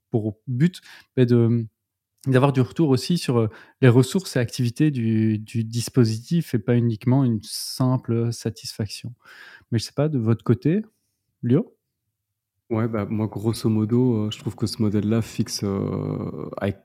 pour 0.09 0.39
but 0.47 0.81
ben, 1.15 1.25
de 1.25 1.67
d'avoir 2.27 2.53
du 2.53 2.61
retour 2.61 2.89
aussi 2.89 3.17
sur 3.17 3.49
les 3.81 3.89
ressources 3.89 4.35
et 4.35 4.39
activités 4.39 4.91
du, 4.91 5.39
dispositif 5.39 6.53
et 6.53 6.59
pas 6.59 6.75
uniquement 6.75 7.23
une 7.23 7.39
simple 7.43 8.33
satisfaction. 8.33 9.13
Mais 9.71 9.79
je 9.79 9.85
sais 9.85 9.93
pas, 9.93 10.09
de 10.09 10.19
votre 10.19 10.43
côté, 10.43 10.81
Lio 11.43 11.75
Ouais, 12.69 12.87
bah, 12.87 13.05
moi, 13.05 13.27
grosso 13.27 13.67
modo, 13.69 14.29
je 14.31 14.37
trouve 14.37 14.55
que 14.55 14.67
ce 14.67 14.81
modèle-là 14.81 15.21
fixe 15.21 15.63
avec 16.57 16.77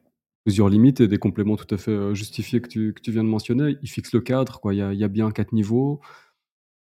plusieurs 0.45 0.69
limites 0.69 1.01
et 1.01 1.09
des 1.09 1.19
compléments 1.19 1.57
tout 1.57 1.73
à 1.75 1.79
fait 1.79 2.15
justifiés 2.15 2.61
que 2.61 2.69
tu, 2.69 2.95
que 2.95 3.03
tu, 3.03 3.11
viens 3.11 3.25
de 3.25 3.29
mentionner. 3.29 3.77
Il 3.83 3.89
fixe 3.89 4.13
le 4.13 4.21
cadre, 4.21 4.61
quoi. 4.61 4.73
Il 4.75 4.79
y 4.79 4.83
a, 4.83 4.93
il 4.93 5.09
bien 5.09 5.31
quatre 5.31 5.53
niveaux. 5.53 6.01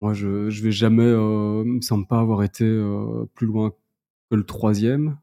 Moi, 0.02 0.14
je, 0.14 0.50
je 0.50 0.64
vais 0.64 0.72
jamais, 0.72 1.04
euh, 1.04 1.64
me 1.64 1.82
semble 1.82 2.08
pas 2.08 2.20
avoir 2.20 2.44
été 2.44 2.64
plus 3.36 3.48
loin 3.48 3.72
que 4.30 4.36
le 4.36 4.44
troisième 4.44 5.18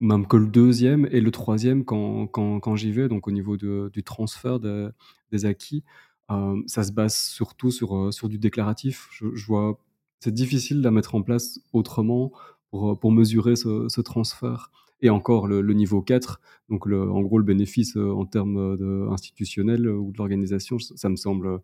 même 0.00 0.26
que 0.26 0.36
le 0.36 0.46
deuxième 0.46 1.06
et 1.10 1.20
le 1.20 1.30
troisième 1.30 1.84
quand, 1.84 2.26
quand, 2.26 2.60
quand 2.60 2.76
j'y 2.76 2.92
vais, 2.92 3.08
donc 3.08 3.28
au 3.28 3.30
niveau 3.30 3.56
de, 3.56 3.90
du 3.92 4.02
transfert 4.02 4.60
des 4.60 5.46
acquis, 5.46 5.84
euh, 6.30 6.62
ça 6.66 6.82
se 6.84 6.92
base 6.92 7.16
surtout 7.16 7.70
sur, 7.70 7.96
euh, 7.96 8.10
sur 8.10 8.28
du 8.28 8.38
déclaratif. 8.38 9.08
Je, 9.12 9.46
vois, 9.46 9.78
c'est 10.20 10.32
difficile 10.32 10.78
de 10.78 10.84
la 10.84 10.90
mettre 10.90 11.14
en 11.14 11.22
place 11.22 11.60
autrement 11.72 12.32
pour, 12.70 12.92
euh, 12.92 12.94
pour 12.96 13.12
mesurer 13.12 13.56
ce, 13.56 14.00
transfert. 14.00 14.70
Et 15.00 15.10
encore 15.10 15.46
le, 15.46 15.60
niveau 15.74 16.00
4, 16.00 16.40
donc 16.70 16.86
en 16.86 17.20
gros 17.20 17.36
le 17.38 17.44
bénéfice 17.44 17.96
en 17.96 18.24
termes 18.24 19.10
institutionnels 19.12 19.86
ou 19.86 20.12
de 20.12 20.16
l'organisation, 20.16 20.78
ça 20.78 21.08
me 21.10 21.16
semble 21.16 21.60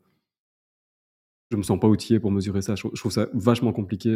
je 1.50 1.56
me 1.56 1.62
sens 1.62 1.80
pas 1.80 1.88
outillé 1.88 2.20
pour 2.20 2.30
mesurer 2.30 2.60
ça. 2.60 2.74
Je, 2.74 2.86
trouve 2.86 3.12
ça 3.12 3.28
vachement 3.32 3.72
compliqué 3.72 4.12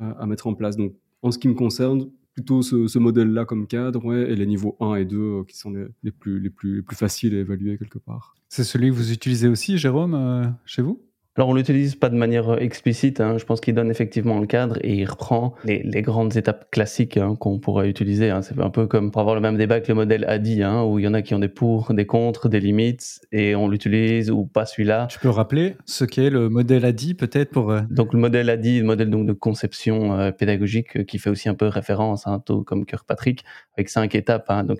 à, 0.00 0.10
à, 0.12 0.26
mettre 0.26 0.46
en 0.46 0.54
place. 0.54 0.76
Donc, 0.76 0.94
en 1.22 1.30
ce 1.30 1.38
qui 1.38 1.48
me 1.48 1.54
concerne, 1.54 2.10
plutôt 2.36 2.60
ce, 2.60 2.98
modèle-là 2.98 3.46
comme 3.46 3.66
cadre, 3.66 4.04
ouais, 4.04 4.30
et 4.30 4.36
les 4.36 4.46
niveaux 4.46 4.76
1 4.80 4.96
et 4.96 5.04
2 5.06 5.16
euh, 5.16 5.44
qui 5.44 5.56
sont 5.56 5.70
les, 5.70 6.10
plus, 6.10 6.38
les, 6.38 6.50
plus, 6.50 6.76
les 6.76 6.82
plus 6.82 6.94
faciles 6.94 7.34
à 7.34 7.38
évaluer 7.38 7.78
quelque 7.78 7.98
part. 7.98 8.34
C'est 8.50 8.62
celui 8.62 8.90
que 8.90 8.94
vous 8.94 9.10
utilisez 9.10 9.48
aussi, 9.48 9.78
Jérôme, 9.78 10.14
euh, 10.14 10.44
chez 10.66 10.82
vous? 10.82 11.02
Alors 11.36 11.50
on 11.50 11.54
l'utilise 11.54 11.96
pas 11.96 12.08
de 12.08 12.16
manière 12.16 12.48
euh, 12.48 12.56
explicite, 12.56 13.20
hein. 13.20 13.36
je 13.36 13.44
pense 13.44 13.60
qu'il 13.60 13.74
donne 13.74 13.90
effectivement 13.90 14.38
le 14.40 14.46
cadre 14.46 14.78
et 14.80 14.94
il 14.94 15.04
reprend 15.04 15.54
les, 15.64 15.82
grandes 16.00 16.34
étapes 16.36 16.70
classiques 16.70 17.18
hein, 17.18 17.36
qu'on 17.36 17.58
pourrait 17.58 17.90
utiliser. 17.90 18.30
Hein. 18.30 18.40
C'est 18.40 18.58
un 18.58 18.70
peu 18.70 18.86
comme 18.86 19.10
pour 19.10 19.20
avoir 19.20 19.34
le 19.34 19.42
même 19.42 19.58
débat 19.58 19.80
que 19.80 19.88
le 19.88 19.94
modèle 19.94 20.24
ADI, 20.24 20.64
où 20.64 20.98
il 20.98 21.04
y 21.04 21.08
en 21.08 21.12
a 21.12 21.20
qui 21.20 21.34
ont 21.34 21.38
des 21.38 21.48
pour, 21.48 21.92
des 21.92 22.06
contre, 22.06 22.48
des 22.48 22.60
limites 22.60 23.20
et 23.32 23.54
on 23.54 23.68
l'utilise 23.68 24.30
ou 24.30 24.46
pas 24.46 24.64
celui-là. 24.64 25.08
Tu 25.10 25.18
peux 25.18 25.28
rappeler 25.28 25.76
ce 25.84 26.06
qu'est 26.06 26.30
le 26.30 26.48
modèle 26.48 26.86
ADI 26.86 27.12
peut-être 27.12 27.50
pour... 27.50 27.70
Euh, 27.70 27.82
donc 27.90 28.14
le 28.14 28.18
modèle 28.18 28.48
ADI, 28.48 28.78
le 28.78 28.86
modèle 28.86 29.10
donc 29.10 29.26
de 29.26 29.34
conception 29.34 30.18
euh, 30.18 30.30
pédagogique 30.30 31.04
qui 31.04 31.18
fait 31.18 31.28
aussi 31.28 31.50
un 31.50 31.54
peu 31.54 31.66
référence, 31.66 32.24
tout 32.46 32.64
comme 32.64 32.86
Kirkpatrick, 32.86 33.44
avec 33.76 33.90
cinq 33.90 34.14
étapes. 34.14 34.50
Donc 34.64 34.78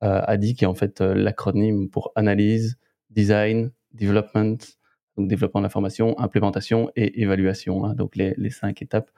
ADI 0.00 0.54
qui 0.54 0.64
est 0.64 0.66
en 0.66 0.74
fait 0.74 1.02
l'acronyme 1.02 1.90
pour 1.90 2.12
analyse, 2.16 2.78
design, 3.10 3.70
development, 3.92 4.79
développement 5.28 5.60
de 5.60 5.64
l'information, 5.64 6.18
implémentation 6.18 6.90
et 6.96 7.22
évaluation, 7.22 7.84
hein, 7.84 7.94
donc 7.94 8.16
les, 8.16 8.50
cinq 8.50 8.82
étapes 8.82 9.10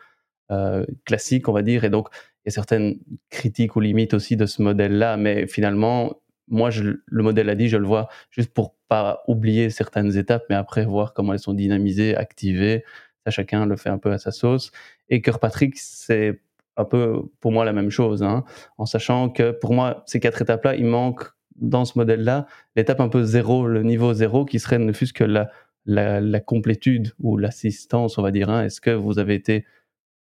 euh, 0.51 0.85
classiques, 1.05 1.49
on 1.49 1.53
va 1.53 1.62
dire. 1.62 1.85
Et 1.85 1.91
donc, 1.91 2.09
il 2.45 2.49
y 2.49 2.49
a 2.49 2.53
certaines 2.53 2.99
critiques 3.31 3.77
ou 3.77 3.81
limites 3.81 4.15
aussi 4.15 4.37
de 4.37 4.47
ce 4.47 4.62
modèle-là, 4.62 5.17
mais 5.17 5.47
finalement, 5.47 6.21
moi, 6.49 6.71
le 6.71 7.23
modèle 7.23 7.49
a 7.49 7.55
dit, 7.55 7.69
je 7.69 7.77
le 7.77 7.87
vois 7.87 8.09
juste 8.31 8.53
pour 8.53 8.75
pas 8.88 9.23
oublier 9.29 9.71
certaines 9.71 10.17
étapes, 10.17 10.45
mais 10.51 10.57
après 10.57 10.85
voir 10.85 11.15
comment 11.15 11.33
elles 11.33 11.38
sont 11.38 11.55
dynamisées, 11.55 12.17
activées. 12.17 12.85
Ça, 13.25 13.31
chacun 13.31 13.65
le 13.67 13.77
fait 13.77 13.88
un 13.88 13.99
peu 13.99 14.12
à 14.12 14.19
sa 14.19 14.33
sauce. 14.33 14.73
Et 15.09 15.23
Cœur 15.23 15.38
Patrick, 15.38 15.75
c'est 15.79 16.41
un 16.77 16.85
peu 16.85 17.23
pour 17.41 17.53
moi 17.53 17.65
la 17.65 17.73
même 17.73 17.91
chose, 17.91 18.23
hein, 18.23 18.45
en 18.79 18.87
sachant 18.87 19.29
que 19.29 19.51
pour 19.51 19.73
moi, 19.73 20.03
ces 20.07 20.21
quatre 20.21 20.43
étapes-là, 20.43 20.75
il 20.75 20.87
manque 20.87 21.25
dans 21.57 21.85
ce 21.85 21.99
modèle-là 21.99 22.47
l'étape 22.77 23.01
un 23.01 23.09
peu 23.09 23.23
zéro, 23.25 23.67
le 23.67 23.83
niveau 23.83 24.15
zéro, 24.15 24.45
qui 24.45 24.59
serait 24.59 24.79
ne 24.79 24.93
fût-ce 24.93 25.12
que 25.12 25.25
la, 25.25 25.51
la, 25.87 26.40
complétude 26.40 27.12
ou 27.18 27.37
l'assistance, 27.37 28.18
on 28.18 28.23
va 28.23 28.31
dire. 28.31 28.51
Hein. 28.51 28.64
Est-ce 28.64 28.81
que 28.81 28.90
vous 28.90 29.18
avez 29.18 29.35
été 29.35 29.64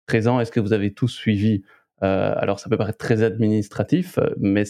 présent? 0.06 0.40
Est-ce 0.40 0.52
que 0.52 0.60
vous 0.60 0.72
avez 0.72 0.92
tout 0.92 1.08
suivi? 1.08 1.62
Euh, 2.02 2.34
Alors, 2.36 2.58
ça 2.58 2.68
peut 2.68 2.76
paraître 2.76 2.98
très 2.98 3.22
administratif, 3.22 4.18
mais 4.38 4.64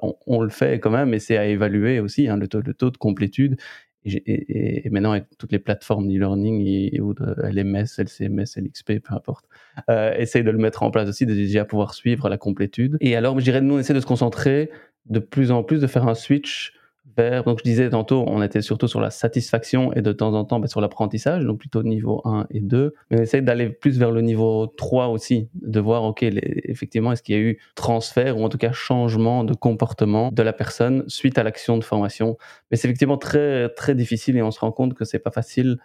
on, 0.00 0.42
le 0.42 0.48
fait 0.48 0.78
quand 0.78 0.90
même 0.90 1.12
et 1.12 1.18
c'est 1.18 1.36
à 1.36 1.46
évaluer 1.46 1.98
aussi, 2.00 2.28
hein, 2.28 2.36
le, 2.36 2.46
taux, 2.48 2.62
de 2.62 2.96
complétude. 2.96 3.56
Et, 4.04 4.88
maintenant, 4.90 5.12
avec 5.12 5.26
toutes 5.38 5.52
les 5.52 5.58
plateformes 5.58 6.08
d'e-learning 6.08 7.00
ou 7.00 7.14
de 7.14 7.34
LMS, 7.42 7.98
LCMS, 7.98 8.56
LXP, 8.56 9.00
peu 9.00 9.14
importe, 9.14 9.46
euh, 9.90 10.14
essaye 10.16 10.44
de 10.44 10.50
le 10.50 10.58
mettre 10.58 10.82
en 10.82 10.90
place 10.90 11.08
aussi, 11.08 11.26
de 11.26 11.34
déjà 11.34 11.64
pouvoir 11.64 11.94
suivre 11.94 12.28
la 12.28 12.38
complétude. 12.38 12.96
Et 13.00 13.16
alors, 13.16 13.38
je 13.38 13.44
dirais, 13.44 13.60
nous, 13.60 13.74
on 13.74 13.78
essaie 13.78 13.94
de 13.94 14.00
se 14.00 14.06
concentrer 14.06 14.70
de 15.06 15.18
plus 15.18 15.50
en 15.50 15.62
plus, 15.62 15.80
de 15.80 15.86
faire 15.86 16.06
un 16.06 16.14
switch 16.14 16.74
donc 17.16 17.58
je 17.58 17.64
disais 17.64 17.90
tantôt, 17.90 18.24
on 18.26 18.42
était 18.42 18.62
surtout 18.62 18.86
sur 18.86 19.00
la 19.00 19.10
satisfaction 19.10 19.92
et 19.92 20.02
de 20.02 20.12
temps 20.12 20.34
en 20.34 20.44
temps 20.44 20.60
bah, 20.60 20.68
sur 20.68 20.80
l'apprentissage, 20.80 21.44
donc 21.44 21.58
plutôt 21.58 21.82
niveau 21.82 22.20
1 22.24 22.46
et 22.50 22.60
2. 22.60 22.94
Mais 23.10 23.18
on 23.18 23.22
essaie 23.22 23.42
d'aller 23.42 23.70
plus 23.70 23.98
vers 23.98 24.10
le 24.10 24.20
niveau 24.20 24.66
3 24.66 25.08
aussi, 25.08 25.48
de 25.54 25.80
voir, 25.80 26.04
OK, 26.04 26.22
effectivement, 26.22 27.12
est-ce 27.12 27.22
qu'il 27.22 27.34
y 27.34 27.38
a 27.38 27.40
eu 27.40 27.58
transfert 27.74 28.38
ou 28.38 28.44
en 28.44 28.48
tout 28.48 28.58
cas 28.58 28.72
changement 28.72 29.44
de 29.44 29.54
comportement 29.54 30.30
de 30.30 30.42
la 30.42 30.52
personne 30.52 31.04
suite 31.08 31.38
à 31.38 31.42
l'action 31.42 31.76
de 31.76 31.84
formation. 31.84 32.36
Mais 32.70 32.76
c'est 32.76 32.88
effectivement 32.88 33.18
très, 33.18 33.68
très 33.70 33.94
difficile 33.94 34.36
et 34.36 34.42
on 34.42 34.50
se 34.50 34.60
rend 34.60 34.72
compte 34.72 34.94
que 34.94 35.04
c'est 35.04 35.18
pas 35.18 35.30
facile 35.30 35.78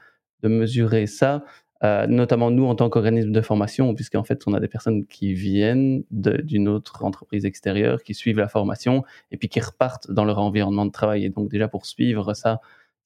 de 0.43 0.49
mesurer 0.49 1.07
ça. 1.07 1.43
Euh, 1.83 2.07
notamment 2.07 2.49
nous 2.49 2.65
en 2.65 2.75
tant 2.75 2.89
qu'organisme 2.89 3.31
de 3.31 3.41
formation, 3.41 3.93
puisqu'en 3.93 4.23
fait 4.23 4.43
on 4.47 4.53
a 4.53 4.61
des 4.61 4.69
personnes 4.69 5.05
qui 5.05 5.33
viennent 5.33 6.03
d'une 6.11 6.69
autre 6.69 7.03
entreprise 7.03 7.43
extérieure, 7.43 8.03
qui 8.03 8.13
suivent 8.13 8.39
la 8.39 8.47
formation 8.47 9.03
et 9.31 9.37
puis 9.37 9.49
qui 9.49 9.59
repartent 9.59 10.09
dans 10.09 10.23
leur 10.23 10.39
environnement 10.39 10.85
de 10.85 10.91
travail. 10.91 11.25
Et 11.25 11.29
donc 11.29 11.49
déjà 11.49 11.67
pour 11.67 11.85
suivre 11.85 12.33
ça, 12.35 12.61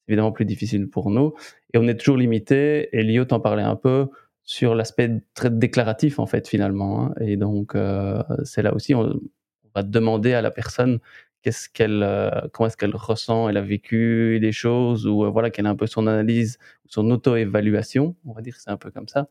c'est 0.06 0.12
évidemment 0.12 0.30
plus 0.30 0.44
difficile 0.44 0.88
pour 0.88 1.10
nous. 1.10 1.34
Et 1.74 1.78
on 1.78 1.88
est 1.88 1.96
toujours 1.96 2.16
limité, 2.16 2.88
et 2.96 3.02
Lio 3.02 3.24
t'en 3.24 3.40
parlait 3.40 3.64
un 3.64 3.74
peu, 3.74 4.06
sur 4.44 4.76
l'aspect 4.76 5.22
très 5.34 5.50
déclaratif 5.50 6.20
en 6.20 6.26
fait 6.26 6.46
finalement. 6.46 7.06
Hein. 7.06 7.14
Et 7.20 7.36
donc 7.36 7.74
euh, 7.74 8.22
c'est 8.44 8.62
là 8.62 8.72
aussi, 8.74 8.94
on, 8.94 9.02
on 9.02 9.70
va 9.74 9.82
demander 9.82 10.34
à 10.34 10.40
la 10.40 10.52
personne 10.52 11.00
qu'est-ce 11.48 11.70
qu'elle, 11.70 12.02
euh, 12.02 12.30
comment 12.52 12.66
est-ce 12.66 12.76
qu'elle 12.76 12.94
ressent, 12.94 13.48
elle 13.48 13.56
a 13.56 13.62
vécu 13.62 14.38
des 14.38 14.52
choses 14.52 15.06
ou 15.06 15.24
euh, 15.24 15.30
voilà 15.30 15.48
qu'elle 15.48 15.66
a 15.66 15.70
un 15.70 15.76
peu 15.76 15.86
son 15.86 16.06
analyse, 16.06 16.58
son 16.86 17.10
auto-évaluation, 17.10 18.16
on 18.26 18.34
va 18.34 18.42
dire 18.42 18.56
c'est 18.58 18.68
un 18.68 18.76
peu 18.76 18.90
comme 18.90 19.08
ça. 19.08 19.28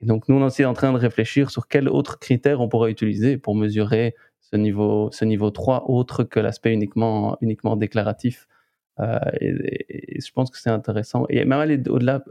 Et 0.00 0.06
donc 0.06 0.26
nous 0.28 0.36
on 0.36 0.40
est 0.40 0.46
aussi 0.46 0.64
en 0.64 0.72
train 0.72 0.90
de 0.90 0.96
réfléchir 0.96 1.50
sur 1.50 1.68
quels 1.68 1.90
autres 1.90 2.18
critères 2.18 2.62
on 2.62 2.68
pourrait 2.70 2.90
utiliser 2.90 3.36
pour 3.36 3.54
mesurer 3.54 4.14
ce 4.40 4.56
niveau, 4.56 5.10
ce 5.12 5.26
niveau 5.26 5.50
3 5.50 5.90
autre 5.90 6.24
que 6.24 6.40
l'aspect 6.40 6.72
uniquement, 6.72 7.36
uniquement 7.42 7.76
déclaratif 7.76 8.48
et, 9.40 10.20
je 10.20 10.32
pense 10.32 10.50
que 10.50 10.58
c'est 10.58 10.68
intéressant. 10.68 11.24
Et 11.30 11.42
même 11.46 11.58
aller 11.58 11.80
au-delà, 11.88 12.22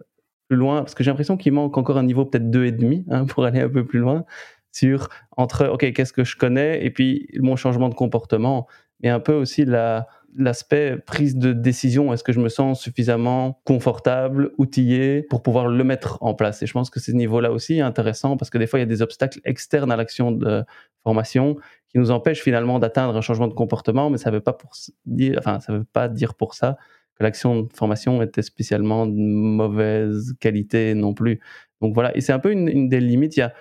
plus 0.50 0.58
loin, 0.58 0.80
parce 0.82 0.94
que 0.96 1.04
j'ai 1.04 1.10
l'impression 1.10 1.38
qu'il 1.38 1.54
manque 1.54 1.78
encore 1.78 1.98
un 1.98 2.04
niveau 2.04 2.26
peut-être 2.26 2.50
deux 2.50 2.66
et 2.66 2.72
demi 2.72 3.06
hein, 3.10 3.26
pour 3.26 3.46
aller 3.46 3.60
un 3.60 3.70
peu 3.70 3.86
plus 3.86 4.00
loin 4.00 4.26
sur 4.72 5.10
entre 5.38 5.68
ok 5.68 5.92
qu'est-ce 5.94 6.14
que 6.14 6.24
je 6.24 6.38
connais 6.38 6.84
et 6.84 6.92
puis 6.92 7.28
mon 7.40 7.56
changement 7.56 7.90
de 7.90 7.96
comportement 7.96 8.68
et 9.02 9.10
un 9.10 9.20
peu 9.20 9.34
aussi 9.34 9.66
la 9.66 10.08
l'aspect 10.36 10.98
prise 10.98 11.36
de 11.38 11.54
décision, 11.54 12.14
est-ce 12.14 12.24
que 12.24 12.32
je 12.32 12.40
me 12.40 12.50
sens 12.50 12.82
suffisamment 12.82 13.62
confortable, 13.66 14.52
outillé 14.58 15.24
pour 15.24 15.42
pouvoir 15.42 15.68
le 15.68 15.84
mettre 15.84 16.18
en 16.22 16.34
place? 16.34 16.62
Et 16.62 16.68
je 16.68 16.74
pense 16.74 16.90
que 16.90 17.00
ce 17.00 17.12
niveau-là 17.12 17.52
aussi 17.52 17.76
est 17.76 17.82
intéressant 17.82 18.38
parce 18.38 18.50
que 18.50 18.58
des 18.58 18.68
fois, 18.68 18.80
il 18.80 18.84
y 18.84 18.84
a 18.84 18.88
des 18.88 19.02
obstacles 19.02 19.40
externes 19.46 19.92
à 19.92 19.96
l'action 19.96 20.32
de 20.32 20.64
formation 21.04 21.56
qui 21.90 21.98
nous 21.98 22.12
empêchent 22.12 22.44
finalement 22.44 22.80
d'atteindre 22.80 23.16
un 23.16 23.22
changement 23.22 23.48
de 23.48 23.54
comportement, 23.54 24.10
mais 24.10 24.18
ça 24.18 24.30
ne 24.30 24.36
veut 24.36 24.42
pas 24.42 24.54
pour 24.54 24.72
dire, 25.06 25.38
enfin, 25.40 25.60
ça 25.60 25.74
veut 25.74 25.86
pas 25.86 26.08
dire 26.08 26.36
pour 26.36 26.54
ça 26.54 26.78
que 27.16 27.24
l'action 27.24 27.64
de 27.64 27.74
formation 27.74 28.22
était 28.22 28.44
spécialement 28.44 29.08
de 29.08 29.16
mauvaise 29.16 30.36
qualité 30.40 30.94
non 30.94 31.14
plus. 31.14 31.40
Donc 31.82 31.94
voilà, 31.94 32.16
et 32.16 32.22
c'est 32.22 32.34
un 32.34 32.40
peu 32.40 32.52
une, 32.52 32.68
une 32.68 32.90
des 32.90 33.00
limites. 33.00 33.38
Il 33.38 33.40
y 33.40 33.44
a 33.44 33.54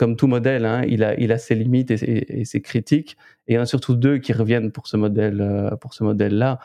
comme 0.00 0.16
tout 0.16 0.28
modèle, 0.28 0.64
hein, 0.64 0.82
il, 0.88 1.02
a, 1.04 1.36
ses 1.36 1.54
limites 1.54 1.90
et, 1.90 2.46
ses 2.46 2.62
critiques. 2.62 3.18
Et 3.46 3.52
il 3.52 3.56
y 3.56 3.58
en 3.58 3.62
a 3.62 3.66
surtout 3.66 3.96
deux 3.96 4.16
qui 4.16 4.32
reviennent 4.32 4.72
pour 4.72 4.86
ce 4.86 4.96
modèle, 4.96 5.42
euh, 5.42 5.76
pour 5.76 5.92
ce 5.92 6.02
modèle-là 6.04 6.58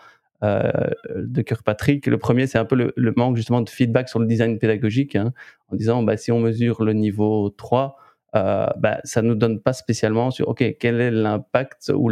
euh, 0.46 0.72
de 1.18 1.42
Kirkpatrick. 1.42 2.08
Le 2.08 2.18
premier, 2.18 2.48
c'est 2.48 2.60
un 2.60 2.64
peu 2.64 2.94
le, 2.96 3.14
manque 3.18 3.36
justement 3.36 3.60
de 3.60 3.70
feedback 3.70 4.08
sur 4.08 4.20
le 4.20 4.26
design 4.26 4.58
pédagogique, 4.58 5.18
hein, 5.18 5.34
en 5.68 5.76
disant 5.76 6.02
bah, 6.02 6.16
si 6.16 6.32
on 6.32 6.40
mesure 6.40 6.86
le 6.86 6.94
niveau 6.94 7.50
3, 7.50 7.98
euh, 8.38 8.68
bah, 8.78 9.02
ça 9.04 9.22
ne 9.22 9.28
nous 9.28 9.36
donne 9.36 9.60
pas 9.60 9.74
spécialement 9.74 10.32
sur 10.32 10.48
ok 10.48 10.78
quel 10.80 11.02
est 11.02 11.12
l'impact 11.12 11.92
ou 11.94 12.10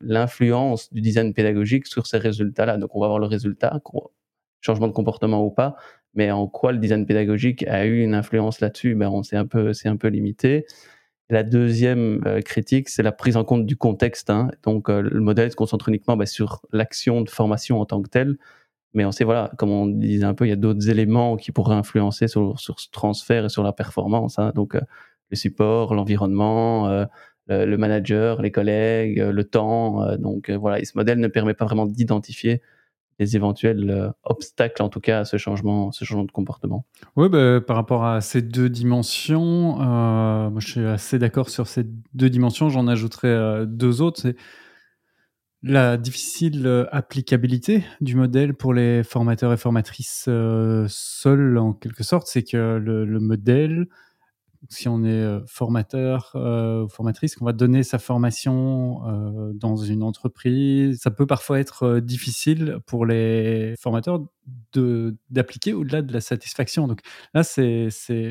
l'influence 0.00 0.92
du 0.92 1.02
design 1.02 1.32
pédagogique 1.34 1.86
sur 1.86 2.08
ces 2.08 2.18
résultats-là. 2.18 2.78
Donc 2.78 2.96
on 2.96 3.00
va 3.00 3.06
voir 3.06 3.20
le 3.20 3.26
résultat, 3.26 3.80
changement 4.60 4.88
de 4.88 4.92
comportement 4.92 5.44
ou 5.44 5.52
pas, 5.52 5.76
mais 6.14 6.30
en 6.30 6.46
quoi 6.46 6.72
le 6.72 6.78
design 6.78 7.06
pédagogique 7.06 7.66
a 7.68 7.86
eu 7.86 8.02
une 8.02 8.14
influence 8.14 8.60
là-dessus, 8.60 8.94
ben 8.94 9.08
on 9.08 9.22
c'est 9.22 9.36
un 9.36 9.46
peu 9.46 9.72
c'est 9.72 9.88
un 9.88 9.96
peu 9.96 10.08
limité. 10.08 10.66
La 11.30 11.42
deuxième 11.42 12.20
euh, 12.26 12.40
critique, 12.42 12.88
c'est 12.90 13.02
la 13.02 13.12
prise 13.12 13.36
en 13.36 13.44
compte 13.44 13.64
du 13.64 13.76
contexte. 13.76 14.28
Hein. 14.30 14.50
Donc 14.62 14.90
euh, 14.90 15.00
le 15.00 15.20
modèle 15.20 15.50
se 15.50 15.56
concentre 15.56 15.88
uniquement 15.88 16.16
ben, 16.16 16.26
sur 16.26 16.60
l'action 16.72 17.22
de 17.22 17.30
formation 17.30 17.80
en 17.80 17.86
tant 17.86 18.02
que 18.02 18.08
telle, 18.10 18.36
mais 18.94 19.04
on 19.04 19.12
sait 19.12 19.24
voilà, 19.24 19.50
comme 19.58 19.70
on 19.70 19.86
disait 19.86 20.24
un 20.24 20.34
peu, 20.34 20.46
il 20.46 20.50
y 20.50 20.52
a 20.52 20.56
d'autres 20.56 20.90
éléments 20.90 21.36
qui 21.36 21.52
pourraient 21.52 21.74
influencer 21.74 22.28
sur, 22.28 22.60
sur 22.60 22.78
ce 22.80 22.90
transfert 22.90 23.46
et 23.46 23.48
sur 23.48 23.62
la 23.62 23.72
performance. 23.72 24.38
Hein. 24.38 24.52
Donc 24.54 24.74
euh, 24.74 24.80
le 25.30 25.36
support, 25.36 25.94
l'environnement, 25.94 26.88
le, 27.48 27.64
le, 27.66 27.76
manager, 27.78 28.42
les 28.42 28.52
collègues, 28.52 29.18
le 29.18 29.44
temps. 29.44 30.16
donc 30.18 30.50
voilà, 30.50 30.80
et 30.80 30.84
ce 30.84 30.92
modèle 30.96 31.18
ne 31.18 31.28
permet 31.28 31.54
pas 31.54 31.64
vraiment 31.64 31.86
d'identifier 31.86 32.62
les 33.18 33.36
éventuels 33.36 33.90
euh, 33.90 34.10
obstacles, 34.24 34.82
en 34.82 34.88
tout 34.88 35.00
cas, 35.00 35.20
à 35.20 35.24
ce 35.24 35.36
changement, 35.36 35.92
ce 35.92 36.04
changement 36.04 36.24
de 36.24 36.32
comportement 36.32 36.84
Oui, 37.16 37.28
bah, 37.28 37.60
par 37.60 37.76
rapport 37.76 38.04
à 38.04 38.20
ces 38.20 38.42
deux 38.42 38.68
dimensions, 38.68 39.80
euh, 39.80 40.50
moi, 40.50 40.60
je 40.60 40.66
suis 40.66 40.84
assez 40.84 41.18
d'accord 41.18 41.48
sur 41.48 41.66
ces 41.66 41.84
deux 42.14 42.30
dimensions. 42.30 42.68
J'en 42.68 42.86
ajouterai 42.88 43.28
euh, 43.28 43.64
deux 43.66 44.02
autres. 44.02 44.32
La 45.62 45.96
difficile 45.96 46.86
applicabilité 46.92 47.84
du 48.02 48.16
modèle 48.16 48.52
pour 48.52 48.74
les 48.74 49.02
formateurs 49.02 49.50
et 49.50 49.56
formatrices 49.56 50.28
seuls, 50.88 51.56
en 51.56 51.72
quelque 51.72 52.04
sorte. 52.04 52.26
C'est 52.26 52.42
que 52.42 52.76
le 52.76 53.18
modèle 53.18 53.86
si 54.68 54.88
on 54.88 55.04
est 55.04 55.08
euh, 55.08 55.40
formateur 55.46 56.32
euh, 56.34 56.84
ou 56.84 56.88
formatrice, 56.88 57.36
qu'on 57.36 57.44
va 57.44 57.52
donner 57.52 57.82
sa 57.82 57.98
formation 57.98 59.02
euh, 59.06 59.52
dans 59.54 59.76
une 59.76 60.02
entreprise, 60.02 61.00
ça 61.00 61.10
peut 61.10 61.26
parfois 61.26 61.60
être 61.60 62.00
difficile 62.00 62.78
pour 62.86 63.06
les 63.06 63.74
formateurs 63.78 64.24
d'appliquer 65.30 65.72
au-delà 65.72 66.02
de 66.02 66.12
la 66.12 66.20
satisfaction. 66.20 66.86
Donc 66.86 67.00
là, 67.32 67.42
c'est 67.42 67.88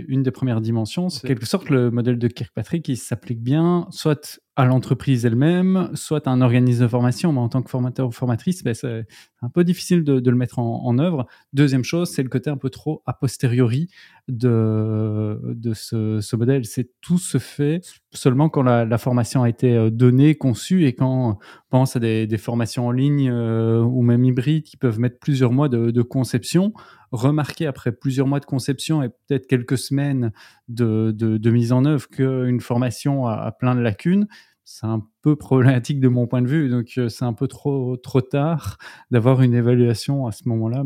une 0.07 0.21
des 0.21 0.31
premières 0.31 0.61
dimensions. 0.61 1.09
C'est 1.09 1.25
quelque 1.27 1.45
sorte 1.45 1.69
le 1.69 1.89
modèle 1.89 2.19
de 2.19 2.27
Kirkpatrick 2.27 2.83
qui 2.83 2.97
s'applique 2.97 3.41
bien, 3.41 3.87
soit 3.89 4.39
à 4.55 4.65
l'entreprise 4.65 5.25
elle-même, 5.25 5.89
soit 5.95 6.27
à 6.27 6.31
un 6.31 6.41
organisme 6.41 6.83
de 6.83 6.87
formation. 6.87 7.33
Mais 7.33 7.39
en 7.39 7.49
tant 7.49 7.63
que 7.63 7.69
formateur 7.69 8.07
ou 8.07 8.11
formatrice, 8.11 8.63
ben, 8.63 8.73
c'est 8.73 9.07
un 9.41 9.49
peu 9.49 9.63
difficile 9.63 10.03
de, 10.03 10.29
le 10.29 10.37
mettre 10.37 10.59
en, 10.59 10.99
œuvre. 10.99 11.25
Deuxième 11.53 11.83
chose, 11.83 12.09
c'est 12.09 12.23
le 12.23 12.29
côté 12.29 12.49
un 12.49 12.57
peu 12.57 12.69
trop 12.69 13.01
a 13.05 13.13
posteriori 13.13 13.89
de, 14.29 15.39
de 15.43 15.73
ce, 15.73 16.35
modèle. 16.35 16.65
C'est 16.65 16.89
tout 17.01 17.17
se 17.17 17.37
fait 17.37 17.81
seulement 18.11 18.49
quand 18.49 18.63
la, 18.63 18.97
formation 18.97 19.43
a 19.43 19.49
été 19.49 19.75
euh, 19.75 19.89
donnée, 19.89 20.35
conçue, 20.35 20.85
et 20.85 20.93
quand 20.93 21.31
on 21.31 21.37
pense 21.69 21.95
à 21.95 21.99
des, 21.99 22.37
formations 22.37 22.87
en 22.87 22.91
ligne 22.91 23.29
euh, 23.29 23.81
ou 23.81 24.01
même 24.01 24.23
hybrides 24.23 24.63
qui 24.63 24.77
peuvent 24.77 24.99
mettre 24.99 25.19
plusieurs 25.19 25.51
mois 25.51 25.69
de, 25.69 26.01
conception. 26.01 26.73
Remarquer 27.11 27.67
après 27.67 27.91
plusieurs 27.91 28.27
mois 28.27 28.39
de 28.39 28.45
conception 28.45 29.03
et 29.03 29.09
peut-être 29.09 29.47
quelques 29.47 29.77
semaines 29.77 30.31
de, 30.67 31.49
mise 31.49 31.71
en 31.71 31.85
œuvre 31.85 32.07
qu'une 32.09 32.59
formation 32.59 33.27
a, 33.27 33.51
plein 33.51 33.75
de 33.75 33.81
lacunes, 33.81 34.27
c'est 34.63 34.85
un 34.85 35.05
peu 35.21 35.35
problématique 35.35 35.99
de 35.99 36.07
mon 36.07 36.27
point 36.27 36.41
de 36.41 36.47
vue. 36.47 36.69
Donc 36.69 36.93
euh, 36.97 37.09
c'est 37.09 37.25
un 37.25 37.33
peu 37.33 37.47
trop, 37.47 37.97
trop 37.97 38.21
tard 38.21 38.77
d'avoir 39.11 39.41
une 39.41 39.53
évaluation 39.53 40.25
à 40.25 40.31
ce 40.31 40.47
moment-là. 40.47 40.83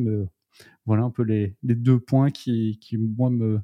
Voilà 0.88 1.04
un 1.04 1.12
peu 1.12 1.22
les, 1.22 1.56
deux 1.64 2.00
points 2.00 2.32
qui, 2.32 2.80
moi, 2.98 3.30
me 3.30 3.60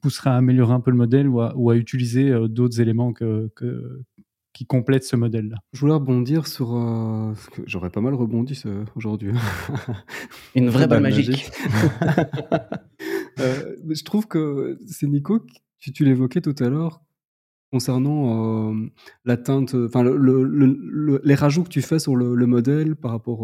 pousseraient 0.00 0.30
à 0.30 0.36
améliorer 0.36 0.74
un 0.74 0.80
peu 0.80 0.92
le 0.92 0.96
modèle 0.96 1.28
ou 1.28 1.40
à, 1.40 1.76
utiliser 1.76 2.30
euh, 2.30 2.46
d'autres 2.46 2.80
éléments 2.80 3.12
que, 3.12 3.50
qui 4.56 4.64
complètent 4.64 5.04
ce 5.04 5.16
modèle-là. 5.16 5.56
Je 5.74 5.80
voulais 5.80 5.92
rebondir 5.92 6.46
sur. 6.46 6.76
Euh, 6.76 7.34
j'aurais 7.66 7.90
pas 7.90 8.00
mal 8.00 8.14
rebondi 8.14 8.62
aujourd'hui. 8.94 9.32
Une 10.54 10.70
vraie 10.70 10.86
balle 10.86 11.02
magique. 11.02 11.50
Euh, 13.38 13.76
je 13.90 14.02
trouve 14.02 14.26
que 14.26 14.78
c'est 14.86 15.06
Nico, 15.06 15.44
tu, 15.78 15.92
tu 15.92 16.06
l'évoquais 16.06 16.40
tout 16.40 16.54
à 16.58 16.70
l'heure, 16.70 17.02
concernant 17.70 18.72
euh, 18.72 18.86
l'atteinte, 19.26 19.74
enfin 19.74 20.02
le, 20.02 21.20
les 21.22 21.34
rajouts 21.34 21.64
que 21.64 21.68
tu 21.68 21.82
fais 21.82 21.98
sur 21.98 22.16
le, 22.16 22.46
modèle 22.46 22.96
par 22.96 23.10
rapport 23.10 23.42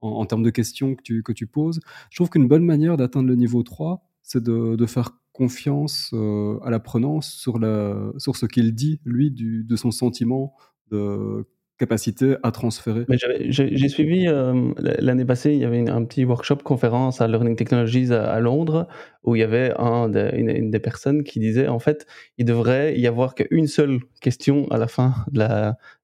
en, 0.00 0.24
termes 0.26 0.42
de 0.42 0.50
questions 0.50 0.94
que 0.94 1.02
tu, 1.02 1.22
que 1.22 1.32
tu 1.32 1.46
poses. 1.46 1.80
Je 2.10 2.16
trouve 2.16 2.30
qu'une 2.30 2.48
bonne 2.48 2.64
manière 2.64 2.96
d'atteindre 2.96 3.28
le 3.28 3.34
niveau 3.34 3.62
3, 3.62 4.02
c'est 4.22 4.42
de, 4.42 4.76
de, 4.76 4.86
faire 4.86 5.12
confiance 5.32 6.10
euh, 6.12 6.58
à 6.64 6.70
l'apprenant 6.70 7.20
sur, 7.20 7.58
la, 7.58 7.96
sur 8.18 8.36
ce 8.36 8.46
qu'il 8.46 8.74
dit, 8.74 9.00
lui, 9.04 9.30
du, 9.30 9.64
de 9.64 9.76
son 9.76 9.90
sentiment 9.90 10.54
de 10.90 11.46
capacité 11.78 12.36
à 12.42 12.50
transférer. 12.52 13.04
J'ai 13.48 13.88
suivi 13.88 14.26
euh, 14.28 14.72
l'année 14.78 15.24
passée, 15.24 15.52
il 15.52 15.58
y 15.58 15.64
avait 15.64 15.88
un 15.90 16.04
petit 16.04 16.24
workshop 16.24 16.56
conférence 16.64 17.20
à 17.20 17.28
Learning 17.28 17.54
Technologies 17.54 18.12
à, 18.12 18.40
Londres 18.40 18.88
où 19.24 19.36
il 19.36 19.40
y 19.40 19.42
avait 19.42 19.72
un 19.76 20.10
une, 20.32 20.70
des 20.70 20.78
personnes 20.78 21.22
qui 21.22 21.38
disait 21.38 21.68
en 21.68 21.78
fait 21.78 22.06
il 22.38 22.46
devrait 22.46 22.98
y 22.98 23.06
avoir 23.06 23.34
qu'une 23.34 23.66
seule 23.66 24.00
question 24.20 24.66
à 24.70 24.78
la 24.78 24.88
fin 24.88 25.14
de 25.32 25.40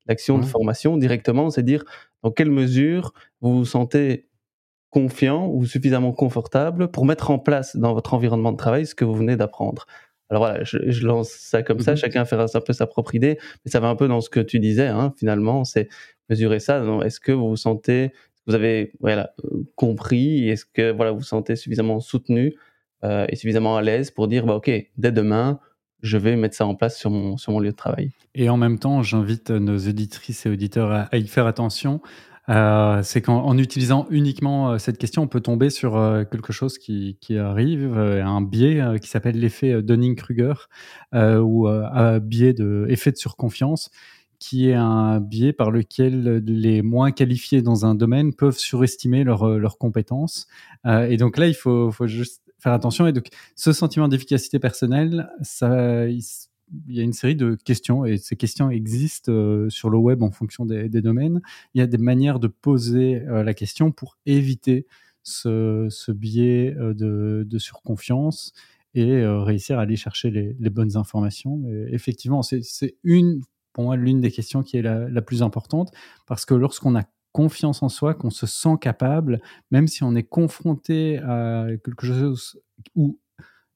l'action 0.06 0.38
de 0.38 0.44
formation 0.44 0.96
directement, 0.98 1.48
c'est 1.48 1.62
dire 1.62 1.84
dans 2.22 2.30
quelle 2.30 2.50
mesure 2.50 3.12
vous 3.40 3.58
vous 3.58 3.64
sentez 3.64 4.28
confiant 4.90 5.48
ou 5.48 5.64
suffisamment 5.64 6.12
confortable 6.12 6.90
pour 6.90 7.06
mettre 7.06 7.30
en 7.30 7.38
place 7.38 7.76
dans 7.76 7.94
votre 7.94 8.14
environnement 8.14 8.52
de 8.52 8.56
travail 8.56 8.86
ce 8.86 8.94
que 8.94 9.04
vous 9.04 9.14
venez 9.14 9.36
d'apprendre? 9.36 9.86
Alors 10.32 10.44
voilà, 10.44 10.64
je, 10.64 11.06
lance 11.06 11.28
ça 11.28 11.62
comme 11.62 11.80
ça, 11.80 11.90
mhm. 11.90 11.96
chacun 11.98 12.24
fera 12.24 12.46
un 12.54 12.60
peu 12.60 12.72
sa 12.72 12.86
propre 12.86 13.14
idée, 13.14 13.38
mais 13.64 13.70
ça 13.70 13.80
va 13.80 13.88
un 13.88 13.96
peu 13.96 14.08
dans 14.08 14.22
ce 14.22 14.30
que 14.30 14.40
tu 14.40 14.60
disais, 14.60 14.86
hein, 14.86 15.12
finalement, 15.18 15.64
c'est 15.64 15.88
mesurer 16.30 16.58
ça. 16.58 16.82
Est-ce 17.04 17.20
que 17.20 17.32
vous 17.32 17.50
vous 17.50 17.56
sentez, 17.56 18.12
vous 18.46 18.54
avez 18.54 18.92
voilà, 19.00 19.34
compris, 19.74 20.48
est-ce 20.48 20.64
que 20.64 20.90
voilà, 20.90 21.12
vous 21.12 21.18
vous 21.18 21.24
sentez 21.24 21.54
suffisamment 21.54 22.00
soutenu 22.00 22.54
euh, 23.04 23.26
et 23.28 23.36
suffisamment 23.36 23.76
à 23.76 23.82
l'aise 23.82 24.10
pour 24.10 24.26
dire, 24.26 24.46
bah, 24.46 24.54
OK, 24.54 24.70
dès 24.96 25.12
demain, 25.12 25.60
je 26.02 26.18
vais 26.18 26.36
mettre 26.36 26.56
ça 26.56 26.66
en 26.66 26.74
place 26.74 26.98
sur 26.98 27.10
mon, 27.10 27.36
sur 27.36 27.52
mon 27.52 27.60
lieu 27.60 27.70
de 27.70 27.76
travail. 27.76 28.10
Et 28.34 28.48
en 28.48 28.56
même 28.56 28.78
temps, 28.78 29.02
j'invite 29.02 29.50
nos 29.50 29.78
auditrices 29.78 30.46
et 30.46 30.50
auditeurs 30.50 31.08
à 31.10 31.16
y 31.16 31.26
faire 31.26 31.46
attention. 31.46 32.00
Euh, 32.48 33.02
c'est 33.04 33.22
qu'en 33.22 33.56
utilisant 33.56 34.06
uniquement 34.10 34.72
euh, 34.72 34.78
cette 34.78 34.98
question, 34.98 35.22
on 35.22 35.28
peut 35.28 35.40
tomber 35.40 35.70
sur 35.70 35.96
euh, 35.96 36.24
quelque 36.24 36.52
chose 36.52 36.76
qui, 36.76 37.16
qui 37.20 37.38
arrive, 37.38 37.96
un 37.96 38.40
biais 38.40 38.98
qui 39.00 39.08
s'appelle 39.08 39.38
l'effet 39.38 39.82
Dunning-Kruger, 39.82 40.68
ou 41.14 41.68
un 41.68 42.18
biais 42.18 42.52
de 42.52 42.86
effet 42.88 43.12
de 43.12 43.16
surconfiance, 43.16 43.90
qui 44.38 44.68
est 44.68 44.74
un 44.74 45.20
biais 45.20 45.52
par 45.52 45.70
lequel 45.70 46.42
les 46.44 46.82
moins 46.82 47.12
qualifiés 47.12 47.62
dans 47.62 47.86
un 47.86 47.94
domaine 47.94 48.34
peuvent 48.34 48.58
surestimer 48.58 49.24
leurs 49.24 49.78
compétences. 49.78 50.48
et 50.84 51.16
donc 51.16 51.36
là, 51.36 51.46
il 51.46 51.54
faut, 51.54 51.90
faut 51.92 52.08
juste 52.08 52.42
faire 52.62 52.72
attention. 52.72 53.06
Et 53.06 53.12
donc, 53.12 53.26
ce 53.56 53.72
sentiment 53.72 54.08
d'efficacité 54.08 54.58
personnelle, 54.58 55.28
ça, 55.42 56.06
il 56.88 56.96
y 56.96 57.00
a 57.00 57.02
une 57.02 57.12
série 57.12 57.36
de 57.36 57.56
questions 57.56 58.04
et 58.04 58.16
ces 58.18 58.36
questions 58.36 58.70
existent 58.70 59.32
euh, 59.32 59.68
sur 59.68 59.90
le 59.90 59.98
web 59.98 60.22
en 60.22 60.30
fonction 60.30 60.64
des, 60.64 60.88
domaines. 60.88 61.42
Il 61.74 61.78
y 61.78 61.82
a 61.82 61.86
des 61.86 61.98
manières 61.98 62.38
de 62.38 62.48
poser 62.48 63.22
euh, 63.22 63.42
la 63.42 63.54
question 63.54 63.90
pour 63.90 64.16
éviter 64.26 64.86
ce, 65.22 66.10
biais 66.12 66.74
euh, 66.78 66.94
de, 66.94 67.58
surconfiance 67.58 68.52
et 68.94 69.24
réussir 69.24 69.78
à 69.78 69.82
aller 69.82 69.96
chercher 69.96 70.30
les, 70.30 70.70
bonnes 70.70 70.98
informations. 70.98 71.62
effectivement, 71.88 72.42
c'est 72.42 72.94
une, 73.04 73.40
pour 73.72 73.84
moi, 73.84 73.96
l'une 73.96 74.20
des 74.20 74.30
questions 74.30 74.62
qui 74.62 74.76
est 74.76 74.82
la, 74.82 75.22
plus 75.22 75.42
importante 75.42 75.90
parce 76.26 76.44
que 76.44 76.52
lorsqu'on 76.52 76.94
a 76.94 77.04
confiance 77.32 77.82
en 77.82 77.88
soi, 77.88 78.14
qu'on 78.14 78.30
se 78.30 78.46
sent 78.46 78.76
capable, 78.80 79.40
même 79.70 79.88
si 79.88 80.04
on 80.04 80.14
est 80.14 80.22
confronté 80.22 81.18
à 81.18 81.66
quelque 81.84 82.06
chose 82.06 82.60
où 82.94 83.18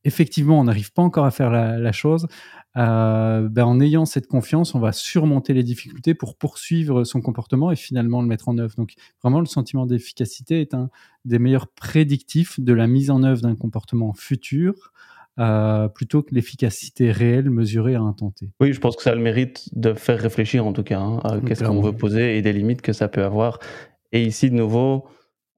effectivement 0.07 0.61
on 0.61 0.65
n'arrive 0.65 0.93
pas 0.93 1.03
encore 1.03 1.25
à 1.25 1.33
faire 1.33 1.51
la, 1.51 1.93
chose, 1.93 2.29
euh, 2.77 3.49
ben, 3.49 3.65
en 3.65 3.81
ayant 3.81 4.05
cette 4.05 4.29
confiance, 4.29 4.75
on 4.75 4.79
va 4.79 4.93
surmonter 4.93 5.53
les 5.53 5.65
difficultés 5.65 6.15
pour 6.15 6.37
poursuivre 6.37 7.03
son 7.03 7.21
comportement 7.21 7.73
et 7.73 7.77
finalement 7.77 8.23
le 8.23 8.29
mettre 8.29 8.49
en 8.49 8.57
œuvre. 8.59 8.75
Donc 8.77 8.95
vraiment, 9.23 9.41
le 9.41 9.47
sentiment 9.47 9.85
d'efficacité 9.85 10.61
est 10.61 10.75
un 10.75 10.91
des 11.25 11.41
meilleurs 11.41 11.69
prédictifs 11.69 12.61
de 12.61 12.73
la 12.73 12.87
mise 12.87 13.11
en 13.11 13.25
œuvre 13.25 13.43
d'un 13.43 13.57
comportement 13.57 14.13
futur. 14.13 14.93
Euh, 15.39 15.89
plutôt 15.89 16.23
que 16.23 16.35
l'efficacité 16.35 17.11
réelle 17.11 17.51
mesurée 17.51 17.95
à 17.95 18.01
un 18.01 18.15
temps 18.15 18.31
T. 18.31 18.49
Oui, 18.59 18.73
je 18.73 18.81
pense 18.81 18.97
que 18.97 19.03
ça 19.03 19.11
a 19.11 19.15
le 19.15 19.21
mérite 19.21 19.69
de 19.73 19.93
faire 19.93 20.19
réfléchir 20.19 20.67
en 20.67 20.73
tout 20.73 20.83
cas 20.83 20.99
hein, 20.99 21.21
à 21.25 21.41
qu'est-ce 21.41 21.63
qu'on 21.63 21.83
veut 21.83 21.93
poser 21.93 22.39
et 22.39 22.43
des 22.43 22.55
limites 22.55 22.81
que 22.81 22.95
ça 22.95 23.09
peut 23.09 23.23
avoir. 23.23 23.59
Et 24.13 24.23
ici, 24.23 24.49
de 24.49 24.55
nouveau, 24.55 25.05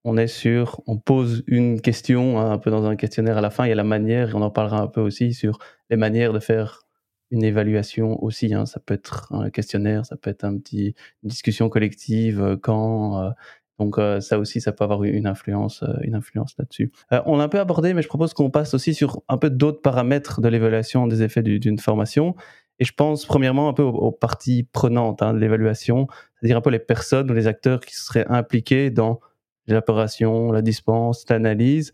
on 0.02 0.16
est 0.16 0.26
sur, 0.26 0.80
on 0.88 0.98
pose 0.98 1.44
une 1.46 1.80
question 1.80 2.40
hein, 2.40 2.50
un 2.50 2.58
peu 2.58 2.72
dans 2.72 2.86
un 2.86 2.96
questionnaire 2.96 3.38
à 3.38 3.40
la 3.40 3.50
fin. 3.50 3.66
Il 3.66 3.68
y 3.68 3.72
a 3.72 3.76
la 3.76 3.84
manière, 3.84 4.30
et 4.30 4.34
on 4.34 4.42
en 4.42 4.50
parlera 4.50 4.80
un 4.80 4.88
peu 4.88 5.00
aussi 5.00 5.32
sur 5.32 5.60
les 5.90 5.96
manières 5.96 6.32
de 6.32 6.40
faire 6.40 6.82
une 7.30 7.44
évaluation 7.44 8.22
aussi. 8.22 8.54
Hein. 8.54 8.66
Ça 8.66 8.80
peut 8.80 8.94
être 8.94 9.32
un 9.32 9.50
questionnaire, 9.50 10.06
ça 10.06 10.16
peut 10.16 10.30
être 10.30 10.44
un 10.44 10.58
petit, 10.58 10.94
une 11.22 11.28
discussion 11.28 11.68
collective, 11.68 12.42
euh, 12.42 12.56
quand, 12.56 13.22
euh, 13.22 13.30
donc 13.78 13.98
euh, 13.98 14.20
ça 14.20 14.38
aussi, 14.38 14.60
ça 14.60 14.72
peut 14.72 14.84
avoir 14.84 15.04
une 15.04 15.26
influence, 15.26 15.82
euh, 15.82 15.94
une 16.02 16.14
influence 16.14 16.54
là-dessus. 16.58 16.90
Euh, 17.12 17.22
on 17.26 17.38
a 17.38 17.44
un 17.44 17.48
peu 17.48 17.60
abordé, 17.60 17.94
mais 17.94 18.02
je 18.02 18.08
propose 18.08 18.34
qu'on 18.34 18.50
passe 18.50 18.74
aussi 18.74 18.92
sur 18.92 19.22
un 19.28 19.38
peu 19.38 19.50
d'autres 19.50 19.80
paramètres 19.80 20.40
de 20.40 20.48
l'évaluation 20.48 21.06
des 21.06 21.22
effets 21.22 21.42
d'une 21.42 21.78
formation. 21.78 22.34
Et 22.80 22.84
je 22.84 22.92
pense 22.92 23.24
premièrement 23.24 23.68
un 23.68 23.72
peu 23.72 23.82
aux, 23.82 24.12
parties 24.12 24.64
prenantes 24.64 25.22
hein, 25.22 25.32
de 25.32 25.38
l'évaluation, 25.38 26.06
c'est-à-dire 26.34 26.56
un 26.56 26.60
peu 26.60 26.70
les 26.70 26.78
personnes 26.78 27.30
ou 27.30 27.34
les 27.34 27.46
acteurs 27.46 27.80
qui 27.80 27.94
seraient 27.94 28.26
impliqués 28.28 28.90
dans 28.90 29.20
l'élaboration, 29.66 30.52
la 30.52 30.62
dispense, 30.62 31.24
l'analyse, 31.28 31.92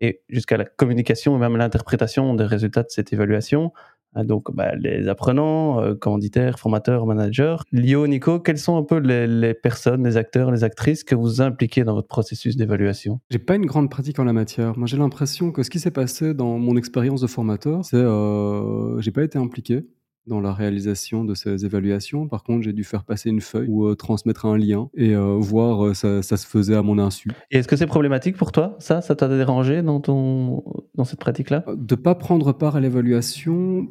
et 0.00 0.22
jusqu'à 0.28 0.56
la 0.56 0.64
communication 0.64 1.36
et 1.36 1.38
même 1.38 1.56
l'interprétation 1.56 2.34
des 2.34 2.44
résultats 2.44 2.82
de 2.82 2.90
cette 2.90 3.12
évaluation. 3.12 3.72
Hein, 4.16 4.24
donc 4.24 4.54
bah, 4.54 4.74
les 4.74 5.08
apprenants, 5.08 5.80
euh, 5.80 5.94
commanditaires, 5.94 6.58
formateurs, 6.58 7.06
managers. 7.06 7.56
Lio, 7.70 8.06
Nico, 8.06 8.40
quelles 8.40 8.58
sont 8.58 8.76
un 8.76 8.82
peu 8.82 8.96
les, 8.96 9.52
personnes, 9.52 10.04
les 10.04 10.16
acteurs, 10.16 10.50
les 10.50 10.64
actrices 10.64 11.04
que 11.04 11.14
vous 11.14 11.42
impliquez 11.42 11.84
dans 11.84 11.94
votre 11.94 12.08
processus 12.08 12.56
d'évaluation? 12.56 13.20
J'ai 13.30 13.38
pas 13.38 13.56
une 13.56 13.66
grande 13.66 13.90
pratique 13.90 14.18
en 14.18 14.24
la 14.24 14.32
matière. 14.32 14.76
Moi, 14.78 14.86
j'ai 14.86 14.96
l'impression 14.96 15.52
que 15.52 15.62
ce 15.62 15.68
qui 15.68 15.78
s'est 15.78 15.90
passé 15.90 16.32
dans 16.32 16.58
mon 16.58 16.76
expérience 16.76 17.20
de 17.20 17.26
formateur, 17.26 17.84
c'est 17.84 17.96
euh, 17.96 18.98
j'ai 19.00 19.10
pas 19.10 19.22
été 19.22 19.38
impliqué 19.38 19.84
dans 20.26 20.40
la 20.40 20.52
réalisation 20.52 21.24
de 21.24 21.34
ces 21.34 21.64
évaluations. 21.64 22.28
Par 22.28 22.42
contre, 22.42 22.62
j'ai 22.62 22.72
dû 22.72 22.84
faire 22.84 23.04
passer 23.04 23.30
une 23.30 23.40
feuille 23.40 23.68
ou 23.68 23.86
euh, 23.86 23.94
transmettre 23.94 24.46
un 24.46 24.58
lien 24.58 24.88
et 24.94 25.14
euh, 25.14 25.36
voir 25.38 25.94
ça, 25.94 26.22
ça, 26.22 26.36
se 26.36 26.46
faisait 26.46 26.76
à 26.76 26.82
mon 26.82 26.98
insu. 26.98 27.30
Et 27.50 27.58
est-ce 27.58 27.68
que 27.68 27.76
c'est 27.76 27.86
problématique 27.86 28.36
pour 28.36 28.52
toi 28.52 28.76
Ça, 28.78 29.00
ça 29.00 29.14
t'a 29.14 29.28
dérangé 29.28 29.82
dans 29.82 30.00
ton 30.00 30.64
dans 30.94 31.04
cette 31.04 31.20
pratique-là? 31.20 31.64
De 31.76 31.94
pas 31.94 32.14
prendre 32.14 32.52
part 32.52 32.76
à 32.76 32.80
l'évaluation, 32.80 33.88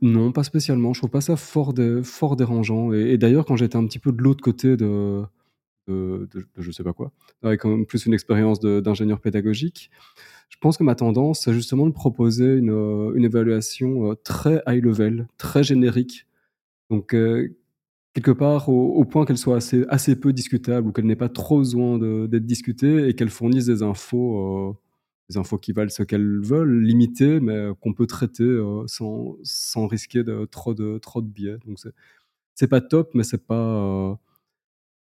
non, 0.00 0.32
pas 0.32 0.44
spécialement. 0.44 0.92
Je 0.92 1.00
trouve 1.00 1.10
pas 1.10 1.20
ça 1.20 1.36
fort, 1.36 1.74
fort 2.02 2.36
dérangeant. 2.36 2.92
Et, 2.92 3.18
d'ailleurs, 3.18 3.44
quand 3.44 3.56
j'étais 3.56 3.76
un 3.76 3.86
petit 3.86 3.98
peu 3.98 4.12
de 4.12 4.22
l'autre 4.22 4.42
côté 4.42 4.76
de, 4.76 5.22
de, 5.88 6.28
je 6.56 6.70
sais 6.70 6.82
pas 6.82 6.92
quoi, 6.92 7.12
avec 7.42 7.62
plus 7.86 8.06
une 8.06 8.14
expérience 8.14 8.60
d'ingénieur 8.60 9.20
pédagogique, 9.20 9.90
je 10.54 10.56
pense 10.60 10.76
que 10.76 10.84
ma 10.84 10.94
tendance, 10.94 11.40
c'est 11.40 11.52
justement 11.52 11.86
de 11.86 11.92
proposer 11.92 12.54
une, 12.56 12.70
euh, 12.70 13.12
une 13.16 13.24
évaluation 13.24 14.10
euh, 14.10 14.14
très 14.14 14.62
high 14.68 14.82
level, 14.84 15.26
très 15.36 15.64
générique. 15.64 16.26
Donc, 16.90 17.14
euh, 17.14 17.48
quelque 18.14 18.30
part, 18.30 18.68
au, 18.68 19.04
point 19.04 19.24
qu'elle 19.24 19.38
soit 19.38 19.56
assez, 19.56 19.84
assez 19.88 20.16
peu 20.16 20.32
discutable 20.32 20.88
ou 20.88 20.92
qu'elle 20.92 21.06
n'ait 21.06 21.16
pas 21.16 21.28
trop 21.28 21.58
besoin 21.58 21.98
d'être 21.98 22.46
discutée 22.46 23.08
et 23.08 23.14
qu'elle 23.14 23.30
fournisse 23.30 23.66
des 23.66 23.82
infos 23.82 24.78
des 25.30 25.38
infos 25.38 25.58
qui 25.58 25.72
valent 25.72 25.90
ce 25.90 26.02
qu'elles 26.02 26.40
veulent, 26.40 26.82
limitées, 26.82 27.40
mais 27.40 27.70
qu'on 27.80 27.94
peut 27.94 28.06
traiter 28.06 28.44
sans, 28.86 29.36
sans 29.42 29.86
risquer 29.86 30.22
de, 30.22 30.44
trop, 30.44 30.74
de, 30.74 30.98
trop 30.98 31.22
de 31.22 31.26
biais. 31.26 31.56
Donc 31.66 31.78
c'est 32.54 32.68
pas 32.68 32.80
top, 32.80 33.10
mais 33.14 33.24
c'est 33.24 33.44
pas 33.46 34.18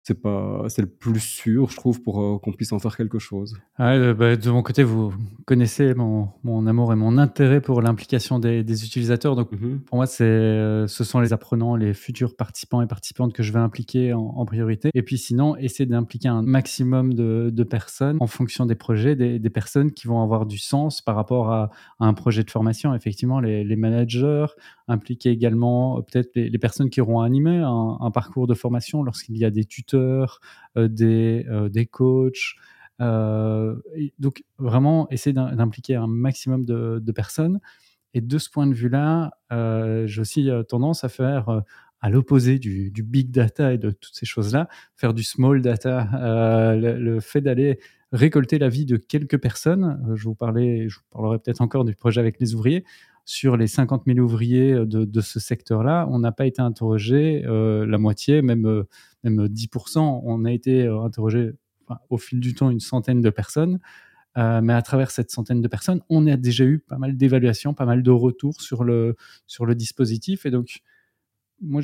c'est 0.04 0.20
pas 0.20 0.66
c'est 0.68 0.82
le 0.82 0.88
plus 0.88 1.20
sûr 1.20 1.70
je 1.70 1.76
trouve 1.76 2.02
pour 2.02 2.22
euh, 2.22 2.40
qu'on 2.40 2.52
puisse 2.52 2.72
en 2.72 2.80
faire 2.80 2.98
quelque 2.98 3.20
chose. 3.20 3.58
Bah, 3.78 4.36
de 4.36 4.50
mon 4.50 4.64
côté 4.64 4.84
vous 4.84 5.14
connaissez 5.46 5.94
mon, 5.94 6.30
mon, 6.44 6.66
amour 6.66 6.92
et 6.92 6.96
mon 6.96 7.18
intérêt 7.18 7.62
pour 7.62 7.82
l'implication 7.82 8.40
des, 8.40 8.64
des, 8.64 8.86
utilisateurs. 8.86 9.36
Donc 9.36 9.52
mm-hmm. 9.52 9.80
pour 9.82 9.98
moi 9.98 10.08
c'est 10.08 10.24
euh, 10.24 10.88
ce 10.88 11.04
sont 11.04 11.20
les 11.20 11.34
apprenants 11.34 11.76
les 11.76 11.94
futurs 11.94 12.36
participants 12.36 12.82
et 12.82 12.88
participantes 12.88 13.34
que 13.34 13.44
je 13.44 13.52
vais 13.52 13.60
impliquer 13.60 14.14
en, 14.14 14.46
priorité. 14.46 14.90
Et 14.96 15.04
puis 15.04 15.18
sinon 15.18 15.56
essayer 15.56 15.86
d'impliquer 15.86 16.30
un 16.30 16.42
maximum 16.42 17.14
de, 17.14 17.50
de, 17.52 17.64
personnes 17.64 18.18
en 18.20 18.28
fonction 18.28 18.66
des 18.66 18.76
projets 18.76 19.16
des, 19.16 19.40
des, 19.40 19.50
personnes 19.50 19.92
qui 19.92 20.08
vont 20.08 20.22
avoir 20.22 20.46
du 20.46 20.58
sens 20.58 21.02
par 21.02 21.16
rapport 21.16 21.52
à, 21.52 21.70
un 22.00 22.14
projet 22.14 22.44
de 22.44 22.50
formation. 22.50 22.94
Effectivement 22.96 23.40
les, 23.40 23.64
les 23.64 23.76
managers 23.76 24.48
impliquer 24.92 25.30
également 25.30 25.98
euh, 25.98 26.02
peut-être 26.02 26.32
les, 26.36 26.58
personnes 26.60 26.90
qui 26.90 27.02
auront 27.02 27.22
animé 27.22 27.58
un, 27.58 28.12
parcours 28.12 28.48
de 28.48 28.54
formation 28.54 29.04
lorsqu'il 29.04 29.38
y 29.38 29.46
a 29.46 29.50
des 29.50 29.66
tuteurs 29.66 30.40
euh, 30.78 30.88
des, 30.88 31.46
euh, 31.50 31.70
des 31.70 31.86
coachs. 31.86 32.56
Donc 34.20 34.44
vraiment 34.60 35.10
essayer 35.10 35.34
d'impliquer 35.34 35.96
un 35.96 36.06
maximum 36.06 36.66
de, 36.66 37.12
personnes. 37.12 37.60
Et 38.14 38.22
de 38.22 38.38
ce 38.38 38.50
point 38.50 38.68
de 38.68 38.74
vue-là, 38.76 39.32
j'ai 40.06 40.22
aussi 40.22 40.50
tendance 40.70 41.04
à 41.04 41.10
faire 41.10 41.64
à 42.00 42.10
l'opposé 42.12 42.60
du, 42.60 42.92
big 43.04 43.32
data 43.32 43.74
et 43.74 43.80
de 43.80 43.90
toutes 43.90 44.14
ces 44.14 44.28
choses-là, 44.28 44.68
faire 44.96 45.16
du 45.16 45.24
small 45.24 45.64
data, 45.64 46.76
le, 46.76 47.20
fait 47.22 47.42
d'aller 47.42 47.80
récolter 48.12 48.60
l'avis 48.60 48.86
de 48.86 48.98
quelques 48.98 49.40
personnes. 49.40 50.00
je 50.14 50.26
vous 50.26 50.36
parlais, 50.36 50.88
je 50.88 51.00
vous 51.00 51.06
parlerai 51.10 51.40
peut-être 51.40 51.62
encore 51.62 51.86
du 51.86 51.96
projet 51.96 52.20
avec 52.20 52.40
les 52.40 52.54
ouvriers. 52.54 52.84
Sur 53.26 53.56
les 53.56 53.68
50 53.68 54.04
000 54.08 54.20
ouvriers 54.20 54.74
de, 54.74 55.06
de 55.06 55.22
ce 55.22 55.40
secteur-là, 55.40 56.08
on 56.10 56.20
n'a 56.20 56.32
pas 56.32 56.46
été 56.46 56.62
interrogé 56.62 57.44
la 57.46 57.98
moitié, 57.98 58.42
même 58.42 58.86
même 59.24 59.46
10%. 59.48 60.22
On 60.24 60.46
a 60.46 60.52
été 60.52 60.84
euh, 60.84 61.02
interrogé 61.02 61.54
au 62.10 62.18
fil 62.18 62.40
du 62.40 62.54
temps 62.54 62.70
une 62.70 62.80
centaine 62.80 63.22
de 63.22 63.30
personnes. 63.30 63.80
Euh, 64.38 64.62
mais 64.62 64.74
à 64.74 64.82
travers 64.82 65.12
cette 65.12 65.30
centaine 65.30 65.62
de 65.62 65.68
personnes, 65.68 66.02
on 66.10 66.26
a 66.28 66.38
déjà 66.38 66.64
eu 66.64 66.80
pas 66.80 66.98
mal 66.98 67.18
d'évaluations, 67.18 67.74
pas 67.74 67.86
mal 67.86 68.02
de 68.02 68.12
retours 68.12 68.62
sur 68.62 68.84
le, 68.84 69.18
sur 69.46 69.66
le 69.66 69.76
dispositif. 69.76 70.46
Et 70.46 70.52
donc, 70.52 70.80
moi, 71.62 71.82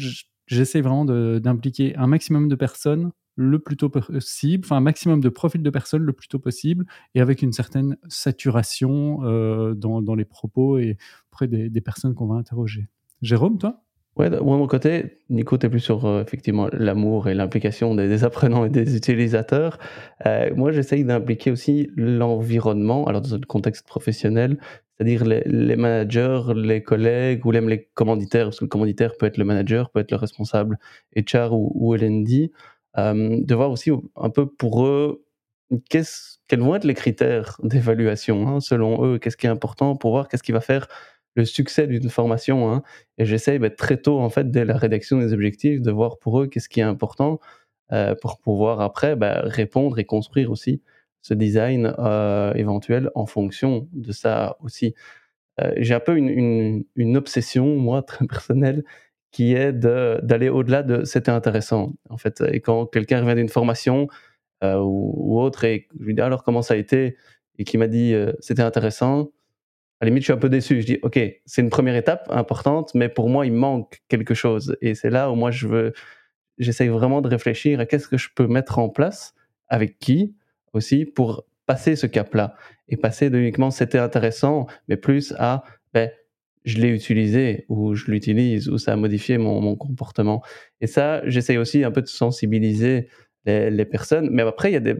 j'essaie 0.47 0.81
vraiment 0.81 1.03
d'impliquer 1.05 1.95
un 1.97 2.07
maximum 2.07 2.47
de 2.47 2.55
personnes 2.55 3.11
le 3.37 3.59
plus 3.59 3.77
tôt 3.77 3.89
possible, 3.89 4.65
enfin 4.65 4.77
un 4.77 4.81
maximum 4.81 5.21
de 5.21 5.29
profils 5.29 5.61
de 5.61 5.69
personnes 5.69 6.01
le 6.01 6.11
plus 6.11 6.27
tôt 6.27 6.39
possible, 6.39 6.85
et 7.15 7.21
avec 7.21 7.41
une 7.41 7.53
certaine 7.53 7.95
saturation 8.09 9.19
euh, 9.23 9.75
dans, 9.75 10.01
dans, 10.01 10.15
les 10.15 10.25
propos 10.25 10.79
et 10.79 10.97
auprès 11.31 11.47
des, 11.47 11.81
personnes 11.81 12.15
qu'on 12.15 12.25
va 12.25 12.35
interroger. 12.35 12.87
Jérôme, 13.21 13.59
toi? 13.59 13.83
Ouais, 14.17 14.31
de 14.31 14.39
mon 14.39 14.65
côté, 14.65 15.19
Nico, 15.29 15.59
tu 15.59 15.67
es 15.67 15.69
plus 15.69 15.79
sur 15.79 16.05
euh, 16.05 16.23
effectivement 16.23 16.67
l'amour 16.73 17.29
et 17.29 17.35
l'implication 17.35 17.93
des, 17.93 18.23
apprenants 18.23 18.65
et 18.65 18.69
des 18.69 18.97
utilisateurs. 18.97 19.77
Euh, 20.25 20.49
moi, 20.55 20.71
j'essaye 20.71 21.03
d'impliquer 21.03 21.51
aussi 21.51 21.91
l'environnement, 21.95 23.05
alors 23.05 23.21
dans 23.21 23.35
un 23.35 23.41
contexte 23.41 23.85
professionnel, 23.85 24.57
c'est-à-dire 24.97 25.23
les, 25.23 25.75
managers, 25.75 26.41
les 26.55 26.81
collègues 26.81 27.45
ou 27.45 27.51
même 27.51 27.69
les 27.69 27.87
commanditaires, 27.93 28.45
parce 28.45 28.57
que 28.57 28.65
le 28.65 28.69
commanditaire 28.69 29.15
peut 29.15 29.27
être 29.27 29.37
le 29.37 29.45
manager, 29.45 29.91
peut 29.91 29.99
être 29.99 30.09
le 30.09 30.17
responsable 30.17 30.79
HR 31.15 31.53
ou, 31.53 31.71
ou 31.75 31.93
LND, 31.93 32.49
de 32.97 33.55
voir 33.55 33.71
aussi 33.71 33.91
un 34.15 34.29
peu 34.29 34.47
pour 34.47 34.85
eux 34.85 35.23
quels 35.89 36.59
vont 36.59 36.75
être 36.75 36.85
les 36.85 36.93
critères 36.93 37.57
d'évaluation 37.61 38.47
hein, 38.47 38.59
selon 38.59 39.05
eux, 39.05 39.19
qu'est-ce 39.19 39.37
qui 39.37 39.47
est 39.47 39.49
important 39.49 39.95
pour 39.95 40.11
voir 40.11 40.27
qu'est-ce 40.27 40.43
qui 40.43 40.51
va 40.51 40.61
faire 40.61 40.87
le 41.37 41.45
succès 41.45 41.87
d'une 41.87 42.09
formation. 42.09 42.73
Hein. 42.73 42.83
et 43.17 43.25
j'essaye 43.25 43.59
bah, 43.59 43.69
très 43.69 43.97
tôt, 43.97 44.19
en 44.19 44.29
fait, 44.29 44.49
dès 44.49 44.65
la 44.65 44.75
rédaction 44.75 45.19
des 45.19 45.33
objectifs, 45.33 45.81
de 45.81 45.91
voir 45.91 46.17
pour 46.17 46.41
eux 46.41 46.47
qu'est-ce 46.47 46.67
qui 46.67 46.79
est 46.79 46.83
important 46.83 47.39
euh, 47.93 48.15
pour 48.21 48.39
pouvoir 48.39 48.81
après 48.81 49.15
bah, 49.15 49.41
répondre 49.43 49.99
et 49.99 50.03
construire 50.03 50.51
aussi 50.51 50.81
ce 51.21 51.33
design 51.33 51.93
euh, 51.99 52.53
éventuel 52.55 53.11
en 53.15 53.25
fonction 53.27 53.87
de 53.93 54.11
ça 54.11 54.57
aussi. 54.61 54.95
Euh, 55.61 55.71
j'ai 55.77 55.93
un 55.93 55.99
peu 55.99 56.17
une, 56.17 57.17
obsession, 57.17 57.77
moi, 57.77 58.01
très 58.01 58.25
personnelle, 58.27 58.83
qui 59.31 59.53
est 59.53 59.73
d'aller 59.73 60.49
au-delà 60.49 60.83
de 60.83 61.03
c'était 61.03 61.31
intéressant. 61.31 61.93
En 62.09 62.17
fait, 62.17 62.41
et 62.51 62.61
quand 62.61 62.85
quelqu'un 62.87 63.21
revient 63.21 63.35
d'une 63.35 63.49
formation 63.49 64.07
ou, 64.63 65.13
ou, 65.15 65.39
autre, 65.39 65.65
et 65.65 65.87
je 65.99 66.05
lui 66.05 66.15
dis 66.15 66.21
alors 66.21 66.43
comment 66.43 66.61
ça 66.61 66.73
a 66.73 66.77
été, 66.77 67.17
et 67.59 67.63
qui 67.63 67.77
m'a 67.77 67.87
dit 67.87 68.15
c'était 68.39 68.63
intéressant, 68.63 69.31
à 69.99 70.05
la 70.05 70.09
limite, 70.09 70.21
je 70.21 70.25
suis 70.25 70.33
un 70.33 70.37
peu 70.37 70.49
déçu. 70.49 70.81
Je 70.81 70.85
dis, 70.85 70.99
OK, 71.01 71.19
c'est 71.45 71.61
une 71.61 71.71
première 71.71 71.95
étape 71.95 72.27
importante, 72.29 72.93
mais 72.93 73.09
pour 73.09 73.29
moi, 73.29 73.47
il 73.47 73.53
manque 73.53 74.01
quelque 74.09 74.35
chose. 74.35 74.77
Et 74.81 74.93
c'est 74.93 75.09
là 75.09 75.31
où 75.31 75.35
moi, 75.35 75.49
je 75.49 75.67
veux, 75.67 75.93
j'essaye 76.59 76.89
vraiment 76.89 77.21
de 77.21 77.27
réfléchir 77.27 77.79
à 77.79 77.87
qu'est-ce 77.87 78.07
que 78.07 78.17
je 78.17 78.29
peux 78.35 78.47
mettre 78.47 78.77
en 78.77 78.89
place, 78.89 79.33
avec 79.69 79.97
qui 79.97 80.35
aussi, 80.73 81.05
pour 81.05 81.45
passer 81.65 81.95
ce 81.95 82.05
cap-là. 82.05 82.55
Et 82.89 82.97
passer 82.97 83.29
de 83.29 83.39
uniquement 83.39 83.71
c'était 83.71 83.97
intéressant, 83.97 84.67
mais 84.87 84.97
plus 84.97 85.33
à, 85.39 85.63
ben, 85.93 86.11
je 86.67 86.79
l'ai 86.79 86.89
utilisé, 86.89 87.65
ou 87.69 87.95
je 87.95 88.11
l'utilise, 88.11 88.67
ou 88.67 88.77
ça 88.77 88.93
a 88.93 88.95
modifié 88.97 89.37
mon, 89.37 89.75
comportement. 89.75 90.43
Et 90.81 90.87
ça, 90.87 91.21
j'essaye 91.27 91.57
aussi 91.57 91.83
un 91.83 91.91
peu 91.91 92.01
de 92.01 92.07
sensibiliser 92.07 93.07
les, 93.45 93.85
personnes. 93.85 94.29
Mais 94.31 94.41
après, 94.41 94.71
il 94.71 94.85
y 94.85 94.89
a 94.89 94.95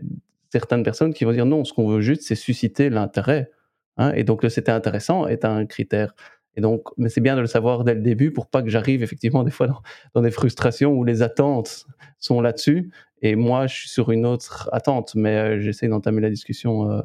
certaines 0.49 0.83
personnes 0.83 1.13
qui 1.13 1.25
vont 1.25 1.33
dire 1.33 1.45
non, 1.45 1.65
ce 1.65 1.73
qu'on 1.73 1.89
veut 1.89 1.99
juste, 1.99 2.21
c'est 2.21 2.35
susciter 2.35 2.89
l'intérêt. 2.89 3.51
Hein, 3.97 4.13
et 4.15 4.23
donc, 4.23 4.43
le 4.43 4.49
c'était 4.49 4.71
intéressant 4.71 5.27
est 5.27 5.43
un 5.43 5.65
critère. 5.65 6.15
Et 6.55 6.61
donc, 6.61 6.87
mais 6.97 7.09
c'est 7.09 7.21
bien 7.21 7.35
de 7.35 7.41
le 7.41 7.47
savoir 7.47 7.83
dès 7.83 7.93
le 7.93 8.01
début 8.01 8.31
pour 8.31 8.47
pas 8.47 8.63
que 8.63 8.69
j'arrive 8.69 9.03
effectivement 9.03 9.43
des 9.43 9.51
fois 9.51 9.67
dans, 9.67 9.81
dans, 10.15 10.21
des 10.21 10.31
frustrations 10.31 10.91
où 10.93 11.03
les 11.03 11.21
attentes 11.21 11.85
sont 12.17 12.41
là-dessus 12.41 12.91
et 13.21 13.35
moi 13.35 13.67
je 13.67 13.75
suis 13.75 13.89
sur 13.89 14.11
une 14.11 14.25
autre 14.25 14.69
attente, 14.71 15.13
mais 15.15 15.35
euh, 15.35 15.59
j'essaie 15.59 15.87
d'entamer 15.87 16.21
la 16.21 16.29
discussion 16.29 16.89
euh, 16.91 17.01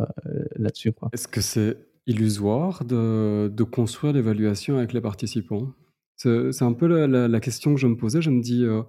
là-dessus. 0.57 0.93
Est-ce 1.13 1.29
que 1.29 1.41
c'est 1.41 1.77
illusoire 2.07 2.85
de, 2.85 3.49
de 3.49 3.65
construire 3.65 4.13
l'évaluation 4.13 4.79
avec 4.79 4.93
les 4.93 5.01
participants 5.01 5.73
C'est 6.17 6.63
un 6.63 6.73
peu 6.73 6.87
la, 6.87 7.41
question 7.41 7.75
que 7.75 7.81
je 7.81 7.87
me 7.87 7.97
posais. 7.97 8.23
Je 8.23 8.31
me 8.31 8.41
dis, 8.41 8.65
euh, 8.65 8.83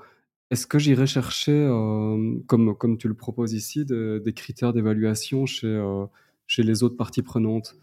est-ce 0.51 0.67
que 0.67 0.79
j'irai 0.79 1.07
chercher, 1.07 1.53
euh, 1.53 2.39
comme, 2.47 2.75
comme 2.75 2.97
tu 2.97 3.07
le 3.07 3.13
proposes 3.13 3.53
ici, 3.53 3.85
de, 3.85 4.21
des 4.23 4.33
critères 4.33 4.73
d'évaluation 4.73 5.45
chez, 5.45 5.67
euh, 5.67 6.05
chez 6.47 6.63
les 6.63 6.83
autres 6.83 6.97
parties 6.97 7.23
prenantes? 7.23 7.75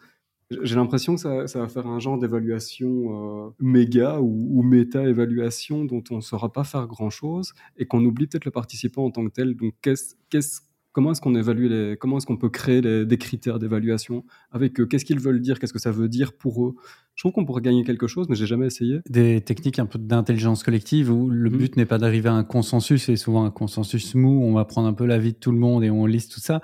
J'ai 0.62 0.74
l'impression 0.74 1.14
que 1.14 1.20
ça, 1.20 1.47
ça, 1.47 1.61
va 1.61 1.68
faire 1.68 1.87
un 1.87 2.01
genre 2.01 2.18
d'évaluation 2.18 3.55
méga 3.61 4.20
ou, 4.20 4.59
ou 4.59 4.62
méta-évaluation 4.64 5.85
dont 5.85 6.03
on 6.11 6.16
ne 6.16 6.20
saura 6.20 6.53
pas 6.53 6.64
faire 6.64 6.89
grand-chose 6.89 7.53
et 7.76 7.87
qu'on 7.87 8.05
oublie 8.05 8.26
peut-être 8.26 8.47
le 8.47 8.51
participant 8.51 9.05
en 9.05 9.12
tant 9.12 9.24
que 9.24 9.31
tel. 9.31 9.55
Donc, 9.55 9.74
qu'est-ce, 9.81 10.16
qu'est-ce, 10.28 10.61
comment 10.93 11.12
est-ce 11.12 11.20
qu'on 11.20 11.34
évalue 11.34 11.68
les, 11.68 11.97
comment 11.97 12.18
est-ce 12.18 12.26
qu'on 12.26 12.36
peut 12.36 12.49
créer 12.49 12.80
les, 12.80 13.05
des 13.05 13.18
critères 13.18 13.59
d'évaluation 13.59 14.24
avec 14.51 14.80
eux? 14.80 14.86
Qu'est-ce 14.86 15.05
qu'ils 15.05 15.20
veulent 15.20 15.41
dire? 15.41 15.59
Qu'est-ce 15.59 15.72
que 15.72 15.78
ça 15.78 15.91
veut 15.91 16.09
dire 16.09 16.32
pour 16.32 16.66
eux? 16.66 16.74
Je 17.14 17.22
trouve 17.22 17.32
qu'on 17.32 17.45
pourrait 17.45 17.62
gagner 17.62 17.84
quelque 17.84 18.07
chose, 18.07 18.28
mais 18.28 18.34
j'ai 18.34 18.47
jamais 18.47 18.66
essayé. 18.66 19.01
Des 19.09 19.41
techniques 19.41 19.78
un 19.78 19.86
peu 19.86 19.99
d'intelligence 19.99 20.62
collective 20.62 21.11
où 21.11 21.28
le 21.28 21.51
mmh. 21.51 21.57
but 21.57 21.76
n'est 21.76 21.86
pas 21.86 21.99
d'arriver 21.99 22.28
à 22.28 22.34
un 22.34 22.45
consensus, 22.45 23.05
c'est 23.05 23.16
souvent 23.16 23.45
un 23.45 23.51
consensus 23.51 24.14
mou. 24.14 24.43
On 24.43 24.55
va 24.55 24.64
prendre 24.64 24.88
un 24.88 24.95
peu 24.95 25.07
l'avis 25.07 25.32
de 25.32 25.38
tout 25.38 25.53
le 25.53 25.59
monde 25.59 25.84
et 25.84 25.91
on 25.91 26.07
liste 26.07 26.32
tout 26.32 26.41
ça, 26.41 26.61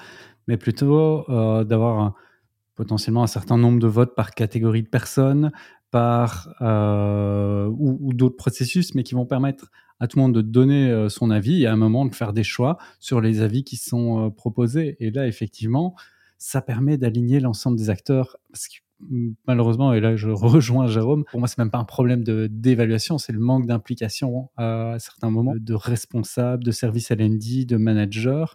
mais 0.49 0.57
plutôt 0.57 1.29
euh, 1.29 1.65
d'avoir 1.65 2.15
potentiellement 2.75 3.23
un 3.23 3.29
certain 3.29 3.57
nombre 3.57 3.79
de 3.79 3.87
votes 3.87 4.15
par 4.15 4.33
catégorie 4.33 4.83
de 4.83 4.89
personnes, 4.89 5.51
par 5.91 6.55
euh, 6.61 7.67
ou, 7.69 7.99
ou 8.01 8.13
d'autres 8.13 8.37
processus, 8.37 8.95
mais 8.95 9.03
qui 9.03 9.15
vont 9.15 9.27
permettre 9.27 9.71
à 10.01 10.07
tout 10.07 10.19
le 10.19 10.23
monde 10.23 10.35
de 10.35 10.43
donner 10.43 10.91
euh, 10.91 11.09
son 11.09 11.31
avis 11.31 11.63
et 11.63 11.67
à 11.67 11.73
un 11.73 11.77
moment 11.77 12.05
de 12.07 12.15
faire 12.15 12.33
des 12.33 12.45
choix 12.45 12.79
sur 13.01 13.21
les 13.21 13.41
avis 13.41 13.65
qui 13.65 13.77
sont 13.77 14.27
euh, 14.27 14.31
proposés. 14.31 14.97
Et 15.01 15.11
là, 15.11 15.27
effectivement, 15.27 15.95
ça 16.39 16.61
permet 16.61 16.99
d'aligner 16.99 17.41
l'ensemble 17.41 17.79
des 17.79 17.91
acteurs. 17.91 18.37
Parce 18.53 18.69
que 18.69 18.77
mm, 19.01 19.35
malheureusement, 19.47 19.93
et 19.93 20.01
là 20.01 20.17
je 20.17 20.29
rejoins 20.31 20.87
Jérôme, 20.87 21.25
pour 21.31 21.41
moi 21.41 21.49
c'est 21.49 21.59
même 21.59 21.71
pas 21.71 21.79
un 21.79 21.85
problème 21.85 22.25
d'évaluation, 22.25 23.19
c'est 23.19 23.33
le 23.33 23.41
manque 23.41 23.67
d'implication 23.67 24.51
à 24.57 24.97
certains 24.99 25.31
moments 25.31 25.55
de 25.57 25.75
responsables, 25.75 26.65
de 26.65 26.71
services 26.71 27.11
LND, 27.11 27.67
de 27.67 27.77
managers 27.77 28.47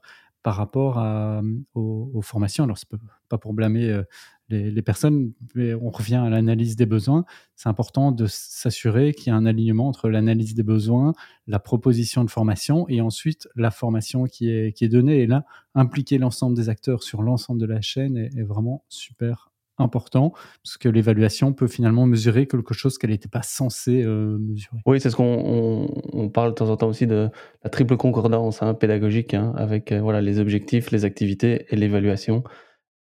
par 0.44 0.56
rapport 0.56 0.98
à, 0.98 1.42
aux, 1.76 2.22
formations. 2.22 2.64
Alors, 2.64 2.78
c'est 2.78 2.90
pas 3.30 3.38
pour 3.38 3.54
blâmer 3.54 3.90
euh, 3.90 4.04
les, 4.50 4.82
personnes, 4.82 5.34
mais 5.56 5.74
on 5.74 5.90
revient 5.90 6.16
à 6.16 6.30
l'analyse 6.30 6.76
des 6.76 6.86
besoins. 6.86 7.26
C'est 7.56 7.70
important 7.70 8.12
de 8.12 8.26
s'assurer 8.28 9.14
qu'il 9.14 9.28
y 9.28 9.30
a 9.30 9.36
un 9.36 9.46
alignement 9.46 9.88
entre 9.88 10.10
l'analyse 10.10 10.56
des 10.56 10.64
besoins, 10.64 11.14
la 11.48 11.60
proposition 11.60 12.24
de 12.24 12.30
formation 12.30 12.88
et 12.90 13.02
ensuite 13.02 13.48
la 13.56 13.72
formation 13.72 14.26
qui 14.26 14.50
est, 14.50 14.74
qui 14.74 14.86
est 14.86 14.90
donnée. 14.90 15.20
Et 15.20 15.28
là, 15.28 15.46
impliquer 15.76 16.18
l'ensemble 16.18 16.56
des 16.56 16.70
acteurs 16.70 17.04
sur 17.04 17.22
l'ensemble 17.22 17.62
de 17.62 17.68
la 17.68 17.82
chaîne 17.82 18.18
est, 18.18 18.36
est 18.36 18.44
vraiment 18.44 18.84
super 18.90 19.51
important, 19.82 20.32
parce 20.64 20.78
que 20.78 20.90
l'évaluation 20.90 21.54
peut 21.54 21.68
finalement 21.68 22.06
mesurer 22.06 22.48
quelque 22.48 22.74
chose 22.74 22.98
qu'elle 22.98 23.10
n'était 23.10 23.30
pas 23.30 23.42
censée 23.42 24.04
euh, 24.04 24.38
mesurer. 24.40 24.78
Oui, 24.86 25.00
c'est 25.00 25.10
ce 25.10 25.16
qu'on 25.16 25.24
on, 25.24 25.88
on 26.14 26.30
parle 26.30 26.52
de 26.52 26.56
temps 26.56 26.70
en 26.70 26.78
temps 26.78 26.88
aussi 26.88 27.08
de 27.08 27.30
la 27.64 27.70
triple 27.70 27.98
concordance 27.98 28.62
hein, 28.62 28.74
pédagogique, 28.74 29.34
hein, 29.34 29.54
avec 29.58 29.92
euh, 29.92 30.02
voilà, 30.02 30.22
les 30.22 30.40
objectifs, 30.40 30.92
les 30.92 31.06
activités 31.06 31.66
et 31.70 31.76
l'évaluation. 31.76 32.44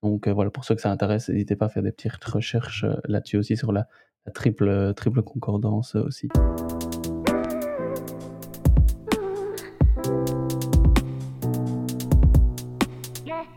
Donc 0.03 0.27
euh, 0.27 0.33
voilà, 0.33 0.51
pour 0.51 0.65
ceux 0.65 0.75
que 0.75 0.81
ça 0.81 0.91
intéresse, 0.91 1.29
n'hésitez 1.29 1.57
pas 1.57 1.67
à 1.67 1.69
faire 1.69 1.83
des 1.83 1.93
petites 1.93 2.25
recherches 2.25 2.87
là-dessus 3.07 3.37
aussi, 3.37 3.57
sur 3.57 3.73
la, 3.73 3.87
la 4.27 4.33
triple, 4.33 4.95
triple 4.95 5.23
concordance 5.23 5.95
aussi. 5.95 6.29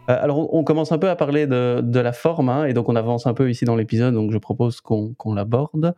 Alors, 0.07 0.53
on 0.53 0.63
commence 0.63 0.91
un 0.91 0.97
peu 0.97 1.09
à 1.09 1.15
parler 1.15 1.47
de, 1.47 1.99
la 1.99 2.13
forme, 2.13 2.49
hein, 2.49 2.65
et 2.65 2.73
donc 2.73 2.89
on 2.89 2.95
avance 2.95 3.25
un 3.27 3.33
peu 3.33 3.49
ici 3.49 3.65
dans 3.65 3.75
l'épisode, 3.75 4.13
donc 4.13 4.31
je 4.31 4.37
propose 4.37 4.81
qu'on 4.81 5.13
qu 5.13 5.33
l'aborde. 5.33 5.95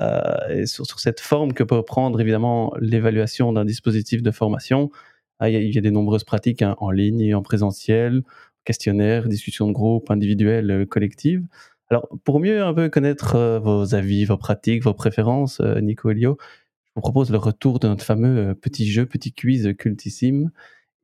Euh, 0.00 0.66
sur, 0.66 0.98
cette 0.98 1.20
forme 1.20 1.52
que 1.52 1.62
peut 1.62 1.82
prendre 1.84 2.20
évidemment 2.20 2.74
l'évaluation 2.80 3.52
d'un 3.52 3.64
dispositif 3.64 4.22
de 4.22 4.30
formation. 4.32 4.90
Ah, 5.38 5.48
il, 5.48 5.72
y 5.72 5.78
a, 5.78 5.80
des 5.80 5.92
nombreuses 5.92 6.24
pratiques 6.24 6.62
hein, 6.62 6.74
en 6.78 6.90
ligne 6.90 7.20
et 7.20 7.34
en 7.34 7.42
présentiel, 7.42 8.22
questionnaires, 8.64 9.28
discussions 9.28 9.68
de 9.68 9.72
groupe, 9.72 10.10
individuelles, 10.10 10.70
euh, 10.70 10.86
collectives. 10.86 11.44
Alors, 11.90 12.08
pour 12.24 12.40
mieux 12.40 12.62
un 12.62 12.72
peu 12.74 12.88
connaître 12.88 13.36
euh, 13.36 13.58
vos 13.58 13.94
avis, 13.94 14.24
vos 14.24 14.36
pratiques, 14.38 14.82
vos 14.84 14.94
préférences, 14.94 15.60
euh, 15.60 15.80
Nico 15.80 16.10
Elio, 16.10 16.38
je 16.84 16.90
vous 16.96 17.00
propose 17.02 17.30
le 17.30 17.38
retour 17.38 17.78
de 17.78 17.88
notre 17.88 18.04
fameux 18.04 18.50
euh, 18.50 18.54
petit 18.54 18.86
jeu, 18.90 19.06
petit 19.06 19.32
quiz 19.32 19.74
cultissime. 19.78 20.50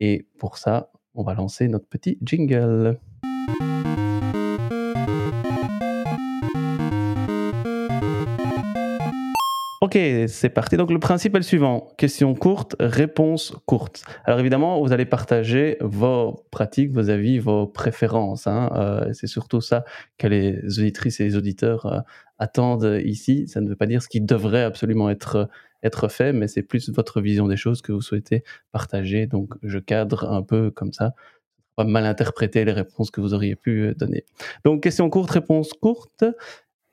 Et 0.01 0.27
pour 0.39 0.57
ça, 0.59 0.91
on 1.15 1.23
va 1.23 1.35
lancer 1.35 1.69
notre 1.69 1.87
petit 1.87 2.19
jingle. 2.23 2.99
Ok, 9.81 9.99
c'est 10.29 10.51
parti. 10.51 10.77
Donc 10.77 10.91
le 10.91 10.99
principe 10.99 11.35
est 11.35 11.39
le 11.39 11.43
suivant. 11.43 11.89
Question 11.97 12.35
courte, 12.35 12.77
réponse 12.79 13.55
courte. 13.65 14.05
Alors 14.27 14.39
évidemment, 14.39 14.79
vous 14.81 14.93
allez 14.93 15.07
partager 15.07 15.79
vos 15.81 16.45
pratiques, 16.51 16.93
vos 16.93 17.09
avis, 17.09 17.39
vos 17.39 17.67
préférences. 17.67 18.47
Hein. 18.47 18.71
Euh, 18.77 19.13
c'est 19.15 19.27
surtout 19.27 19.63
ça 19.63 19.85
que 20.19 20.27
les 20.27 20.79
auditrices 20.79 21.19
et 21.21 21.25
les 21.25 21.37
auditeurs 21.37 21.87
euh, 21.87 22.01
attendent 22.39 23.01
ici. 23.05 23.49
Ça 23.49 23.63
ne 23.63 23.71
veut 23.71 23.75
pas 23.75 23.87
dire 23.87 24.03
ce 24.03 24.09
qui 24.09 24.21
devrait 24.21 24.65
absolument 24.65 25.09
être 25.09 25.49
être 25.83 26.09
fait, 26.09 26.33
mais 26.33 26.49
c'est 26.49 26.63
plus 26.63 26.91
votre 26.91 27.21
vision 27.21 27.49
des 27.49 27.57
choses 27.57 27.83
que 27.83 27.93
vous 27.93 28.03
souhaitez 28.03 28.43
partager. 28.73 29.27
Donc 29.27 29.55
je 29.63 29.79
cadre 29.79 30.31
un 30.31 30.43
peu 30.43 30.71
comme 30.71 30.93
ça 30.93 31.15
pas 31.77 31.85
mal 31.85 32.05
interpréter 32.07 32.65
les 32.65 32.73
réponses 32.73 33.11
que 33.11 33.21
vous 33.21 33.35
auriez 33.35 33.57
pu 33.57 33.95
donner. 33.97 34.25
Donc, 34.65 34.83
question 34.83 35.09
courte, 35.09 35.31
réponse 35.31 35.73
courte. 35.73 36.25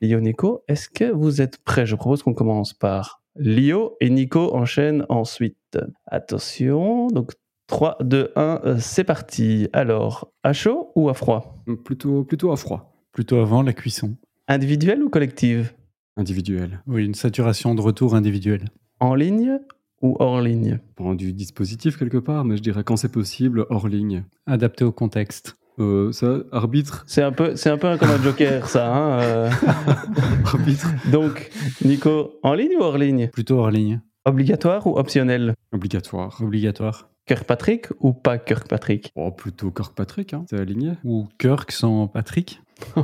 Lio, 0.00 0.20
Nico, 0.20 0.62
est-ce 0.68 0.88
que 0.88 1.10
vous 1.10 1.42
êtes 1.42 1.58
prêts 1.58 1.86
Je 1.86 1.96
propose 1.96 2.22
qu'on 2.22 2.34
commence 2.34 2.72
par 2.72 3.22
Lio 3.36 3.96
et 4.00 4.10
Nico 4.10 4.54
enchaînent 4.54 5.04
ensuite. 5.08 5.78
Attention, 6.06 7.08
donc 7.08 7.32
3, 7.66 7.98
2, 8.00 8.32
1, 8.36 8.78
c'est 8.78 9.04
parti. 9.04 9.68
Alors, 9.72 10.32
à 10.42 10.52
chaud 10.52 10.92
ou 10.94 11.08
à 11.08 11.14
froid? 11.14 11.62
Plutôt, 11.84 12.24
plutôt 12.24 12.52
à 12.52 12.56
froid. 12.56 12.94
Plutôt 13.12 13.38
avant 13.38 13.62
la 13.62 13.72
cuisson. 13.72 14.16
Individuelle 14.46 15.02
ou 15.02 15.10
collective? 15.10 15.74
Individuelle. 16.18 16.82
Oui, 16.88 17.04
une 17.04 17.14
saturation 17.14 17.76
de 17.76 17.80
retour 17.80 18.16
individuelle. 18.16 18.64
En 18.98 19.14
ligne 19.14 19.60
ou 20.02 20.16
hors 20.18 20.40
ligne? 20.40 20.80
Bon, 20.96 21.14
Du 21.14 21.32
dispositif 21.32 21.96
quelque 21.96 22.18
part, 22.18 22.44
mais 22.44 22.56
je 22.56 22.62
dirais 22.62 22.82
quand 22.82 22.96
c'est 22.96 23.12
possible, 23.12 23.66
hors 23.70 23.86
ligne. 23.86 24.24
Adapté 24.46 24.84
au 24.84 24.90
contexte. 24.90 25.56
Euh, 25.78 26.10
ça, 26.10 26.40
arbitre. 26.50 27.04
C'est 27.06 27.22
un 27.22 27.30
peu, 27.30 27.54
c'est 27.54 27.70
un 27.70 27.78
peu 27.78 27.96
comme 27.98 28.10
un 28.10 28.20
joker, 28.20 28.68
ça. 28.68 28.92
Hein 28.92 29.20
euh... 29.20 29.50
arbitre. 30.44 30.88
Donc, 31.12 31.52
Nico, 31.84 32.32
en 32.42 32.54
ligne 32.54 32.76
ou 32.76 32.82
hors 32.82 32.98
ligne? 32.98 33.28
Plutôt 33.28 33.60
hors 33.60 33.70
ligne. 33.70 34.00
Obligatoire 34.24 34.88
ou 34.88 34.98
optionnel? 34.98 35.54
Obligatoire. 35.72 36.36
Obligatoire. 36.42 37.08
Kirkpatrick 37.26 37.86
ou 38.00 38.12
pas 38.12 38.38
Kirkpatrick 38.38 39.12
Oh, 39.14 39.30
plutôt 39.30 39.70
Kirkpatrick, 39.70 40.34
hein. 40.34 40.44
c'est 40.50 40.58
aligné. 40.58 40.94
Ou 41.04 41.28
Kirk 41.38 41.70
sans 41.70 42.08
Patrick 42.08 42.60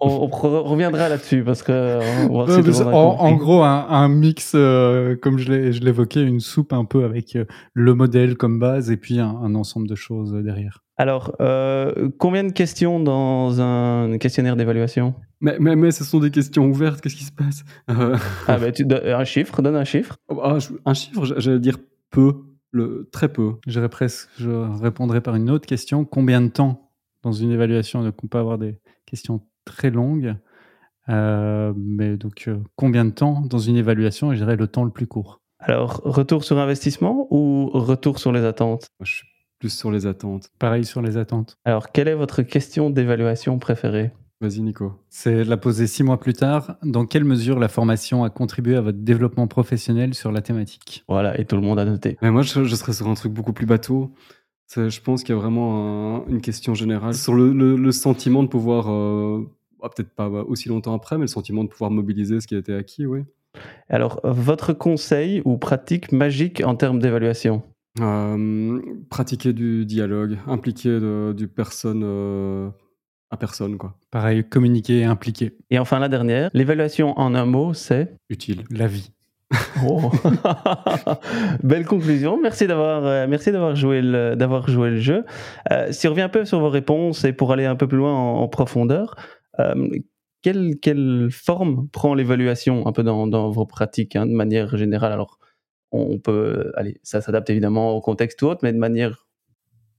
on, 0.00 0.26
reviendra 0.26 1.08
là-dessus 1.08 1.44
parce 1.44 1.62
que 1.62 2.00
si 2.02 2.82
en, 2.82 2.88
en, 2.90 3.34
gros 3.36 3.62
un, 3.62 3.86
un 3.88 4.08
mix 4.08 4.52
euh, 4.54 5.16
comme 5.16 5.38
je 5.38 5.52
l'évoquais 5.52 6.22
une 6.22 6.40
soupe 6.40 6.72
un 6.72 6.84
peu 6.84 7.04
avec 7.04 7.36
euh, 7.36 7.44
le 7.74 7.94
modèle 7.94 8.36
comme 8.36 8.58
base 8.58 8.90
et 8.90 8.96
puis 8.96 9.20
un, 9.20 9.28
un 9.28 9.54
ensemble 9.54 9.86
de 9.86 9.94
choses 9.94 10.32
derrière. 10.32 10.82
Alors 10.96 11.36
euh, 11.40 12.10
combien 12.18 12.44
de 12.44 12.52
questions 12.52 12.98
dans 13.00 13.60
un 13.60 14.18
questionnaire 14.18 14.56
d'évaluation? 14.56 15.14
Mais, 15.40 15.56
mais, 15.58 15.76
mais, 15.76 15.90
ce 15.90 16.04
sont 16.04 16.18
des 16.18 16.30
questions 16.30 16.66
ouvertes 16.66 17.00
qu'est-ce 17.00 17.16
qui 17.16 17.24
se 17.24 17.32
passe? 17.32 17.64
Ah 18.46 18.58
tu 18.72 18.84
un 18.90 19.24
chiffre 19.24 19.62
donne 19.62 19.76
un 19.76 19.84
chiffre. 19.84 20.16
Ah, 20.42 20.58
un 20.84 20.94
chiffre 20.94 21.24
j'allais 21.38 21.60
dire 21.60 21.78
peu 22.10 22.34
le 22.72 23.08
très 23.12 23.28
peu. 23.28 23.54
Presque 23.90 24.28
je 24.38 24.50
répondrai 24.82 25.20
par 25.20 25.36
une 25.36 25.50
autre 25.50 25.66
question. 25.66 26.04
Combien 26.04 26.40
de 26.40 26.48
temps? 26.48 26.89
Dans 27.22 27.32
une 27.32 27.50
évaluation, 27.50 28.02
donc 28.02 28.14
on 28.22 28.26
peut 28.26 28.38
avoir 28.38 28.58
des 28.58 28.78
questions 29.06 29.40
très 29.64 29.90
longues. 29.90 30.36
Euh, 31.08 31.72
mais 31.76 32.16
donc, 32.16 32.44
euh, 32.48 32.58
combien 32.76 33.04
de 33.04 33.10
temps 33.10 33.40
dans 33.40 33.58
une 33.58 33.76
évaluation 33.76 34.32
Et 34.32 34.36
je 34.36 34.40
dirais 34.40 34.56
le 34.56 34.66
temps 34.66 34.84
le 34.84 34.90
plus 34.90 35.06
court? 35.06 35.40
Alors, 35.58 36.00
retour 36.04 36.44
sur 36.44 36.58
investissement 36.58 37.26
ou 37.30 37.68
retour 37.72 38.18
sur 38.18 38.32
les 38.32 38.44
attentes? 38.44 38.88
Moi, 38.98 39.04
Je 39.04 39.16
suis 39.16 39.26
plus 39.58 39.70
sur 39.76 39.90
les 39.90 40.06
attentes. 40.06 40.50
Pareil 40.58 40.84
sur 40.84 41.02
les 41.02 41.16
attentes. 41.16 41.58
Alors, 41.64 41.92
quelle 41.92 42.08
est 42.08 42.14
votre 42.14 42.42
question 42.42 42.90
d'évaluation 42.90 43.58
préférée? 43.58 44.12
Vas-y, 44.40 44.62
Nico. 44.62 44.94
C'est 45.10 45.44
la 45.44 45.58
poser 45.58 45.86
six 45.86 46.02
mois 46.02 46.18
plus 46.18 46.32
tard. 46.32 46.76
Dans 46.82 47.04
quelle 47.04 47.24
mesure 47.24 47.58
la 47.58 47.68
formation 47.68 48.24
a 48.24 48.30
contribué 48.30 48.74
à 48.74 48.80
votre 48.80 48.96
développement 48.96 49.46
professionnel 49.46 50.14
sur 50.14 50.32
la 50.32 50.40
thématique? 50.40 51.04
Voilà, 51.08 51.38
et 51.38 51.44
tout 51.44 51.56
le 51.56 51.62
monde 51.62 51.78
a 51.78 51.84
noté. 51.84 52.16
Mais 52.22 52.30
moi, 52.30 52.40
je, 52.40 52.64
je 52.64 52.74
serais 52.74 52.94
sur 52.94 53.06
un 53.08 53.14
truc 53.14 53.34
beaucoup 53.34 53.52
plus 53.52 53.66
bateau. 53.66 54.14
C'est- 54.72 54.88
Je 54.88 55.02
pense 55.02 55.24
qu'il 55.24 55.34
y 55.34 55.38
a 55.38 55.40
vraiment 55.40 56.18
un- 56.18 56.26
une 56.28 56.40
question 56.40 56.74
générale 56.74 57.14
sur 57.14 57.34
le, 57.34 57.52
le- 57.52 57.76
le 57.76 57.90
sentiment 57.92 58.44
de 58.44 58.48
pouvoir, 58.48 58.86
euh, 58.88 59.44
ah, 59.82 59.88
peut-être 59.88 60.10
pas 60.14 60.28
aussi 60.28 60.68
longtemps 60.68 60.94
après, 60.94 61.16
mais 61.16 61.22
le 61.22 61.26
sentiment 61.26 61.64
de 61.64 61.68
pouvoir 61.68 61.90
mobiliser 61.90 62.40
ce 62.40 62.46
qui 62.46 62.54
a 62.54 62.58
été 62.58 62.72
acquis, 62.74 63.04
oui. 63.04 63.22
Alors, 63.88 64.20
votre 64.22 64.72
conseil 64.72 65.42
ou 65.44 65.56
pratique 65.58 66.12
magique 66.12 66.62
en 66.64 66.76
termes 66.76 67.00
d'évaluation? 67.00 67.62
Euh, 68.00 68.80
pratiquer 69.08 69.52
du 69.52 69.84
dialogue, 69.86 70.38
impliquer 70.46 71.00
de- 71.00 71.34
du 71.36 71.48
personne 71.48 72.02
euh, 72.04 72.68
à 73.32 73.36
personne, 73.36 73.76
quoi. 73.76 73.96
Pareil, 74.12 74.44
communiquer 74.48 75.00
et 75.00 75.04
impliquer. 75.04 75.56
Et 75.70 75.80
enfin, 75.80 75.98
la 75.98 76.08
dernière, 76.08 76.48
l'évaluation 76.54 77.18
en 77.18 77.34
un 77.34 77.44
mot, 77.44 77.74
c'est? 77.74 78.14
Utile. 78.28 78.62
La 78.70 78.86
vie. 78.86 79.10
Oh. 79.84 80.10
Belle 81.62 81.84
conclusion. 81.84 82.40
Merci 82.40 82.66
d'avoir, 82.66 83.04
euh, 83.04 83.26
merci 83.28 83.50
d'avoir 83.50 83.74
joué 83.74 84.00
le, 84.00 84.36
d'avoir 84.36 84.68
joué 84.68 84.90
le 84.90 85.00
jeu. 85.00 85.24
Euh, 85.72 85.90
si 85.90 86.06
on 86.06 86.10
revient 86.10 86.22
un 86.22 86.28
peu 86.28 86.44
sur 86.44 86.60
vos 86.60 86.68
réponses 86.68 87.24
et 87.24 87.32
pour 87.32 87.52
aller 87.52 87.64
un 87.64 87.76
peu 87.76 87.88
plus 87.88 87.98
loin 87.98 88.14
en, 88.14 88.48
profondeur, 88.48 89.16
euh, 89.58 89.88
quelle, 90.42 90.78
quelle 90.80 91.28
forme 91.30 91.88
prend 91.88 92.14
l'évaluation 92.14 92.86
un 92.86 92.92
peu 92.92 93.02
dans, 93.02 93.50
vos 93.50 93.66
pratiques, 93.66 94.16
hein, 94.16 94.26
de 94.26 94.32
manière 94.32 94.76
générale? 94.76 95.12
Alors, 95.12 95.38
on 95.90 96.18
peut, 96.18 96.72
allez, 96.76 97.00
ça 97.02 97.20
s'adapte 97.20 97.50
évidemment 97.50 97.92
au 97.96 98.00
contexte 98.00 98.40
ou 98.42 98.46
autre, 98.46 98.60
mais 98.62 98.72
de 98.72 98.78
manière 98.78 99.26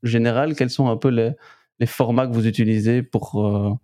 générale, 0.04 0.56
quels 0.56 0.70
sont 0.70 0.88
un 0.88 0.98
peu 0.98 1.10
les, 1.10 1.32
les 1.80 1.86
formats 1.86 2.28
que 2.28 2.34
vous 2.34 2.48
utilisez 2.48 3.04
pour, 3.04 3.80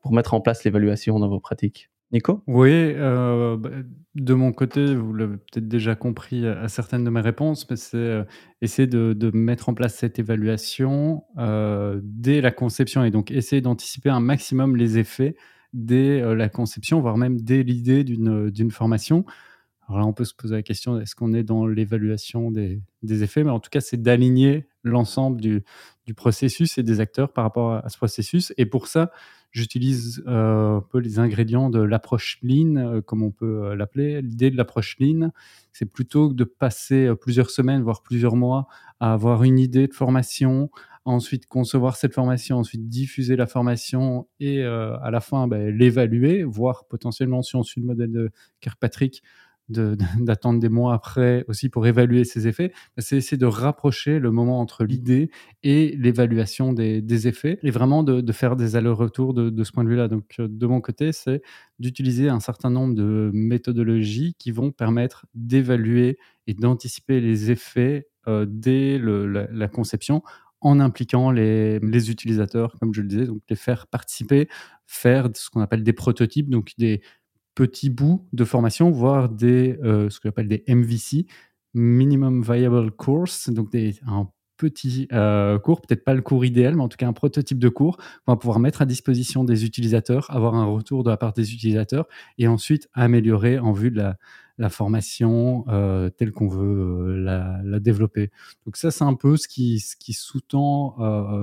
pour 0.00 0.12
mettre 0.12 0.34
en 0.34 0.40
place 0.40 0.64
l'évaluation 0.64 1.20
dans 1.20 1.28
vos 1.28 1.40
pratiques? 1.40 1.90
Nico? 2.14 2.44
Oui, 2.46 2.70
euh, 2.70 3.56
bah, 3.56 3.70
de 4.14 4.34
mon 4.34 4.52
côté, 4.52 4.94
vous 4.94 5.12
l'avez 5.12 5.36
peut-être 5.36 5.66
déjà 5.66 5.96
compris 5.96 6.46
à, 6.46 6.68
certaines 6.68 7.02
de 7.02 7.10
mes 7.10 7.20
réponses, 7.20 7.68
mais 7.68 7.74
c'est 7.76 7.96
euh, 7.96 8.22
essayer 8.62 8.86
de, 8.86 9.30
mettre 9.34 9.68
en 9.68 9.74
place 9.74 9.96
cette 9.96 10.20
évaluation 10.20 11.24
euh, 11.38 12.00
dès 12.04 12.40
la 12.40 12.52
conception 12.52 13.04
et 13.04 13.10
donc 13.10 13.32
essayer 13.32 13.60
d'anticiper 13.60 14.10
un 14.10 14.20
maximum 14.20 14.76
les 14.76 14.96
effets 14.96 15.34
dès 15.72 16.20
la 16.36 16.48
conception, 16.48 17.00
voire 17.00 17.16
même 17.16 17.40
dès 17.40 17.64
l'idée 17.64 18.04
d'une 18.04 18.70
formation. 18.70 19.24
Alors 19.88 19.98
là, 19.98 20.06
on 20.06 20.12
peut 20.12 20.24
se 20.24 20.34
poser 20.34 20.54
la 20.54 20.62
question, 20.62 21.00
est-ce 21.00 21.16
qu'on 21.16 21.32
est 21.32 21.42
dans 21.42 21.66
l'évaluation 21.66 22.52
des 22.52 23.22
effets? 23.24 23.42
Mais 23.42 23.50
en 23.50 23.58
tout 23.58 23.70
cas, 23.70 23.80
c'est 23.80 24.00
d'aligner 24.00 24.68
l'ensemble 24.84 25.40
du, 25.40 25.64
du 26.06 26.14
processus 26.14 26.78
et 26.78 26.82
des 26.82 27.00
acteurs 27.00 27.32
par 27.32 27.44
rapport 27.44 27.74
à, 27.74 27.88
ce 27.88 27.96
processus. 27.96 28.52
Et 28.56 28.66
pour 28.66 28.86
ça, 28.86 29.10
j'utilise 29.50 30.22
euh, 30.26 30.76
un 30.76 30.80
peu 30.80 30.98
les 30.98 31.18
ingrédients 31.18 31.70
de 31.70 31.80
l'approche 31.80 32.38
lean, 32.42 32.76
euh, 32.76 33.00
comme 33.00 33.22
on 33.22 33.30
peut 33.30 33.64
euh, 33.64 33.76
l'appeler. 33.76 34.20
L'idée 34.20 34.50
de 34.50 34.56
l'approche 34.56 34.96
lean, 34.98 35.30
c'est 35.72 35.86
plutôt 35.86 36.28
que 36.28 36.34
de 36.34 36.44
passer 36.44 37.10
plusieurs 37.20 37.50
semaines, 37.50 37.82
voire 37.82 38.02
plusieurs 38.02 38.36
mois, 38.36 38.66
à 39.00 39.12
avoir 39.14 39.44
une 39.44 39.58
idée 39.58 39.86
de 39.86 39.94
formation, 39.94 40.70
ensuite 41.06 41.46
concevoir 41.46 41.96
cette 41.96 42.14
formation, 42.14 42.58
ensuite 42.58 42.88
diffuser 42.88 43.36
la 43.36 43.46
formation 43.46 44.28
et 44.40 44.62
à 44.62 45.10
la 45.10 45.20
fin 45.20 45.46
ben, 45.48 45.76
l'évaluer, 45.76 46.44
voire 46.44 46.86
potentiellement, 46.86 47.42
si 47.42 47.56
on 47.56 47.62
suit 47.62 47.80
le 47.80 47.88
modèle 47.88 48.12
de 48.12 48.30
Kirkpatrick, 48.60 49.22
d'attendre 50.18 50.60
des 50.60 50.68
mois 50.68 50.94
après 50.94 51.44
aussi 51.48 51.68
pour 51.68 51.86
évaluer 51.86 52.24
ses 52.24 52.46
effets, 52.46 52.72
c'est 52.98 53.16
essayer 53.16 53.36
de 53.38 53.46
rapprocher 53.46 54.18
le 54.18 54.30
moment 54.30 54.60
entre 54.60 54.84
l'idée 54.84 55.30
et 55.62 55.96
l'évaluation 55.98 56.72
des, 56.72 57.00
des 57.00 57.28
effets 57.28 57.58
et 57.62 57.70
vraiment 57.70 58.02
de, 58.02 58.20
de 58.20 58.32
faire 58.32 58.56
des 58.56 58.76
allers-retours 58.76 59.34
de, 59.34 59.50
de 59.50 59.64
ce 59.64 59.72
point 59.72 59.84
de 59.84 59.88
vue-là. 59.88 60.08
Donc, 60.08 60.34
euh, 60.38 60.48
de 60.50 60.66
mon 60.66 60.80
côté, 60.80 61.12
c'est 61.12 61.42
d'utiliser 61.78 62.28
un 62.28 62.40
certain 62.40 62.70
nombre 62.70 62.94
de 62.94 63.30
méthodologies 63.32 64.34
qui 64.38 64.50
vont 64.50 64.70
permettre 64.70 65.26
d'évaluer 65.34 66.18
et 66.46 66.54
d'anticiper 66.54 67.20
les 67.20 67.50
effets 67.50 68.08
euh, 68.28 68.46
dès 68.48 68.98
le- 68.98 69.26
la, 69.26 69.46
la 69.50 69.68
conception 69.68 70.22
en 70.60 70.80
impliquant 70.80 71.30
les, 71.30 71.78
les 71.80 72.10
utilisateurs, 72.10 72.74
comme 72.80 72.94
je 72.94 73.02
le 73.02 73.08
disais, 73.08 73.26
donc 73.26 73.42
les 73.50 73.56
faire 73.56 73.86
participer, 73.86 74.48
faire 74.86 75.28
ce 75.34 75.50
qu'on 75.50 75.60
appelle 75.60 75.82
des 75.82 75.92
prototypes, 75.92 76.48
donc 76.48 76.72
des 76.78 77.02
petits 77.54 77.90
bouts 77.90 78.26
de 78.32 78.44
formation, 78.44 78.90
voire 78.90 79.28
des, 79.28 79.78
euh, 79.82 80.10
ce 80.10 80.20
qu'on 80.20 80.28
appelle 80.28 80.48
des 80.48 80.64
MVC, 80.68 81.26
Minimum 81.74 82.42
Viable 82.42 82.90
Course, 82.92 83.50
donc 83.50 83.74
un 83.74 84.28
petit 84.56 85.08
euh, 85.12 85.58
cours, 85.58 85.80
peut-être 85.80 86.04
pas 86.04 86.14
le 86.14 86.22
cours 86.22 86.44
idéal, 86.44 86.76
mais 86.76 86.82
en 86.82 86.88
tout 86.88 86.96
cas 86.96 87.08
un 87.08 87.12
prototype 87.12 87.58
de 87.58 87.68
cours 87.68 87.96
qu'on 87.96 88.32
va 88.32 88.36
pouvoir 88.36 88.60
mettre 88.60 88.82
à 88.82 88.86
disposition 88.86 89.42
des 89.42 89.64
utilisateurs, 89.64 90.30
avoir 90.30 90.54
un 90.54 90.66
retour 90.66 91.02
de 91.02 91.10
la 91.10 91.16
part 91.16 91.32
des 91.32 91.52
utilisateurs 91.52 92.06
et 92.38 92.46
ensuite 92.46 92.88
améliorer 92.92 93.58
en 93.58 93.72
vue 93.72 93.90
de 93.90 93.96
la, 93.96 94.16
formation 94.70 95.64
euh, 95.66 96.10
telle 96.10 96.30
qu'on 96.30 96.46
veut 96.46 97.16
la, 97.18 97.60
développer. 97.80 98.30
Donc 98.64 98.76
ça, 98.76 98.92
c'est 98.92 99.02
un 99.02 99.14
peu 99.14 99.36
ce 99.36 99.48
qui, 99.48 99.80
sous-tend 99.80 100.96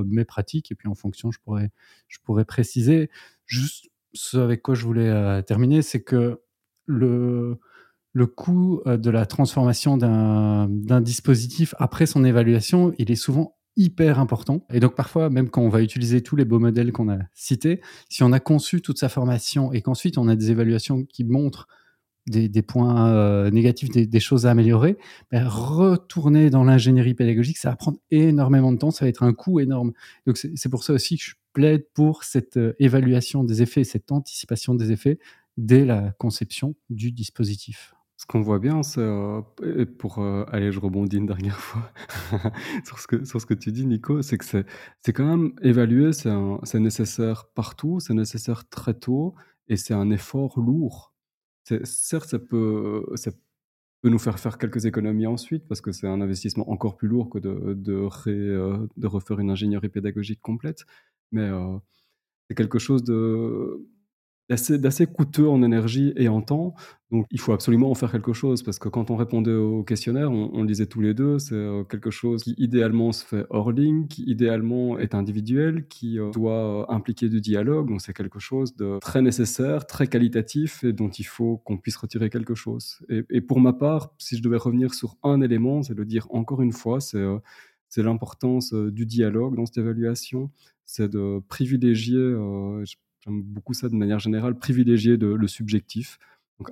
mes 0.05 0.23
pratiques 0.23 0.71
et 0.71 0.75
puis 0.75 0.87
en 0.87 0.95
fonction, 0.95 1.31
je 1.31 1.39
pourrais, 1.39 1.71
je 2.07 2.19
pourrais 2.23 2.45
préciser. 2.45 3.09
Juste 3.45 3.90
ce 4.13 4.37
avec 4.37 4.61
quoi 4.61 4.75
je 4.75 4.85
voulais 4.85 5.09
euh, 5.09 5.41
terminer, 5.41 5.81
c'est 5.81 6.01
que 6.01 6.41
le, 6.85 7.57
le 8.13 8.27
coût 8.27 8.81
euh, 8.85 8.97
de 8.97 9.09
la 9.09 9.25
transformation 9.25 9.97
d'un 9.97 10.67
d'un 10.69 11.01
dispositif 11.01 11.73
après 11.77 12.05
son 12.05 12.23
évaluation, 12.23 12.93
il 12.97 13.11
est 13.11 13.15
souvent 13.15 13.55
hyper 13.77 14.19
important. 14.19 14.65
Et 14.71 14.79
donc 14.79 14.95
parfois, 14.95 15.29
même 15.29 15.49
quand 15.49 15.61
on 15.61 15.69
va 15.69 15.81
utiliser 15.81 16.21
tous 16.21 16.35
les 16.35 16.45
beaux 16.45 16.59
modèles 16.59 16.91
qu'on 16.91 17.09
a 17.09 17.19
cités, 17.33 17.81
si 18.09 18.23
on 18.23 18.31
a 18.33 18.39
conçu 18.39 18.81
toute 18.81 18.99
sa 18.99 19.09
formation 19.09 19.71
et 19.71 19.81
qu'ensuite 19.81 20.17
on 20.17 20.27
a 20.27 20.35
des 20.35 20.51
évaluations 20.51 21.05
qui 21.05 21.23
montrent 21.23 21.67
des, 22.27 22.61
points 22.61 23.09
euh, 23.09 23.49
négatifs, 23.49 23.89
des, 23.89 24.19
choses 24.19 24.45
à 24.45 24.51
améliorer, 24.51 24.97
ben, 25.31 25.47
retourner 25.47 26.49
dans 26.49 26.63
l'ingénierie 26.63 27.13
pédagogique, 27.13 27.57
ça 27.57 27.71
va 27.71 27.75
prendre 27.75 27.97
énormément 28.11 28.71
de 28.71 28.77
temps, 28.77 28.91
ça 28.91 29.05
va 29.05 29.09
être 29.09 29.23
un 29.23 29.33
coût 29.33 29.59
énorme. 29.59 29.91
Donc 30.27 30.37
c'est 30.37 30.69
pour 30.69 30.83
ça 30.83 30.93
aussi 30.93 31.17
que 31.17 31.23
je 31.23 31.33
plaide 31.53 31.85
pour 31.93 32.23
cette 32.23 32.57
euh, 32.57 32.73
évaluation 32.79 33.43
des 33.43 33.61
effets, 33.61 33.83
cette 33.83 34.11
anticipation 34.11 34.75
des 34.75 34.91
effets 34.91 35.19
dès 35.57 35.85
la 35.85 36.11
conception 36.17 36.75
du 36.89 37.11
dispositif. 37.11 37.93
Ce 38.21 38.27
qu'on 38.27 38.41
voit 38.41 38.59
bien, 38.59 38.83
c'est, 38.83 39.01
euh, 39.01 39.41
pour 39.97 40.19
euh, 40.19 40.45
aller, 40.51 40.71
je 40.71 40.79
rebondis 40.79 41.17
une 41.17 41.25
dernière 41.25 41.59
fois 41.59 41.91
sur, 42.85 42.99
ce 42.99 43.07
que, 43.07 43.25
sur 43.25 43.41
ce 43.41 43.47
que 43.47 43.55
tu 43.55 43.71
dis, 43.71 43.85
Nico, 43.85 44.21
c'est 44.21 44.37
que 44.37 44.45
c'est, 44.45 45.13
quand 45.13 45.25
même 45.25 45.53
évaluer, 45.63 46.13
c'est 46.13 46.79
nécessaire 46.79 47.45
partout, 47.55 47.99
c'est 47.99 48.13
nécessaire 48.13 48.69
très 48.69 48.93
tôt, 48.93 49.33
et 49.67 49.75
c'est 49.75 49.95
un 49.95 50.11
effort 50.11 50.59
lourd. 50.59 51.10
Certes, 51.63 52.29
ça 52.29 52.39
peut, 52.39 53.05
ça 53.15 53.31
peut 54.01 54.09
nous 54.09 54.19
faire 54.19 54.39
faire 54.39 54.57
quelques 54.57 54.85
économies 54.85 55.27
ensuite, 55.27 55.67
parce 55.67 55.81
que 55.81 55.91
c'est 55.91 56.07
un 56.07 56.21
investissement 56.21 56.69
encore 56.69 56.97
plus 56.97 57.07
lourd 57.07 57.29
que 57.29 57.39
de, 57.39 57.73
de, 57.75 58.07
euh, 58.27 58.87
refaire 59.03 59.39
une 59.39 59.51
ingénierie 59.51 59.89
pédagogique 59.89 60.41
complète, 60.41 60.85
mais 61.31 61.43
euh, 61.43 61.77
c'est 62.49 62.55
quelque 62.55 62.79
chose 62.79 63.03
de 63.03 63.87
d'assez 64.77 65.07
coûteux 65.07 65.47
en 65.47 65.63
énergie 65.63 66.13
et 66.15 66.27
en 66.27 66.41
temps. 66.41 66.73
Donc 67.11 67.25
il 67.29 67.39
faut 67.39 67.51
absolument 67.51 67.91
en 67.91 67.95
faire 67.95 68.11
quelque 68.11 68.31
chose 68.31 68.63
parce 68.63 68.79
que 68.79 68.87
quand 68.87 69.11
on 69.11 69.17
répondait 69.17 69.53
au 69.53 69.83
questionnaire, 69.83 70.31
on, 70.31 70.49
on 70.53 70.61
le 70.61 70.67
disait 70.67 70.85
tous 70.85 71.01
les 71.01 71.13
deux, 71.13 71.39
c'est 71.39 71.55
euh, 71.55 71.83
quelque 71.83 72.09
chose 72.09 72.43
qui 72.43 72.55
idéalement 72.57 73.11
se 73.11 73.25
fait 73.25 73.45
hors 73.49 73.71
ligne, 73.71 74.07
qui 74.07 74.23
idéalement 74.23 74.97
est 74.97 75.13
individuel, 75.13 75.87
qui 75.87 76.19
euh, 76.19 76.31
doit 76.31 76.83
euh, 76.83 76.85
impliquer 76.93 77.27
du 77.27 77.41
dialogue. 77.41 77.89
Donc 77.89 78.01
c'est 78.01 78.13
quelque 78.13 78.39
chose 78.39 78.75
de 78.75 78.99
très 78.99 79.21
nécessaire, 79.21 79.85
très 79.85 80.07
qualitatif 80.07 80.83
et 80.83 80.93
dont 80.93 81.09
il 81.09 81.25
faut 81.25 81.57
qu'on 81.57 81.77
puisse 81.77 81.97
retirer 81.97 82.29
quelque 82.29 82.55
chose. 82.55 82.99
Et, 83.09 83.41
pour 83.41 83.59
ma 83.59 83.73
part, 83.73 84.13
si 84.17 84.37
je 84.37 84.43
devais 84.43 84.57
revenir 84.57 84.93
sur 84.93 85.17
un 85.23 85.41
élément, 85.41 85.83
c'est 85.83 85.95
de 85.95 86.03
dire 86.03 86.27
encore 86.29 86.61
une 86.61 86.71
fois, 86.71 86.99
c'est 87.01 87.17
l'importance 87.97 88.73
du 88.73 89.05
dialogue 89.05 89.55
dans 89.55 89.65
cette 89.65 89.79
évaluation, 89.79 90.49
c'est 90.85 91.09
de 91.09 91.41
privilégier, 91.49 92.35
j'aime 93.21 93.41
beaucoup 93.41 93.73
ça 93.73 93.89
de 93.89 93.95
manière 93.95 94.19
générale, 94.19 94.57
privilégier 94.57 95.17
de- 95.17 95.27
le 95.27 95.47
subjectif. 95.47 96.19
Donc 96.59 96.69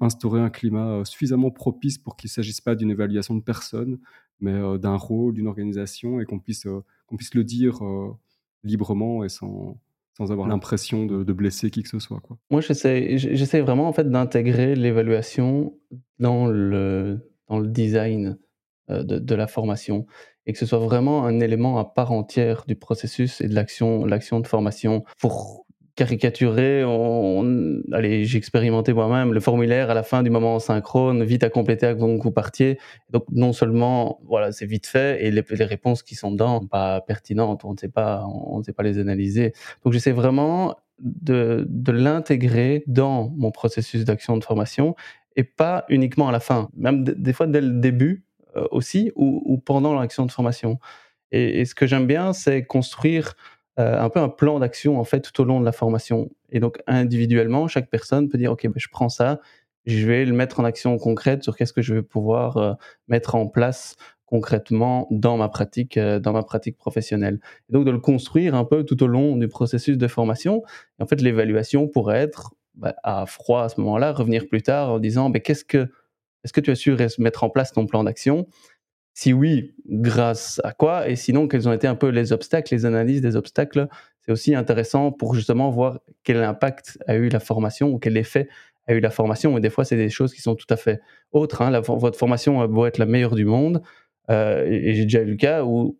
instaurer 0.00 0.40
un 0.40 0.50
climat 0.50 0.88
euh, 1.00 1.04
suffisamment 1.04 1.50
propice 1.50 1.98
pour 1.98 2.16
qu'il 2.16 2.28
ne 2.28 2.32
s'agisse 2.32 2.60
pas 2.60 2.76
d'une 2.76 2.90
évaluation 2.92 3.34
de 3.34 3.40
personne, 3.42 3.98
mais 4.38 4.52
euh, 4.52 4.78
d'un 4.78 4.94
rôle, 4.96 5.34
d'une 5.34 5.48
organisation, 5.48 6.20
et 6.20 6.26
qu'on 6.26 6.38
puisse, 6.38 6.66
euh, 6.66 6.84
qu'on 7.06 7.16
puisse 7.16 7.34
le 7.34 7.42
dire 7.42 7.84
euh, 7.84 8.12
librement 8.62 9.24
et 9.24 9.28
sans, 9.28 9.80
sans 10.16 10.30
avoir 10.30 10.46
l'impression 10.46 11.06
de, 11.06 11.24
de 11.24 11.32
blesser 11.32 11.70
qui 11.70 11.82
que 11.82 11.88
ce 11.88 11.98
soit. 11.98 12.20
Quoi. 12.20 12.38
Moi, 12.50 12.60
j'essaie 12.60 13.60
vraiment 13.60 13.88
en 13.88 13.92
fait 13.92 14.08
d'intégrer 14.08 14.76
l'évaluation 14.76 15.76
dans 16.20 16.46
le, 16.46 17.28
dans 17.48 17.58
le 17.58 17.66
design 17.66 18.38
de, 18.88 19.18
de 19.18 19.34
la 19.34 19.48
formation 19.48 20.06
et 20.46 20.52
que 20.52 20.58
ce 20.58 20.66
soit 20.66 20.78
vraiment 20.78 21.24
un 21.24 21.40
élément 21.40 21.78
à 21.78 21.84
part 21.84 22.12
entière 22.12 22.64
du 22.68 22.76
processus 22.76 23.40
et 23.40 23.48
de 23.48 23.54
l'action 23.54 24.04
l'action 24.04 24.38
de 24.40 24.46
formation. 24.46 25.02
Pour 25.18 25.66
caricaturer, 25.94 26.84
on, 26.84 27.82
allez, 27.92 28.24
j'ai 28.24 28.38
expérimenté 28.38 28.92
moi-même 28.94 29.34
le 29.34 29.40
formulaire 29.40 29.90
à 29.90 29.94
la 29.94 30.02
fin 30.02 30.22
du 30.22 30.30
moment 30.30 30.58
synchrone, 30.58 31.22
vite 31.22 31.44
à 31.44 31.50
compléter 31.50 31.94
que 31.94 32.00
vous 32.00 32.30
partiez. 32.30 32.78
Donc 33.10 33.24
non 33.30 33.52
seulement 33.52 34.20
voilà, 34.24 34.52
c'est 34.52 34.64
vite 34.64 34.86
fait 34.86 35.24
et 35.24 35.30
les, 35.30 35.42
réponses 35.64 36.02
qui 36.02 36.14
sont 36.14 36.30
dedans 36.30 36.60
sont 36.60 36.66
pas 36.66 37.00
pertinentes, 37.02 37.64
on 37.64 37.72
ne 37.72 37.78
sait 37.78 37.90
pas, 37.90 38.24
on 38.26 38.58
ne 38.58 38.62
sait 38.62 38.72
pas 38.72 38.82
les 38.82 38.98
analyser. 38.98 39.52
Donc 39.84 39.92
j'essaie 39.92 40.12
vraiment 40.12 40.76
de, 40.98 41.66
l'intégrer 41.88 42.84
dans 42.86 43.28
mon 43.36 43.50
processus 43.50 44.04
d'action 44.04 44.36
de 44.38 44.44
formation 44.44 44.94
et 45.36 45.44
pas 45.44 45.84
uniquement 45.88 46.28
à 46.28 46.32
la 46.32 46.40
fin, 46.40 46.70
même 46.76 47.04
des 47.04 47.32
fois 47.32 47.46
dès 47.46 47.60
le 47.60 47.80
début 47.80 48.24
euh, 48.56 48.66
aussi 48.70 49.12
ou, 49.14 49.58
pendant 49.58 49.94
l'action 49.98 50.24
de 50.24 50.32
formation. 50.32 50.78
Et 51.34 51.64
ce 51.64 51.74
que 51.74 51.86
j'aime 51.86 52.06
bien, 52.06 52.34
c'est 52.34 52.62
construire 52.62 53.34
euh, 53.78 53.98
un 53.98 54.10
peu 54.10 54.20
un 54.20 54.28
plan 54.28 54.58
d'action 54.58 54.98
en 54.98 55.04
fait 55.04 55.20
tout 55.20 55.40
au 55.40 55.44
long 55.44 55.60
de 55.60 55.64
la 55.64 55.72
formation. 55.72 56.30
Et 56.50 56.60
donc 56.60 56.78
individuellement, 56.86 57.68
chaque 57.68 57.88
personne 57.88 58.28
peut 58.28 58.38
dire 58.38 58.52
ok, 58.52 58.64
ben, 58.64 58.74
je 58.76 58.88
prends 58.90 59.08
ça, 59.08 59.40
je 59.86 60.06
vais 60.06 60.24
le 60.24 60.34
mettre 60.34 60.60
en 60.60 60.64
action 60.64 60.96
concrète 60.98 61.42
sur 61.42 61.56
qu'est-ce 61.56 61.72
que 61.72 61.82
je 61.82 61.94
vais 61.94 62.02
pouvoir 62.02 62.56
euh, 62.56 62.74
mettre 63.08 63.34
en 63.34 63.46
place 63.46 63.96
concrètement 64.26 65.08
dans 65.10 65.36
ma 65.36 65.48
pratique, 65.48 65.96
euh, 65.96 66.18
dans 66.18 66.32
ma 66.32 66.42
pratique 66.42 66.76
professionnelle. 66.76 67.40
Et 67.68 67.72
donc 67.72 67.84
de 67.84 67.90
le 67.90 67.98
construire 67.98 68.54
un 68.54 68.64
peu 68.64 68.84
tout 68.84 69.02
au 69.02 69.06
long 69.06 69.36
du 69.36 69.48
processus 69.48 69.98
de 69.98 70.08
formation. 70.08 70.62
Et 70.98 71.02
en 71.02 71.06
fait, 71.06 71.20
l'évaluation 71.20 71.88
pourrait 71.88 72.20
être 72.20 72.54
bah, 72.74 72.94
à 73.02 73.26
froid 73.26 73.64
à 73.64 73.68
ce 73.68 73.80
moment-là, 73.80 74.12
revenir 74.12 74.48
plus 74.48 74.62
tard 74.62 74.90
en 74.90 74.98
disant 74.98 75.30
ben, 75.30 75.42
qu'est-ce 75.42 75.64
que 75.64 75.88
est-ce 76.44 76.52
que 76.52 76.60
tu 76.60 76.70
as 76.70 76.74
su 76.74 76.96
mettre 77.18 77.44
en 77.44 77.50
place 77.50 77.72
ton 77.72 77.86
plan 77.86 78.04
d'action? 78.04 78.46
Si 79.14 79.32
oui, 79.32 79.74
grâce 79.86 80.60
à 80.64 80.72
quoi? 80.72 81.08
Et 81.08 81.16
sinon, 81.16 81.48
quels 81.48 81.68
ont 81.68 81.72
été 81.72 81.86
un 81.86 81.94
peu 81.94 82.08
les 82.08 82.32
obstacles, 82.32 82.74
les 82.74 82.86
analyses 82.86 83.20
des 83.20 83.36
obstacles? 83.36 83.88
C'est 84.20 84.32
aussi 84.32 84.54
intéressant 84.54 85.12
pour 85.12 85.34
justement 85.34 85.70
voir 85.70 86.00
quel 86.24 86.42
impact 86.42 86.98
a 87.06 87.16
eu 87.16 87.28
la 87.28 87.40
formation 87.40 87.90
ou 87.90 87.98
quel 87.98 88.16
effet 88.16 88.48
a 88.86 88.94
eu 88.94 89.00
la 89.00 89.10
formation. 89.10 89.56
Et 89.58 89.60
des 89.60 89.70
fois, 89.70 89.84
c'est 89.84 89.96
des 89.96 90.08
choses 90.08 90.32
qui 90.32 90.40
sont 90.40 90.54
tout 90.54 90.66
à 90.70 90.76
fait 90.76 91.00
autres. 91.32 91.62
Hein. 91.62 91.80
Votre 91.80 92.18
formation 92.18 92.66
beau 92.68 92.86
être 92.86 92.98
la 92.98 93.06
meilleure 93.06 93.34
du 93.34 93.44
monde. 93.44 93.82
Euh, 94.30 94.64
et 94.66 94.94
j'ai 94.94 95.04
déjà 95.04 95.22
eu 95.22 95.26
le 95.26 95.36
cas 95.36 95.64
où 95.64 95.98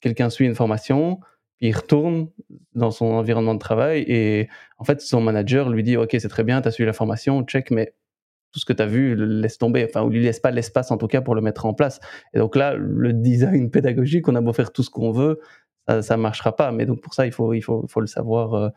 quelqu'un 0.00 0.30
suit 0.30 0.46
une 0.46 0.54
formation, 0.54 1.18
puis 1.56 1.68
il 1.68 1.76
retourne 1.76 2.28
dans 2.74 2.90
son 2.90 3.06
environnement 3.06 3.54
de 3.54 3.58
travail 3.58 4.04
et 4.06 4.48
en 4.78 4.84
fait, 4.84 5.00
son 5.00 5.20
manager 5.20 5.70
lui 5.70 5.82
dit 5.82 5.96
Ok, 5.96 6.10
c'est 6.18 6.28
très 6.28 6.44
bien, 6.44 6.60
tu 6.60 6.68
as 6.68 6.70
suivi 6.70 6.86
la 6.86 6.92
formation, 6.92 7.42
check, 7.44 7.70
mais 7.70 7.94
tout 8.52 8.60
ce 8.60 8.64
que 8.64 8.72
tu 8.72 8.82
as 8.82 8.86
vu, 8.86 9.14
laisse 9.14 9.58
tomber, 9.58 9.84
enfin, 9.88 10.02
ou 10.02 10.10
lui 10.10 10.22
laisse 10.22 10.40
pas 10.40 10.50
l'espace 10.50 10.90
en 10.90 10.96
tout 10.96 11.06
cas 11.06 11.20
pour 11.20 11.34
le 11.34 11.40
mettre 11.40 11.66
en 11.66 11.74
place. 11.74 12.00
Et 12.34 12.38
donc 12.38 12.56
là, 12.56 12.74
le 12.74 13.12
design 13.12 13.70
pédagogique, 13.72 14.28
on 14.28 14.34
a 14.34 14.40
beau 14.40 14.52
faire 14.52 14.72
tout 14.72 14.82
ce 14.82 14.90
qu'on 14.90 15.12
veut, 15.12 15.40
ça 15.88 16.16
ne 16.16 16.22
marchera 16.22 16.54
pas. 16.54 16.72
Mais 16.72 16.86
donc 16.86 17.00
pour 17.00 17.14
ça, 17.14 17.26
il 17.26 17.32
faut, 17.32 17.54
il 17.54 17.62
faut, 17.62 17.86
faut 17.88 18.00
le 18.00 18.06
savoir 18.06 18.54
euh, 18.54 18.68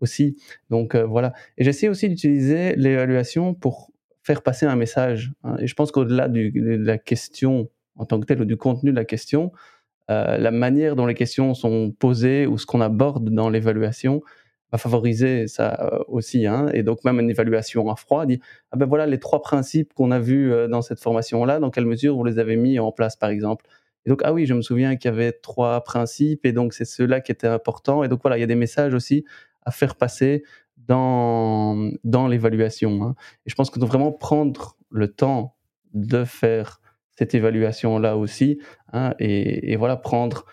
aussi. 0.00 0.36
Donc 0.70 0.94
euh, 0.94 1.04
voilà. 1.04 1.32
Et 1.56 1.64
j'essaie 1.64 1.88
aussi 1.88 2.08
d'utiliser 2.08 2.74
l'évaluation 2.76 3.54
pour 3.54 3.90
faire 4.22 4.42
passer 4.42 4.66
un 4.66 4.76
message. 4.76 5.32
Hein. 5.44 5.56
Et 5.60 5.66
je 5.66 5.74
pense 5.74 5.90
qu'au-delà 5.90 6.28
de 6.28 6.50
la 6.54 6.98
question 6.98 7.70
en 7.98 8.06
tant 8.06 8.18
que 8.20 8.26
telle 8.26 8.40
ou 8.40 8.44
du 8.44 8.56
contenu 8.56 8.90
de 8.90 8.96
la 8.96 9.04
question, 9.04 9.52
euh, 10.10 10.38
la 10.38 10.50
manière 10.50 10.96
dont 10.96 11.06
les 11.06 11.14
questions 11.14 11.52
sont 11.54 11.90
posées 11.90 12.46
ou 12.46 12.56
ce 12.56 12.64
qu'on 12.64 12.80
aborde 12.80 13.28
dans 13.28 13.50
l'évaluation 13.50 14.22
va 14.72 14.78
favoriser 14.78 15.48
ça 15.48 15.78
euh, 15.80 16.04
aussi. 16.08 16.46
Hein. 16.46 16.68
Et 16.74 16.82
donc 16.82 17.04
même 17.04 17.20
une 17.20 17.30
évaluation 17.30 17.90
à 17.90 17.96
froid 17.96 18.26
dit 18.26 18.40
ah 18.70 18.76
ben 18.76 18.86
voilà 18.86 19.06
les 19.06 19.18
trois 19.18 19.42
principes 19.42 19.94
qu'on 19.94 20.10
a 20.10 20.18
vus 20.18 20.52
euh, 20.52 20.68
dans 20.68 20.82
cette 20.82 21.00
formation 21.00 21.44
là. 21.44 21.58
Dans 21.58 21.70
quelle 21.70 21.86
mesure 21.86 22.16
vous 22.16 22.24
les 22.24 22.38
avez 22.38 22.56
mis 22.56 22.78
en 22.78 22.92
place 22.92 23.16
par 23.16 23.30
exemple 23.30 23.66
Et 24.06 24.10
donc 24.10 24.20
ah 24.24 24.32
oui 24.32 24.46
je 24.46 24.54
me 24.54 24.62
souviens 24.62 24.96
qu'il 24.96 25.10
y 25.10 25.14
avait 25.14 25.32
trois 25.32 25.82
principes 25.82 26.44
et 26.44 26.52
donc 26.52 26.74
c'est 26.74 26.84
ceux-là 26.84 27.20
qui 27.20 27.32
étaient 27.32 27.46
importants. 27.46 28.04
Et 28.04 28.08
donc 28.08 28.20
voilà 28.22 28.36
il 28.36 28.40
y 28.40 28.44
a 28.44 28.48
des 28.48 28.54
messages 28.54 28.94
aussi 28.94 29.24
à 29.64 29.70
faire 29.70 29.96
passer 29.96 30.44
dans 30.76 31.90
dans 32.04 32.28
l'évaluation. 32.28 33.02
Hein. 33.02 33.14
Et 33.46 33.50
je 33.50 33.54
pense 33.54 33.70
doit 33.70 33.88
vraiment 33.88 34.12
prendre 34.12 34.76
le 34.90 35.08
temps 35.08 35.56
de 35.94 36.24
faire 36.24 36.80
cette 37.16 37.34
évaluation 37.34 37.98
là 37.98 38.16
aussi 38.16 38.60
hein, 38.92 39.12
et 39.18 39.74
voilà 39.76 39.96
prendre 39.96 40.44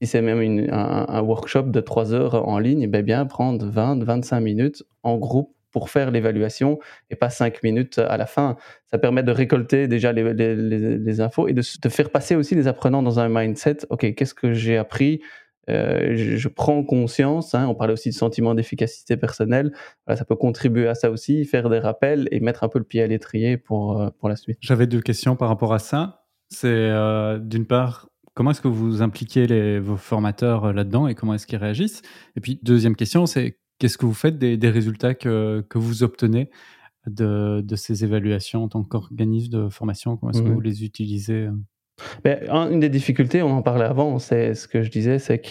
si 0.00 0.06
c'est 0.06 0.22
même 0.22 0.68
un, 0.70 1.20
workshop 1.22 1.64
de 1.64 1.80
3 1.80 2.12
heures 2.12 2.48
en 2.48 2.58
ligne, 2.58 2.86
ben 2.86 3.02
bien 3.02 3.24
prendre 3.26 3.66
20, 3.66 4.04
25 4.04 4.40
minutes 4.40 4.82
en 5.02 5.16
groupe 5.16 5.54
pour 5.70 5.90
faire 5.90 6.10
l'évaluation 6.10 6.78
et 7.10 7.16
pas 7.16 7.30
5 7.30 7.62
minutes 7.62 7.98
à 7.98 8.16
la 8.16 8.26
fin. 8.26 8.56
Ça 8.86 8.98
permet 8.98 9.22
de 9.22 9.32
récolter 9.32 9.88
déjà 9.88 10.12
les, 10.12 11.20
infos 11.20 11.48
et 11.48 11.52
de, 11.52 11.62
faire 11.88 12.10
passer 12.10 12.34
aussi 12.34 12.54
les 12.54 12.66
apprenants 12.68 13.02
dans 13.02 13.20
un 13.20 13.28
mindset. 13.28 13.78
OK, 13.90 14.14
qu'est-ce 14.14 14.34
que 14.34 14.52
j'ai 14.52 14.76
appris? 14.76 15.20
Euh, 15.68 16.14
je, 16.14 16.48
prends 16.48 16.84
conscience, 16.84 17.54
hein, 17.54 17.66
on 17.68 17.74
parlait 17.74 17.92
aussi 17.92 18.10
de 18.10 18.14
sentiment 18.14 18.54
d'efficacité 18.54 19.16
personnelle, 19.16 19.72
ça 20.06 20.24
peut 20.24 20.36
contribuer 20.36 20.86
à 20.86 20.94
ça 20.94 21.10
aussi, 21.10 21.44
faire 21.44 21.68
des 21.68 21.80
rappels 21.80 22.28
et 22.30 22.38
mettre 22.38 22.62
un 22.62 22.68
peu 22.68 22.78
le 22.78 22.84
pied 22.84 23.02
à 23.02 23.06
l'étrier 23.08 23.56
pour, 23.56 24.00
euh, 24.00 24.10
pour 24.18 24.28
la 24.28 24.36
suite. 24.36 24.58
J'avais 24.60 24.86
deux 24.86 25.00
questions 25.00 25.34
par 25.34 25.48
rapport 25.48 25.74
à 25.74 25.80
ça. 25.80 26.26
C'est 26.48 26.68
euh, 26.68 27.38
d'une 27.38 27.66
part, 27.66 28.08
Comment 28.36 28.50
est-ce 28.50 28.60
que 28.60 28.68
vous 28.68 29.00
impliquez 29.00 29.46
les, 29.46 29.80
vos 29.80 29.96
formateurs 29.96 30.66
euh, 30.66 30.72
là-dedans 30.74 31.08
et 31.08 31.14
comment 31.14 31.32
est-ce 31.32 31.46
qu'ils 31.46 31.58
réagissent? 31.58 32.02
Et 32.36 32.40
puis, 32.42 32.60
deuxième 32.62 32.94
question, 32.94 33.24
c'est 33.24 33.58
qu'est-ce 33.78 33.96
que 33.96 34.04
vous 34.04 34.12
faites 34.12 34.38
des, 34.38 34.68
résultats 34.68 35.14
que, 35.14 35.64
que, 35.70 35.78
vous 35.78 36.02
obtenez 36.02 36.50
de, 37.06 37.62
de, 37.62 37.76
ces 37.76 38.04
évaluations 38.04 38.64
en 38.64 38.68
tant 38.68 38.84
qu'organisme 38.84 39.50
de 39.50 39.68
formation? 39.70 40.18
Comment 40.18 40.32
est-ce 40.32 40.42
que 40.42 40.48
mmh 40.48 40.52
vous 40.52 40.60
les 40.60 40.84
utilisez 40.84 41.46
euh? 41.46 41.52
ben, 42.24 42.46
Une 42.70 42.80
des 42.80 42.90
difficultés, 42.90 43.40
on 43.40 43.52
en 43.52 43.62
parlait 43.62 43.86
avant, 43.86 44.18
c'est 44.18 44.54
ce 44.54 44.68
que 44.68 44.82
je 44.82 44.90
disais, 44.90 45.18
c'est 45.18 45.38
que 45.38 45.48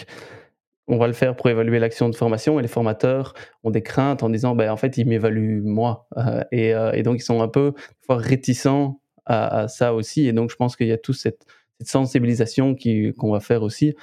on 0.86 0.98
va 0.98 1.08
le 1.08 1.12
faire 1.12 1.34
pour 1.34 1.50
évaluer 1.50 1.80
l'action 1.80 2.08
de 2.08 2.14
formation 2.14 2.60
et 2.60 2.62
les 2.62 2.68
formateurs 2.68 3.34
ont 3.64 3.72
des 3.72 3.82
craintes 3.82 4.22
en 4.22 4.30
disant 4.30 4.54
ben, 4.54 4.70
en 4.70 4.76
fait 4.76 4.96
ils 4.96 5.08
m'évaluent 5.08 5.60
moi 5.64 6.06
euh, 6.16 6.44
et, 6.52 6.74
et, 6.92 7.02
donc 7.02 7.16
ils 7.16 7.24
sont 7.24 7.42
un 7.42 7.48
peu 7.48 7.72
réticents 8.08 9.00
à, 9.24 9.62
à, 9.62 9.66
ça 9.66 9.94
aussi 9.94 10.28
et 10.28 10.32
donc 10.32 10.52
je 10.52 10.54
pense 10.54 10.76
qu'il 10.76 10.86
y 10.86 10.92
a 10.92 10.96
tout 10.96 11.12
cette 11.12 11.44
cette 11.78 11.88
sensibilisation 11.88 12.76
qu'on 13.16 13.32
va 13.32 13.40
faire 13.40 13.62
aussi 13.62 13.94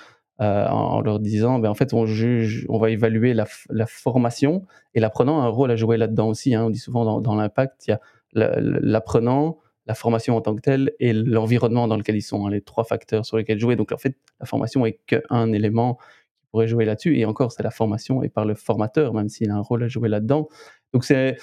euh, 0.42 0.68
en, 0.68 1.02
leur 1.02 1.20
disant, 1.20 1.60
ben, 1.60 1.70
en 1.70 1.76
fait, 1.76 1.94
on 1.94 2.06
juge, 2.06 2.66
on 2.68 2.80
va 2.80 2.90
évaluer 2.90 3.34
la, 3.34 3.46
formation 3.86 4.66
et 4.96 5.00
l'apprenant 5.00 5.42
a 5.42 5.46
un 5.46 5.50
rôle 5.50 5.72
à 5.72 5.76
jouer 5.76 5.98
là-dedans 5.98 6.28
aussi. 6.28 6.56
Hein. 6.56 6.66
On 6.66 6.70
dit 6.70 6.80
souvent 6.80 7.06
dans, 7.06 7.22
dans 7.22 7.36
l'impact, 7.36 7.88
il 7.88 7.92
y 7.92 7.94
a 7.94 8.02
l'apprenant, 8.34 9.60
la 9.86 9.94
formation 9.94 10.36
en 10.36 10.42
tant 10.42 10.56
que 10.56 10.62
telle 10.62 10.94
et 11.00 11.14
l'environnement 11.14 11.88
dans 11.88 11.98
lequel 11.98 12.16
ils 12.16 12.22
sont, 12.22 12.48
hein, 12.48 12.50
les 12.50 12.62
trois 12.62 12.84
facteurs 12.84 13.26
sur 13.26 13.38
lesquels 13.38 13.60
jouer. 13.60 13.76
Donc 13.76 13.92
en 13.92 13.98
fait, 13.98 14.16
la 14.40 14.46
formation 14.46 14.86
est 14.86 15.00
qu'un 15.06 15.52
élément 15.52 15.96
qui 16.40 16.48
pourrait 16.50 16.68
jouer 16.68 16.86
là-dessus. 16.86 17.18
Et 17.18 17.26
encore, 17.26 17.52
c'est 17.52 17.64
la 17.64 17.72
formation 17.72 18.24
et 18.24 18.30
par 18.30 18.46
le 18.46 18.56
formateur, 18.56 19.14
même 19.14 19.30
s'il 19.30 19.52
a 19.52 19.56
un 19.56 19.62
rôle 19.62 19.84
à 19.84 19.88
jouer 19.88 20.10
là-dedans. 20.10 20.48
Donc 20.94 21.04
c'est 21.04 21.38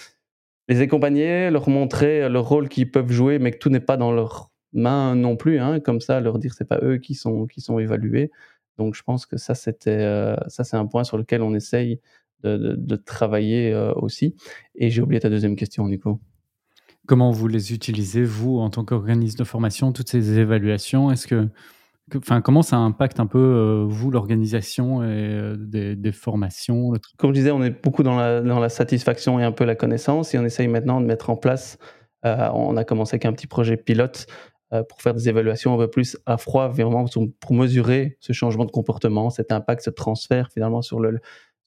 les 0.68 0.80
accompagner, 0.80 1.50
leur 1.50 1.68
montrer 1.68 2.28
le 2.28 2.40
rôle 2.40 2.68
qu'ils 2.68 2.90
peuvent 2.90 3.10
jouer, 3.10 3.38
mais 3.38 3.50
que 3.50 3.58
tout 3.58 3.70
n'est 3.70 3.80
pas 3.80 3.96
dans 3.96 4.12
leur 4.12 4.49
main 4.72 5.14
non 5.14 5.36
plus, 5.36 5.58
hein, 5.58 5.80
comme 5.80 6.00
ça, 6.00 6.20
leur 6.20 6.38
dire 6.38 6.54
c'est 6.54 6.68
pas 6.68 6.80
eux 6.82 6.98
qui 6.98 7.14
sont, 7.14 7.46
qui 7.46 7.60
sont 7.60 7.78
évalués. 7.78 8.30
Donc 8.78 8.94
je 8.94 9.02
pense 9.02 9.26
que 9.26 9.36
ça, 9.36 9.54
c'était, 9.54 9.90
euh, 9.90 10.36
ça 10.48 10.64
c'est 10.64 10.76
un 10.76 10.86
point 10.86 11.04
sur 11.04 11.18
lequel 11.18 11.42
on 11.42 11.54
essaye 11.54 12.00
de, 12.42 12.56
de, 12.56 12.96
travailler 12.96 13.72
euh, 13.72 13.92
aussi. 13.94 14.34
Et 14.74 14.88
j'ai 14.88 15.02
oublié 15.02 15.20
ta 15.20 15.28
deuxième 15.28 15.56
question, 15.56 15.86
Nico. 15.86 16.20
Comment 17.06 17.30
vous 17.30 17.48
les 17.48 17.74
utilisez, 17.74 18.24
vous, 18.24 18.58
en 18.58 18.70
tant 18.70 18.84
qu'organisme 18.84 19.38
de 19.38 19.44
formation, 19.44 19.92
toutes 19.92 20.08
ces 20.08 20.38
évaluations? 20.38 21.10
Est-ce 21.10 21.26
que, 21.26 21.48
enfin, 22.16 22.40
comment 22.40 22.62
ça 22.62 22.76
impacte 22.76 23.20
un 23.20 23.26
peu, 23.26 23.38
euh, 23.38 23.84
vous, 23.86 24.10
l'organisation 24.10 25.02
et, 25.02 25.54
des, 25.58 25.96
des, 25.96 26.12
formations 26.12 26.92
Comme 27.18 27.30
je 27.30 27.40
disais, 27.40 27.50
on 27.50 27.62
est 27.62 27.82
beaucoup 27.82 28.02
dans 28.02 28.16
la, 28.16 28.40
dans 28.40 28.60
la 28.60 28.70
satisfaction 28.70 29.38
et 29.38 29.44
un 29.44 29.52
peu 29.52 29.64
la 29.64 29.74
connaissance, 29.74 30.34
et 30.34 30.38
on 30.38 30.44
essaye 30.44 30.68
maintenant 30.68 31.02
de 31.02 31.06
mettre 31.06 31.28
en 31.28 31.36
place 31.36 31.76
on 32.22 32.76
a 32.76 32.84
commencé 32.84 33.14
avec 33.14 33.24
un 33.24 33.32
petit 33.32 33.46
projet 33.46 33.76
pilote 33.76 34.26
pour 34.88 35.02
faire 35.02 35.14
des 35.14 35.28
évaluations 35.28 35.74
un 35.74 35.78
peu 35.78 35.90
plus 35.90 36.16
à 36.26 36.36
froid, 36.36 36.68
vraiment 36.68 37.04
pour 37.40 37.54
mesurer 37.54 38.16
ce 38.20 38.32
changement 38.32 38.64
de 38.64 38.70
comportement, 38.70 39.28
cet 39.28 39.50
impact, 39.50 39.82
ce 39.82 39.90
transfert 39.90 40.50
finalement 40.52 40.80
sur 40.80 41.00
le, 41.00 41.18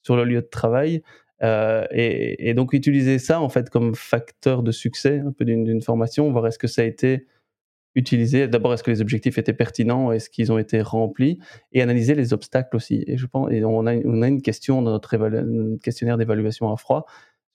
sur 0.02 0.16
le 0.16 0.24
lieu 0.24 0.40
de 0.40 0.46
travail. 0.46 1.02
Euh, 1.42 1.84
et, 1.90 2.54
donc 2.54 2.72
utiliser 2.72 3.18
ça 3.18 3.40
en 3.40 3.48
fait 3.48 3.68
comme 3.68 3.94
facteur 3.94 4.62
de 4.62 4.70
succès 4.70 5.18
un 5.26 5.32
peu 5.32 5.44
d'une 5.44 5.82
formation, 5.82 6.30
voir 6.30 6.46
est-ce 6.46 6.58
que 6.58 6.68
ça 6.68 6.82
a 6.82 6.84
été 6.84 7.26
utilisé. 7.96 8.48
D'abord, 8.48 8.74
est-ce 8.74 8.82
que 8.82 8.90
les 8.90 9.00
objectifs 9.00 9.38
étaient 9.38 9.52
pertinents, 9.52 10.10
est-ce 10.12 10.30
qu'ils 10.30 10.50
ont 10.50 10.58
été 10.58 10.80
remplis, 10.80 11.38
et 11.72 11.82
analyser 11.82 12.14
les 12.14 12.32
obstacles 12.32 12.74
aussi. 12.76 13.04
Et 13.06 13.16
je 13.16 13.26
pense, 13.26 13.52
et 13.52 13.64
on 13.64 13.86
a, 13.86 13.94
on 13.96 14.22
a 14.22 14.28
une 14.28 14.42
question 14.42 14.82
dans 14.82 14.90
notre 14.90 15.78
questionnaire 15.78 16.18
d'évaluation 16.18 16.72
à 16.72 16.76
froid. 16.76 17.06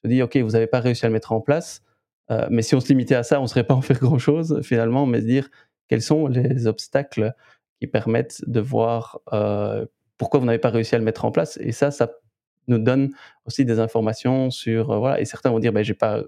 Se 0.03 0.09
dit, 0.09 0.21
ok, 0.21 0.37
vous 0.37 0.51
n'avez 0.51 0.67
pas 0.67 0.79
réussi 0.79 1.05
à 1.05 1.09
le 1.09 1.13
mettre 1.13 1.33
en 1.33 1.41
place. 1.41 1.83
Euh, 2.31 2.47
mais 2.49 2.61
si 2.61 2.75
on 2.75 2.79
se 2.79 2.87
limitait 2.89 3.15
à 3.15 3.23
ça, 3.23 3.39
on 3.39 3.43
ne 3.43 3.47
serait 3.47 3.63
pas 3.63 3.73
en 3.73 3.81
faire 3.81 3.99
grand-chose 3.99 4.61
finalement, 4.63 5.05
mais 5.05 5.21
se 5.21 5.25
dire 5.25 5.49
quels 5.87 6.01
sont 6.01 6.27
les 6.27 6.67
obstacles 6.67 7.33
qui 7.79 7.87
permettent 7.87 8.41
de 8.47 8.59
voir 8.59 9.19
euh, 9.33 9.85
pourquoi 10.17 10.39
vous 10.39 10.45
n'avez 10.45 10.59
pas 10.59 10.69
réussi 10.69 10.95
à 10.95 10.97
le 10.97 11.03
mettre 11.03 11.25
en 11.25 11.31
place. 11.31 11.57
Et 11.61 11.71
ça, 11.71 11.91
ça 11.91 12.11
nous 12.67 12.77
donne 12.77 13.09
aussi 13.45 13.65
des 13.65 13.79
informations 13.79 14.51
sur... 14.51 14.91
Euh, 14.91 14.99
voilà, 14.99 15.19
et 15.19 15.25
certains 15.25 15.49
vont 15.49 15.59
dire, 15.59 15.73
ben, 15.73 15.83
j'ai 15.83 15.93
pas 15.93 16.21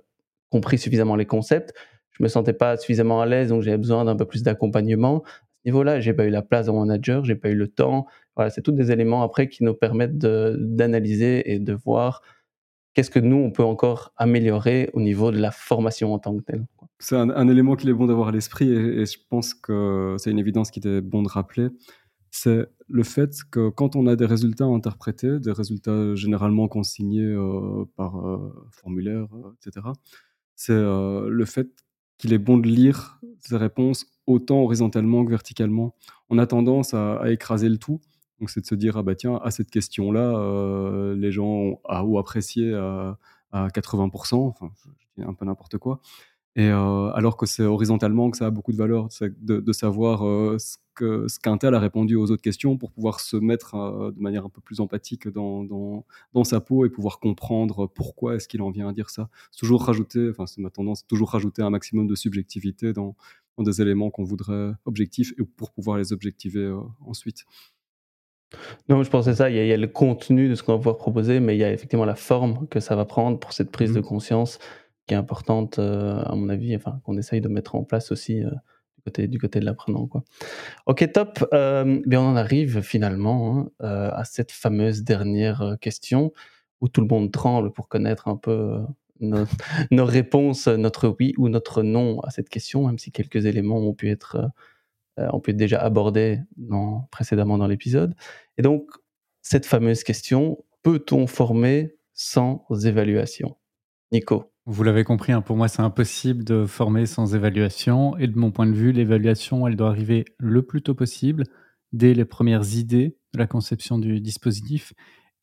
compris 0.50 0.78
suffisamment 0.78 1.16
les 1.16 1.26
concepts, 1.26 1.74
je 2.12 2.24
me 2.24 2.28
sentais 2.28 2.54
pas 2.54 2.78
suffisamment 2.78 3.22
à 3.22 3.26
l'aise, 3.26 3.50
donc 3.50 3.62
j'avais 3.62 3.78
besoin 3.78 4.04
d'un 4.06 4.16
peu 4.16 4.26
plus 4.26 4.44
d'accompagnement. 4.44 5.24
À 5.24 5.30
ce 5.64 5.70
niveau-là, 5.70 6.00
j'ai 6.00 6.14
pas 6.14 6.26
eu 6.26 6.30
la 6.30 6.42
place 6.42 6.66
dans 6.66 6.74
mon 6.74 6.86
manager, 6.86 7.24
j'ai 7.24 7.36
pas 7.36 7.50
eu 7.50 7.56
le 7.56 7.68
temps. 7.68 8.08
Voilà, 8.36 8.50
c'est 8.50 8.62
tous 8.62 8.72
des 8.72 8.92
éléments 8.92 9.22
après 9.22 9.48
qui 9.48 9.64
nous 9.64 9.74
permettent 9.74 10.18
d'analyser 10.18 11.54
et 11.54 11.60
de 11.60 11.74
voir 11.74 12.22
qu'est-ce 12.94 13.10
que 13.10 13.20
nous, 13.20 13.38
on 13.38 13.52
peut 13.52 13.64
encore 13.64 14.14
améliorer 14.18 14.90
au 14.94 15.02
niveau 15.02 15.32
de 15.32 15.38
la 15.38 15.52
formation 15.52 16.14
en 16.14 16.20
tant 16.20 16.36
que 16.38 16.44
telle. 16.44 16.66
C'est 17.00 17.16
un, 17.16 17.48
élément 17.48 17.76
qu'il 17.76 17.90
est 17.90 17.94
bon 17.94 18.06
d'avoir 18.06 18.30
à 18.30 18.32
l'esprit 18.32 18.72
et, 18.72 19.06
je 19.06 19.18
pense 19.30 19.54
que 19.54 20.16
c'est 20.20 20.32
une 20.32 20.40
évidence 20.40 20.72
qu'il 20.72 20.86
est 20.88 21.02
bon 21.02 21.24
de 21.24 21.30
rappeler. 21.30 21.70
c'est 22.30 22.66
le 22.88 23.04
fait 23.04 23.34
que 23.50 23.70
quand 23.70 23.96
on 23.96 24.06
a 24.06 24.16
des 24.16 24.26
résultats 24.26 24.66
interprétés, 24.66 25.40
des 25.40 25.52
résultats 25.52 26.14
généralement 26.16 26.68
consignés 26.68 27.24
euh, 27.24 27.86
par 27.96 28.22
formulaire, 28.72 29.28
etc., 29.56 29.88
c'est 30.56 30.74
le 30.74 31.46
fait 31.46 31.70
qu'il 32.22 32.34
est 32.34 32.38
bon 32.38 32.58
de 32.60 32.68
lire 32.68 33.20
ces 33.40 33.58
réponses 33.58 34.06
autant 34.28 34.62
horizontalement 34.64 35.26
que 35.26 35.32
verticalement. 35.32 35.96
On 36.30 36.38
a 36.38 36.46
tendance 36.46 36.94
à, 36.94 37.20
écraser 37.32 37.68
le 37.68 37.78
tout. 37.78 38.00
Donc, 38.42 38.50
c'est 38.50 38.60
de 38.62 38.66
se 38.66 38.76
dire, 38.76 38.98
ah 38.98 39.04
bah 39.04 39.16
tiens, 39.16 39.40
à 39.44 39.52
cette 39.52 39.70
question-là, 39.70 41.14
les 41.16 41.32
gens 41.32 41.46
ont, 41.46 41.80
ou 42.04 42.18
apprécié 42.18 42.74
à, 42.74 43.18
à 43.52 43.68
80%, 43.70 44.36
enfin, 44.36 44.72
je 45.00 45.22
dis 45.22 45.24
un 45.24 45.34
peu 45.34 45.46
n'importe 45.46 45.78
quoi. 45.78 46.02
Et 46.58 46.68
alors 46.68 47.38
que 47.38 47.46
c'est 47.46 47.64
horizontalement 47.64 48.30
que 48.30 48.38
ça 48.38 48.48
a 48.48 48.50
beaucoup 48.50 48.74
de 48.74 48.78
valeur, 48.78 49.08
de, 49.22 49.62
de 49.62 49.72
savoir 49.74 50.20
ce 50.60 50.78
que 50.96 51.28
ce 51.30 51.40
qu'un 51.40 51.58
tel 51.58 51.74
a 51.74 51.80
répondu 51.80 52.16
aux 52.16 52.30
autres 52.30 52.42
questions 52.42 52.78
pour 52.78 52.92
pouvoir 52.92 53.22
se 53.22 53.38
mettre 53.38 54.12
de 54.14 54.22
manière 54.22 54.46
un 54.46 54.50
peu 54.50 54.60
plus 54.60 54.82
empathique 54.82 55.30
dans, 55.30 55.64
dans, 55.64 56.06
dans 56.34 56.44
sa 56.44 56.60
peau 56.60 56.86
et 56.86 56.90
pouvoir 56.90 57.20
comprendre 57.20 57.88
pourquoi 57.88 58.36
est-ce 58.36 58.50
qu'il 58.50 58.62
en 58.62 58.70
vient 58.72 58.90
à 58.90 58.94
dire 58.94 59.10
ça. 59.10 59.30
Toujours 59.58 59.84
rajouter, 59.84 60.30
enfin 60.30 60.46
c'est 60.46 60.60
ma 60.62 60.70
tendance, 60.70 61.08
toujours 61.08 61.30
rajouter 61.30 61.62
un 61.62 61.70
maximum 61.70 62.08
de 62.08 62.16
subjectivité 62.16 62.92
dans, 62.92 63.16
dans 63.58 63.64
des 63.64 63.82
éléments 63.82 64.10
qu'on 64.10 64.26
voudrait 64.26 64.74
objectifs 64.86 65.34
et 65.40 65.44
pour 65.44 65.72
pouvoir 65.72 65.98
les 65.98 66.12
objectiver 66.12 66.74
ensuite. 67.00 67.46
Non, 68.90 69.04
je 69.04 69.10
pensais 69.10 69.36
ça, 69.36 69.50
il 69.50 69.56
y, 69.56 69.72
a, 69.72 69.78
le 69.78 69.88
contenu 69.88 70.50
de 70.50 70.56
ce 70.56 70.64
qu'on 70.64 70.74
va 70.74 70.78
pouvoir 70.78 70.98
proposer, 70.98 71.40
mais 71.40 71.56
il 71.56 71.60
y 71.60 71.64
a 71.64 71.72
effectivement 71.72 72.06
la 72.06 72.16
forme 72.16 72.68
que 72.68 72.80
ça 72.80 72.96
va 72.96 73.06
prendre 73.06 73.40
pour 73.40 73.54
cette 73.54 73.72
prise 73.72 73.94
de 73.94 74.00
mmh. 74.00 74.04
conscience 74.04 74.60
qui 75.08 75.14
est 75.14 75.18
importante, 75.18 75.80
euh, 75.80 76.22
à 76.24 76.36
mon 76.36 76.50
avis, 76.50 76.76
enfin, 76.76 77.00
qu'on 77.04 77.18
essaye 77.18 77.42
de 77.42 77.48
mettre 77.48 77.76
en 77.76 77.84
place 77.84 78.12
aussi 78.12 78.44
euh, 78.44 78.50
du, 78.50 79.04
côté, 79.04 79.28
du 79.28 79.40
côté 79.40 79.60
de 79.60 79.66
l'apprenant. 79.66 80.08
Quoi. 80.08 80.24
Ok, 80.86 81.12
top. 81.12 81.48
Euh, 81.54 82.02
bien, 82.06 82.22
on 82.22 82.30
en 82.30 82.36
arrive 82.36 82.82
finalement 82.82 83.70
hein, 83.82 84.12
à 84.14 84.24
cette 84.26 84.52
fameuse 84.52 85.04
dernière 85.04 85.78
question 85.82 86.32
où 86.82 86.88
tout 86.88 87.02
le 87.02 87.08
monde 87.08 87.32
tremble 87.32 87.72
pour 87.72 87.88
connaître 87.88 88.28
un 88.28 88.38
peu 88.38 88.80
nos, 89.20 89.46
nos, 89.92 90.06
réponses, 90.06 90.68
notre 90.68 91.16
oui 91.20 91.34
ou 91.38 91.50
notre 91.50 91.84
non 91.84 92.20
à 92.22 92.30
cette 92.32 92.50
question, 92.50 92.88
même 92.88 92.98
si 92.98 93.12
quelques 93.12 93.46
éléments 93.46 93.78
ont 93.78 93.94
pu 93.94 94.10
être, 94.10 94.52
ont 95.18 95.40
pu 95.40 95.52
être 95.52 95.58
déjà 95.58 95.80
abordés 95.82 96.40
dans, 96.58 97.08
précédemment 97.12 97.58
dans 97.58 97.68
l'épisode. 97.68 98.16
Et 98.58 98.62
donc, 98.62 98.90
cette 99.42 99.66
fameuse 99.66 100.04
question, 100.04 100.64
peut-on 100.84 101.28
former 101.28 101.96
sans 102.14 102.66
évaluation? 102.86 103.58
Nico 104.12 104.52
vous 104.68 104.84
l'avez 104.84 105.04
compris, 105.04 105.32
hein, 105.32 105.42
pour 105.42 105.58
moi, 105.58 105.68
c'est 105.68 105.82
impossible 105.82 106.44
de 106.44 106.66
former 106.66 107.08
sans 107.08 107.34
évaluation. 107.34 108.16
Et 108.18 108.28
de 108.28 108.38
mon 108.38 108.52
point 108.52 108.68
de 108.68 108.74
vue, 108.74 108.92
l'évaluation, 108.92 109.68
elle 109.68 109.76
doit 109.76 109.90
arriver 109.90 110.24
le 110.38 110.62
plus 110.62 110.84
tôt 110.84 110.94
possible, 110.94 111.46
dès 111.94 112.14
les 112.14 112.26
premières 112.26 112.76
idées 112.76 113.18
de 113.34 113.40
la 113.40 113.48
conception 113.48 113.98
du 113.98 114.22
dispositif, 114.22 114.94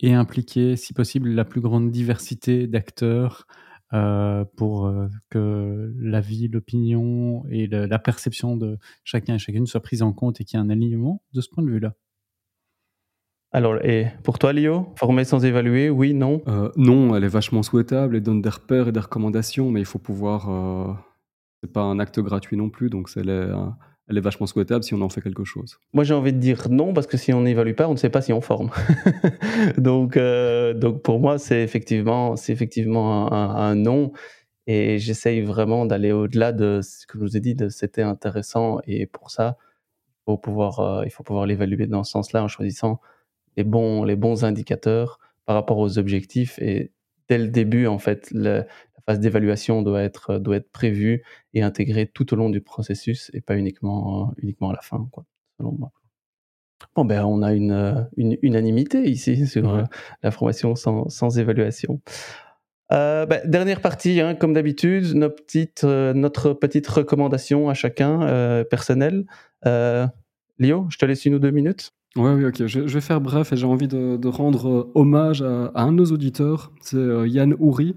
et 0.00 0.14
impliquer, 0.14 0.76
si 0.76 0.94
possible, 0.94 1.30
la 1.30 1.44
plus 1.44 1.60
grande 1.60 1.90
diversité 1.90 2.68
d'acteurs 2.68 3.46
euh, 3.94 4.44
pour 4.56 4.86
euh, 4.86 5.08
que 5.30 5.92
la 5.98 6.20
vie, 6.20 6.48
l'opinion 6.48 7.44
et 7.50 7.66
la 7.66 7.98
perception 7.98 8.56
de 8.56 8.78
chacun 9.04 9.36
et 9.36 9.38
chacune 9.38 9.66
soient 9.66 9.80
prises 9.80 10.02
en 10.02 10.12
compte 10.12 10.40
et 10.40 10.44
qu'il 10.44 10.58
y 10.58 10.62
ait 10.62 10.64
un 10.64 10.70
alignement 10.70 11.22
de 11.32 11.40
ce 11.40 11.48
point 11.48 11.64
de 11.64 11.70
vue-là. 11.70 11.94
Alors, 13.50 13.82
et 13.82 14.08
pour 14.24 14.38
toi, 14.38 14.52
Lio, 14.52 14.92
former 14.96 15.24
sans 15.24 15.42
évaluer, 15.44 15.88
oui, 15.88 16.12
non? 16.12 16.42
Euh, 16.48 16.70
Non, 16.76 17.16
elle 17.16 17.24
est 17.24 17.28
vachement 17.28 17.62
souhaitable, 17.62 18.16
elle 18.16 18.22
donne 18.22 18.42
des 18.42 18.50
repères 18.50 18.88
et 18.88 18.92
des 18.92 19.00
recommandations, 19.00 19.70
mais 19.70 19.80
il 19.80 19.86
faut 19.86 19.98
pouvoir. 19.98 20.50
Euh, 20.50 20.92
c'est 21.62 21.72
pas 21.72 21.82
un 21.82 21.98
acte 21.98 22.20
gratuit 22.20 22.58
non 22.58 22.68
plus, 22.68 22.90
donc 22.90 23.08
elle 23.16 23.30
est, 23.30 23.50
elle 24.08 24.16
est 24.16 24.22
vachement 24.22 24.46
souhaitable 24.46 24.82
si 24.82 24.94
on 24.94 25.02
en 25.02 25.08
fait 25.08 25.20
quelque 25.20 25.44
chose. 25.44 25.78
Moi, 25.92 26.04
j'ai 26.04 26.14
envie 26.14 26.32
de 26.32 26.38
dire 26.38 26.68
non, 26.70 26.94
parce 26.94 27.06
que 27.06 27.16
si 27.16 27.32
on 27.32 27.42
n'évalue 27.42 27.74
pas, 27.74 27.88
on 27.88 27.92
ne 27.92 27.96
sait 27.96 28.10
pas 28.10 28.22
si 28.22 28.32
on 28.32 28.40
forme. 28.40 28.70
donc, 29.78 30.16
euh, 30.16 30.72
donc, 30.74 31.02
pour 31.02 31.20
moi, 31.20 31.38
c'est 31.38 31.62
effectivement, 31.62 32.34
effectivement 32.34 33.32
un, 33.32 33.74
non. 33.74 34.12
Et 34.66 34.98
j'essaye 34.98 35.42
vraiment 35.42 35.86
d'aller 35.86 36.12
au-delà 36.12 36.52
de 36.52 36.80
ce 36.82 37.06
que 37.06 37.18
je 37.18 37.24
vous 37.24 37.36
ai 37.36 37.40
dit, 37.40 37.54
de 37.54 37.68
c'était 37.68 38.02
intéressant. 38.02 38.80
Et 38.86 39.06
pour 39.06 39.30
ça, 39.30 39.56
il 40.26 40.32
faut 40.32 40.38
pouvoir, 40.38 41.04
il 41.04 41.10
faut 41.10 41.22
pouvoir 41.22 41.46
l'évaluer 41.46 41.86
dans 41.86 42.04
ce 42.04 42.12
sens-là 42.12 42.42
en 42.42 42.48
choisissant 42.48 43.00
les 43.56 43.64
bons, 43.64 44.04
les 44.04 44.16
bons 44.16 44.44
indicateurs 44.44 45.18
par 45.44 45.54
rapport 45.54 45.78
aux 45.78 45.98
objectifs. 45.98 46.58
Et 46.58 46.92
dès 47.28 47.38
le 47.38 47.48
début, 47.48 47.86
en 47.86 47.98
fait, 47.98 48.28
la 48.32 48.66
phase 49.08 49.20
d'évaluation 49.20 49.82
doit 49.82 50.02
être, 50.02 50.38
doit 50.38 50.56
être 50.56 50.70
prévue 50.70 51.22
et 51.54 51.62
intégrée 51.62 52.06
tout 52.06 52.32
au 52.32 52.36
long 52.36 52.50
du 52.50 52.60
processus 52.60 53.30
et 53.34 53.40
pas 53.40 53.56
uniquement, 53.56 54.32
uniquement 54.38 54.70
à 54.70 54.74
la 54.74 54.82
fin, 54.82 55.08
quoi, 55.10 55.24
selon 55.56 55.72
moi. 55.72 55.92
Bon, 56.94 57.04
ben, 57.04 57.24
on 57.24 57.42
a 57.42 57.54
une, 57.54 58.08
une 58.16 58.38
unanimité 58.42 59.08
ici 59.10 59.46
sur 59.46 59.74
euh, 59.74 59.82
la 60.22 60.30
formation 60.30 60.76
sans, 60.76 61.08
sans 61.08 61.38
évaluation. 61.38 62.00
Euh, 62.92 63.26
ben, 63.26 63.40
dernière 63.44 63.80
partie, 63.80 64.20
hein, 64.20 64.34
comme 64.34 64.52
d'habitude, 64.52 65.14
notre 65.14 65.36
petite, 65.36 65.84
euh, 65.84 66.14
notre 66.14 66.52
petite 66.52 66.86
recommandation 66.86 67.68
à 67.68 67.74
chacun 67.74 68.22
euh, 68.22 68.64
personnelle. 68.64 69.26
Léo, 70.60 70.86
je 70.90 70.98
te 70.98 71.06
laisse 71.06 71.24
une 71.24 71.34
ou 71.34 71.38
deux 71.38 71.50
minutes. 71.50 71.92
Oui, 72.16 72.32
oui, 72.32 72.44
ok. 72.46 72.66
Je, 72.66 72.80
vais 72.80 73.00
faire 73.00 73.20
bref 73.20 73.52
et 73.52 73.56
j'ai 73.56 73.66
envie 73.66 73.88
de, 73.88 74.28
rendre 74.28 74.68
euh, 74.68 74.92
hommage 74.94 75.42
à, 75.42 75.70
un 75.74 75.92
de 75.92 75.96
nos 75.96 76.06
auditeurs, 76.06 76.72
c'est 76.80 76.96
euh, 76.96 77.28
Yann 77.28 77.54
Houry, 77.58 77.94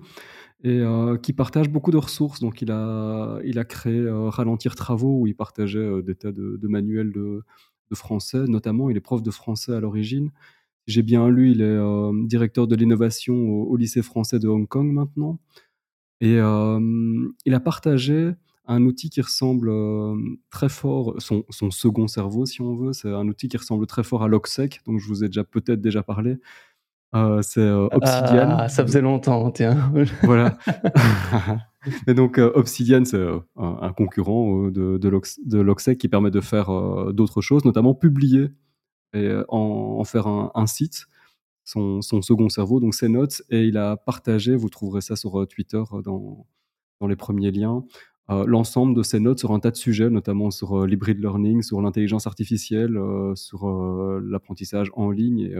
et 0.63 0.79
euh, 0.79 1.17
qui 1.17 1.33
partage 1.33 1.69
beaucoup 1.69 1.91
de 1.91 1.97
ressources. 1.97 2.39
Donc, 2.39 2.61
il 2.61 2.71
a, 2.71 3.39
il 3.43 3.59
a 3.59 3.65
créé 3.65 4.05
Ralentir 4.09 4.75
Travaux, 4.75 5.19
où 5.21 5.27
il 5.27 5.35
partageait 5.35 6.01
des 6.03 6.15
tas 6.15 6.31
de, 6.31 6.67
manuels 6.67 7.11
de, 7.11 7.43
français, 7.93 8.45
notamment. 8.47 8.89
Il 8.89 8.97
est 8.97 9.01
prof 9.01 9.21
de 9.21 9.31
français 9.31 9.73
à 9.73 9.79
l'origine. 9.79 10.31
J'ai 10.87 11.03
bien 11.03 11.29
lu, 11.29 11.51
il 11.51 11.61
est 11.61 11.79
directeur 12.27 12.67
de 12.67 12.75
l'innovation 12.75 13.35
au, 13.35 13.75
lycée 13.75 14.01
français 14.01 14.39
de 14.39 14.47
Hong 14.47 14.67
Kong 14.67 14.91
maintenant. 14.91 15.39
Et 16.21 16.37
il 16.37 17.53
a 17.53 17.59
partagé 17.59 18.33
un 18.71 18.85
outil 18.85 19.09
qui 19.09 19.21
ressemble 19.21 19.69
euh, 19.69 20.15
très 20.49 20.69
fort, 20.69 21.15
son, 21.19 21.43
second 21.71 22.07
cerveau 22.07 22.45
si 22.45 22.61
on 22.61 22.75
veut, 22.75 22.93
c'est 22.93 23.09
un 23.09 23.27
outil 23.27 23.49
qui 23.49 23.57
ressemble 23.57 23.85
très 23.87 24.03
fort 24.03 24.23
à 24.23 24.27
Logsec, 24.27 24.81
donc 24.85 24.99
je 24.99 25.07
vous 25.07 25.23
ai 25.23 25.27
déjà 25.27 25.43
peut-être 25.43 25.81
déjà 25.81 26.03
parlparlé. 26.03 26.37
Euh, 27.13 27.41
c'est 27.41 27.59
euh, 27.59 27.87
Obsidian. 27.91 28.55
Ah, 28.57 28.69
ça 28.69 28.85
faisait 28.85 29.01
longtemps, 29.01 29.51
tiens. 29.51 29.91
voilà. 30.23 30.57
Et 32.07 32.13
donc 32.13 32.37
Obsidian, 32.37 33.03
c'est 33.05 33.25
un, 33.57 33.93
concurrent 33.93 34.69
de, 34.69 34.97
de, 34.97 35.59
Logsec 35.59 35.97
qui 35.97 36.07
permet 36.07 36.31
de 36.31 36.41
faire 36.41 36.69
d'autres 37.11 37.41
choses, 37.41 37.65
notamment 37.65 37.95
publier 37.95 38.49
et 39.13 39.31
en, 39.49 40.03
faire 40.03 40.27
un, 40.27 40.67
site. 40.67 41.07
Son, 41.63 42.01
second 42.01 42.49
cerveau, 42.49 42.79
donc 42.79 42.93
ses 42.93 43.09
notes, 43.09 43.41
et 43.49 43.65
il 43.65 43.77
a 43.77 43.97
partagé, 43.97 44.55
vous 44.55 44.69
trouverez 44.69 45.01
ça 45.01 45.15
sur 45.15 45.47
Twitter 45.47 45.81
dans, 46.03 46.45
dans 46.99 47.07
les 47.07 47.15
premiers 47.15 47.49
liens, 47.49 47.83
euh, 48.31 48.45
l'ensemble 48.47 48.95
de 48.95 49.03
ces 49.03 49.19
notes 49.19 49.39
sur 49.39 49.51
un 49.51 49.59
tas 49.59 49.71
de 49.71 49.75
sujets, 49.75 50.09
notamment 50.09 50.51
sur 50.51 50.79
euh, 50.79 50.87
l'hybrid 50.87 51.19
learning, 51.19 51.61
sur 51.63 51.81
l'intelligence 51.81 52.27
artificielle, 52.27 52.95
euh, 52.95 53.35
sur 53.35 53.67
l'apprentissage 54.21 54.89
en 54.93 55.11
ligne. 55.11 55.39
Et, 55.39 55.55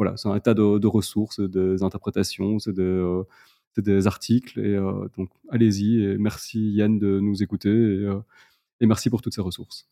voilà, 0.00 0.16
c'est 0.16 0.28
un 0.28 0.40
tas 0.40 0.54
de, 0.54 0.86
ressources, 0.86 1.40
des 1.40 1.82
interprétations, 1.82 2.58
c'est 2.58 2.72
des, 2.72 3.22
des, 3.76 4.06
articles. 4.06 4.58
Et 4.58 4.76
donc, 5.18 5.28
allez-y. 5.50 6.02
Et 6.02 6.16
merci 6.16 6.72
Yann 6.72 6.98
de 6.98 7.20
nous 7.20 7.42
écouter. 7.42 8.08
et 8.80 8.86
merci 8.86 9.10
pour 9.10 9.20
toutes 9.20 9.34
ces 9.34 9.42
ressources. 9.42 9.90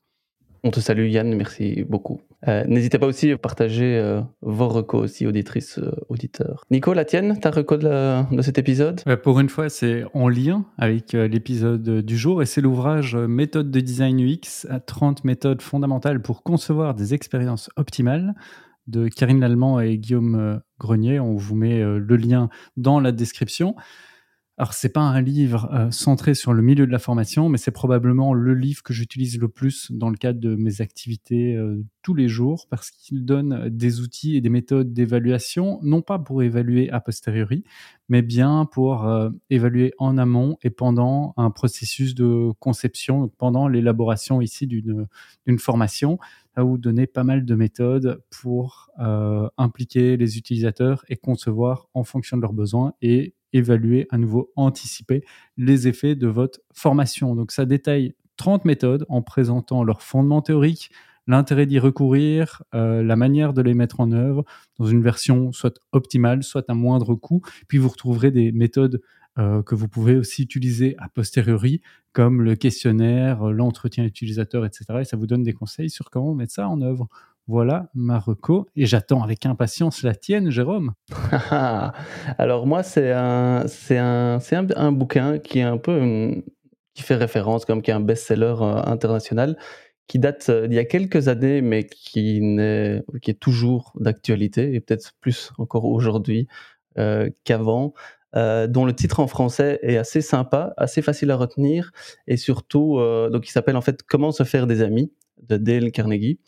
On 0.64 0.70
te 0.70 0.80
salue 0.80 1.08
Yann, 1.08 1.34
merci 1.36 1.84
beaucoup. 1.88 2.20
Euh, 2.48 2.64
n'hésitez 2.66 2.98
pas 2.98 3.06
aussi 3.06 3.30
à 3.30 3.38
partager 3.38 3.96
euh, 3.96 4.20
vos 4.40 4.68
recos 4.68 5.04
aussi, 5.04 5.26
auditrices, 5.26 5.78
euh, 5.78 5.92
auditeurs. 6.08 6.64
Nico, 6.70 6.94
la 6.94 7.04
tienne, 7.04 7.38
ta 7.38 7.50
reco 7.50 7.76
de, 7.76 8.34
de 8.34 8.42
cet 8.42 8.58
épisode? 8.58 9.02
Pour 9.22 9.38
une 9.38 9.48
fois, 9.48 9.68
c'est 9.68 10.04
en 10.14 10.28
lien 10.28 10.64
avec 10.76 11.12
l'épisode 11.12 12.00
du 12.00 12.16
jour 12.16 12.42
et 12.42 12.46
c'est 12.46 12.60
l'ouvrage 12.60 13.14
Méthode 13.14 13.70
de 13.70 13.80
design 13.80 14.20
UX 14.20 14.66
à 14.68 14.80
30 14.80 15.24
méthodes 15.24 15.62
fondamentales 15.62 16.20
pour 16.22 16.42
concevoir 16.42 16.94
des 16.94 17.14
expériences 17.14 17.70
optimales 17.76 18.34
de 18.88 19.08
Karine 19.08 19.40
Lallemand 19.40 19.80
et 19.80 19.98
Guillaume 19.98 20.60
Grenier. 20.80 21.20
On 21.20 21.36
vous 21.36 21.54
met 21.54 21.80
le 21.80 22.16
lien 22.16 22.48
dans 22.76 23.00
la 23.00 23.12
description. 23.12 23.76
Alors, 24.60 24.74
c'est 24.74 24.88
pas 24.88 25.02
un 25.02 25.20
livre 25.20 25.70
euh, 25.72 25.92
centré 25.92 26.34
sur 26.34 26.52
le 26.52 26.62
milieu 26.62 26.84
de 26.84 26.90
la 26.90 26.98
formation, 26.98 27.48
mais 27.48 27.58
c'est 27.58 27.70
probablement 27.70 28.34
le 28.34 28.54
livre 28.54 28.82
que 28.82 28.92
j'utilise 28.92 29.38
le 29.38 29.46
plus 29.46 29.92
dans 29.92 30.10
le 30.10 30.16
cadre 30.16 30.40
de 30.40 30.56
mes 30.56 30.80
activités 30.80 31.54
euh, 31.54 31.80
tous 32.02 32.12
les 32.12 32.26
jours 32.26 32.66
parce 32.68 32.90
qu'il 32.90 33.24
donne 33.24 33.68
des 33.68 34.00
outils 34.00 34.36
et 34.36 34.40
des 34.40 34.48
méthodes 34.48 34.92
d'évaluation, 34.92 35.78
non 35.82 36.02
pas 36.02 36.18
pour 36.18 36.42
évaluer 36.42 36.90
a 36.90 36.98
posteriori, 36.98 37.62
mais 38.08 38.20
bien 38.20 38.64
pour 38.64 39.06
euh, 39.06 39.30
évaluer 39.48 39.92
en 39.98 40.18
amont 40.18 40.58
et 40.64 40.70
pendant 40.70 41.34
un 41.36 41.52
processus 41.52 42.16
de 42.16 42.50
conception, 42.58 43.28
pendant 43.38 43.68
l'élaboration 43.68 44.40
ici 44.40 44.66
d'une 44.66 45.06
formation, 45.60 46.18
à 46.56 46.64
vous 46.64 46.78
donner 46.78 47.06
pas 47.06 47.22
mal 47.22 47.44
de 47.44 47.54
méthodes 47.54 48.20
pour 48.30 48.90
impliquer 49.56 50.16
les 50.16 50.38
utilisateurs 50.38 51.04
et 51.08 51.14
concevoir 51.14 51.86
en 51.94 52.02
fonction 52.02 52.36
de 52.36 52.42
leurs 52.42 52.52
besoins 52.52 52.94
et 53.00 53.34
évaluer, 53.52 54.06
à 54.10 54.18
nouveau 54.18 54.52
anticiper 54.56 55.24
les 55.56 55.88
effets 55.88 56.14
de 56.14 56.26
votre 56.26 56.60
formation. 56.72 57.34
Donc 57.34 57.52
ça 57.52 57.64
détaille 57.64 58.14
30 58.36 58.64
méthodes 58.64 59.04
en 59.08 59.22
présentant 59.22 59.82
leurs 59.82 60.02
fondements 60.02 60.42
théoriques, 60.42 60.90
l'intérêt 61.26 61.66
d'y 61.66 61.78
recourir, 61.78 62.62
euh, 62.74 63.02
la 63.02 63.16
manière 63.16 63.52
de 63.52 63.62
les 63.62 63.74
mettre 63.74 64.00
en 64.00 64.12
œuvre 64.12 64.44
dans 64.78 64.86
une 64.86 65.02
version 65.02 65.52
soit 65.52 65.78
optimale, 65.92 66.42
soit 66.42 66.68
à 66.70 66.74
moindre 66.74 67.14
coût. 67.14 67.42
Puis 67.68 67.78
vous 67.78 67.88
retrouverez 67.88 68.30
des 68.30 68.52
méthodes 68.52 69.02
euh, 69.38 69.62
que 69.62 69.74
vous 69.74 69.88
pouvez 69.88 70.16
aussi 70.16 70.42
utiliser 70.42 70.96
a 70.98 71.08
posteriori, 71.08 71.82
comme 72.12 72.42
le 72.42 72.56
questionnaire, 72.56 73.44
l'entretien 73.50 74.04
utilisateur, 74.04 74.64
etc. 74.64 74.84
Et 75.00 75.04
ça 75.04 75.16
vous 75.16 75.26
donne 75.26 75.42
des 75.42 75.52
conseils 75.52 75.90
sur 75.90 76.10
comment 76.10 76.34
mettre 76.34 76.52
ça 76.52 76.68
en 76.68 76.80
œuvre. 76.80 77.08
Voilà 77.48 77.88
Marocco, 77.94 78.66
et 78.76 78.84
j'attends 78.84 79.22
avec 79.22 79.46
impatience 79.46 80.02
la 80.02 80.14
tienne, 80.14 80.50
Jérôme. 80.50 80.92
Alors 81.50 82.66
moi, 82.66 82.82
c'est 82.82 83.10
un, 83.10 83.66
c'est 83.66 83.96
un, 83.96 84.38
c'est 84.38 84.54
un, 84.54 84.92
bouquin 84.92 85.38
qui 85.38 85.60
est 85.60 85.62
un 85.62 85.78
peu, 85.78 86.42
qui 86.92 87.02
fait 87.02 87.14
référence, 87.14 87.64
comme 87.64 87.80
qui 87.80 87.90
est 87.90 87.94
un 87.94 88.00
best-seller 88.00 88.56
euh, 88.60 88.82
international, 88.84 89.56
qui 90.08 90.18
date 90.18 90.50
euh, 90.50 90.66
d'il 90.66 90.76
y 90.76 90.78
a 90.78 90.84
quelques 90.84 91.28
années, 91.28 91.62
mais 91.62 91.86
qui, 91.86 92.42
n'est, 92.42 93.02
qui 93.22 93.30
est 93.30 93.40
toujours 93.40 93.92
d'actualité, 93.98 94.74
et 94.74 94.80
peut-être 94.80 95.12
plus 95.22 95.50
encore 95.56 95.86
aujourd'hui 95.86 96.48
euh, 96.98 97.30
qu'avant. 97.44 97.94
dont 98.34 98.84
le 98.84 98.92
titre 98.92 99.20
en 99.20 99.26
français 99.26 99.78
est 99.80 99.96
assez 99.96 100.20
sympa, 100.20 100.74
assez 100.76 101.00
facile 101.00 101.30
à 101.30 101.36
retenir, 101.36 101.92
et 102.26 102.36
surtout, 102.36 103.00
donc 103.32 103.48
il 103.48 103.52
s'appelle 103.52 103.76
en 103.76 103.80
fait 103.80 104.02
Comment 104.02 104.32
se 104.32 104.42
faire 104.42 104.66
des 104.66 104.82
amis 104.82 105.10
de 105.48 105.56
Dale 105.56 105.90
Carnegie. 105.92 106.38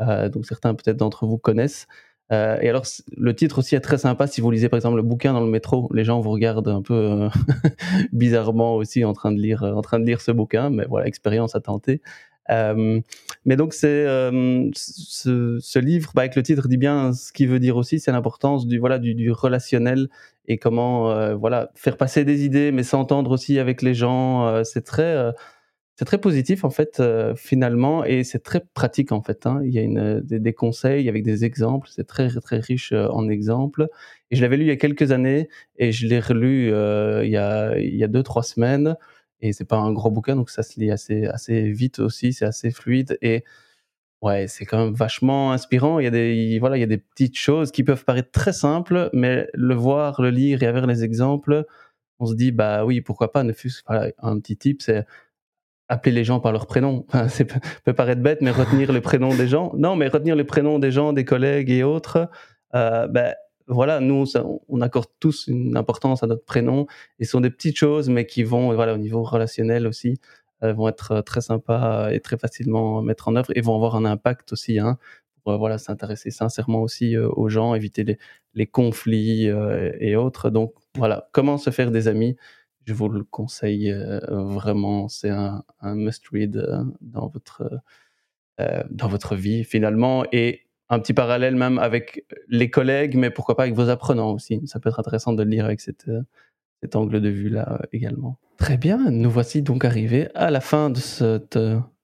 Euh, 0.00 0.28
donc 0.28 0.46
certains 0.46 0.74
peut-être 0.74 0.96
d'entre 0.96 1.26
vous 1.26 1.38
connaissent. 1.38 1.86
Euh, 2.30 2.58
et 2.60 2.68
alors, 2.68 2.84
le 3.16 3.34
titre 3.34 3.58
aussi 3.58 3.74
est 3.74 3.80
très 3.80 3.96
sympa 3.96 4.26
si 4.26 4.42
vous 4.42 4.50
lisez 4.50 4.68
par 4.68 4.76
exemple 4.76 4.96
le 4.96 5.02
bouquin 5.02 5.32
dans 5.32 5.40
le 5.40 5.50
métro. 5.50 5.88
Les 5.94 6.04
gens 6.04 6.20
vous 6.20 6.30
regardent 6.30 6.68
un 6.68 6.82
peu 6.82 6.94
euh, 6.94 7.28
bizarrement 8.12 8.74
aussi 8.76 9.04
en 9.04 9.14
train 9.14 9.32
de 9.32 9.40
lire, 9.40 9.62
en 9.62 9.80
train 9.80 9.98
de 9.98 10.04
lire 10.04 10.20
ce 10.20 10.30
bouquin, 10.30 10.70
mais 10.70 10.84
voilà, 10.86 11.06
expérience 11.06 11.54
à 11.54 11.60
tenter. 11.60 12.02
Mais 12.50 13.56
donc 13.56 13.74
c'est 13.74 14.06
ce, 14.74 15.78
livre, 15.78 16.12
bah, 16.14 16.22
avec 16.22 16.34
le 16.34 16.42
titre 16.42 16.66
dit 16.68 16.78
bien 16.78 17.12
ce 17.12 17.32
qu'il 17.32 17.48
veut 17.48 17.60
dire 17.60 17.76
aussi, 17.76 18.00
c'est 18.00 18.12
l'importance 18.12 18.66
du 18.66 18.78
voilà 18.78 18.98
du, 18.98 19.30
relationnel 19.30 20.08
et 20.46 20.56
comment 20.56 21.34
voilà 21.36 21.70
faire 21.74 21.98
passer 21.98 22.24
des 22.24 22.44
idées, 22.44 22.72
mais 22.72 22.84
s'entendre 22.84 23.30
aussi 23.32 23.58
avec 23.58 23.82
les 23.82 23.92
gens. 23.92 24.64
c'est 24.64 24.84
très 24.84 25.34
c'est 25.98 26.04
très 26.04 26.18
positif 26.18 26.64
en 26.64 26.70
fait 26.70 27.00
euh, 27.00 27.34
finalement 27.34 28.04
et 28.04 28.22
c'est 28.22 28.38
très 28.38 28.60
pratique 28.60 29.10
en 29.10 29.20
fait. 29.20 29.46
Hein. 29.46 29.60
Il 29.64 29.72
y 29.72 29.80
a 29.80 29.82
une, 29.82 30.20
des, 30.20 30.52
conseils 30.52 31.08
avec 31.08 31.24
des 31.24 31.44
exemples, 31.44 31.88
c'est 31.90 32.06
très 32.06 32.28
très 32.28 32.60
riche 32.60 32.92
euh, 32.92 33.08
en 33.08 33.28
exemples. 33.28 33.88
Et 34.30 34.36
je 34.36 34.42
l'avais 34.42 34.56
lu 34.56 34.64
il 34.64 34.68
y 34.68 34.70
a 34.70 34.76
quelques 34.76 35.10
années 35.10 35.48
et 35.76 35.90
je 35.90 36.06
l'ai 36.06 36.20
relu 36.20 36.72
euh, 36.72 37.24
il, 37.24 37.32
y 37.32 37.36
a, 37.36 37.76
il 37.78 37.96
y 37.96 38.04
a 38.04 38.06
deux 38.06 38.22
trois 38.22 38.44
semaines 38.44 38.96
et 39.40 39.52
c'est 39.52 39.64
pas 39.64 39.78
un 39.78 39.92
gros 39.92 40.12
bouquin 40.12 40.36
donc 40.36 40.50
ça 40.50 40.62
se 40.62 40.78
lit 40.78 40.92
assez 40.92 41.26
assez 41.26 41.72
vite 41.72 41.98
aussi, 41.98 42.32
c'est 42.32 42.44
assez 42.44 42.70
fluide 42.70 43.18
et 43.20 43.42
ouais 44.22 44.46
c'est 44.46 44.66
quand 44.66 44.78
même 44.84 44.94
vachement 44.94 45.50
inspirant. 45.52 45.98
Il 45.98 46.04
y 46.04 46.06
a 46.06 46.10
des 46.10 46.58
voilà 46.60 46.76
il 46.76 46.80
y 46.80 46.84
a 46.84 46.86
des 46.86 46.98
petites 46.98 47.36
choses 47.36 47.72
qui 47.72 47.82
peuvent 47.82 48.04
paraître 48.04 48.30
très 48.30 48.52
simples 48.52 49.10
mais 49.12 49.48
le 49.52 49.74
voir, 49.74 50.22
le 50.22 50.30
lire 50.30 50.62
et 50.62 50.66
avoir 50.66 50.86
les 50.86 51.02
exemples, 51.02 51.66
on 52.20 52.26
se 52.26 52.34
dit 52.36 52.52
bah 52.52 52.84
oui 52.84 53.00
pourquoi 53.00 53.32
pas 53.32 53.42
ne 53.42 53.52
fût-ce 53.52 53.82
voilà, 53.88 54.12
un 54.18 54.38
petit 54.38 54.56
tip 54.56 54.82
c'est 54.82 55.04
appeler 55.88 56.14
les 56.14 56.24
gens 56.24 56.40
par 56.40 56.52
leur 56.52 56.66
prénom. 56.66 57.06
ça 57.28 57.44
peut 57.84 57.92
paraître 57.92 58.22
bête, 58.22 58.40
mais 58.40 58.50
retenir 58.50 58.92
les 58.92 59.00
prénoms 59.00 59.34
des 59.34 59.48
gens. 59.48 59.72
Non, 59.76 59.96
mais 59.96 60.08
retenir 60.08 60.36
les 60.36 60.44
prénoms 60.44 60.78
des 60.78 60.92
gens, 60.92 61.12
des 61.12 61.24
collègues 61.24 61.70
et 61.70 61.82
autres. 61.82 62.28
Euh, 62.74 63.08
ben, 63.08 63.34
voilà, 63.66 64.00
nous, 64.00 64.24
on 64.68 64.80
accorde 64.80 65.08
tous 65.20 65.46
une 65.46 65.76
importance 65.76 66.22
à 66.22 66.26
notre 66.26 66.44
prénom. 66.44 66.86
Et 67.18 67.24
ce 67.24 67.32
sont 67.32 67.40
des 67.40 67.50
petites 67.50 67.76
choses, 67.76 68.08
mais 68.08 68.26
qui 68.26 68.42
vont, 68.42 68.74
voilà, 68.74 68.94
au 68.94 68.98
niveau 68.98 69.22
relationnel 69.22 69.86
aussi, 69.86 70.20
euh, 70.62 70.72
vont 70.72 70.88
être 70.88 71.20
très 71.22 71.40
sympas 71.40 72.10
et 72.10 72.20
très 72.20 72.36
facilement 72.38 73.02
mettre 73.02 73.28
en 73.28 73.36
œuvre 73.36 73.50
et 73.54 73.60
vont 73.60 73.74
avoir 73.74 73.96
un 73.96 74.04
impact 74.04 74.52
aussi. 74.52 74.78
Hein, 74.78 74.98
voilà, 75.44 75.78
s'intéresser 75.78 76.30
sincèrement 76.30 76.82
aussi 76.82 77.16
euh, 77.16 77.26
aux 77.30 77.48
gens, 77.48 77.74
éviter 77.74 78.04
les, 78.04 78.18
les 78.52 78.66
conflits 78.66 79.46
et 80.00 80.16
autres. 80.16 80.50
Donc 80.50 80.74
voilà, 80.96 81.28
comment 81.32 81.56
se 81.56 81.70
faire 81.70 81.90
des 81.90 82.06
amis 82.08 82.36
je 82.88 82.94
vous 82.94 83.10
le 83.10 83.22
conseille 83.22 83.92
euh, 83.92 84.18
vraiment. 84.30 85.08
C'est 85.08 85.28
un, 85.28 85.62
must-read 85.82 86.56
euh, 86.56 86.84
dans, 87.02 87.28
votre, 87.28 87.62
euh, 88.60 88.82
dans 88.90 89.08
votre 89.08 89.36
vie 89.36 89.62
finalement. 89.62 90.24
Et 90.32 90.62
un 90.88 90.98
petit 90.98 91.12
parallèle 91.12 91.54
même 91.54 91.78
avec 91.78 92.24
les 92.48 92.70
collègues, 92.70 93.14
mais 93.14 93.28
pourquoi 93.28 93.56
pas 93.56 93.64
avec 93.64 93.74
vos 93.74 93.90
apprenants 93.90 94.32
aussi. 94.32 94.62
Ça 94.64 94.80
peut 94.80 94.88
être 94.88 95.00
intéressant 95.00 95.34
de 95.34 95.42
le 95.42 95.50
lire 95.50 95.66
avec 95.66 95.82
cette, 95.82 96.10
cet 96.80 96.96
angle 96.96 97.20
de 97.20 97.28
vue-là 97.28 97.82
également. 97.92 98.38
Très 98.56 98.78
bien, 98.78 99.10
nous 99.10 99.30
voici 99.30 99.60
donc 99.60 99.84
arrivés 99.84 100.28
à 100.34 100.50
la 100.50 100.62
fin 100.62 100.88
de 100.88 100.96
cette 100.96 101.58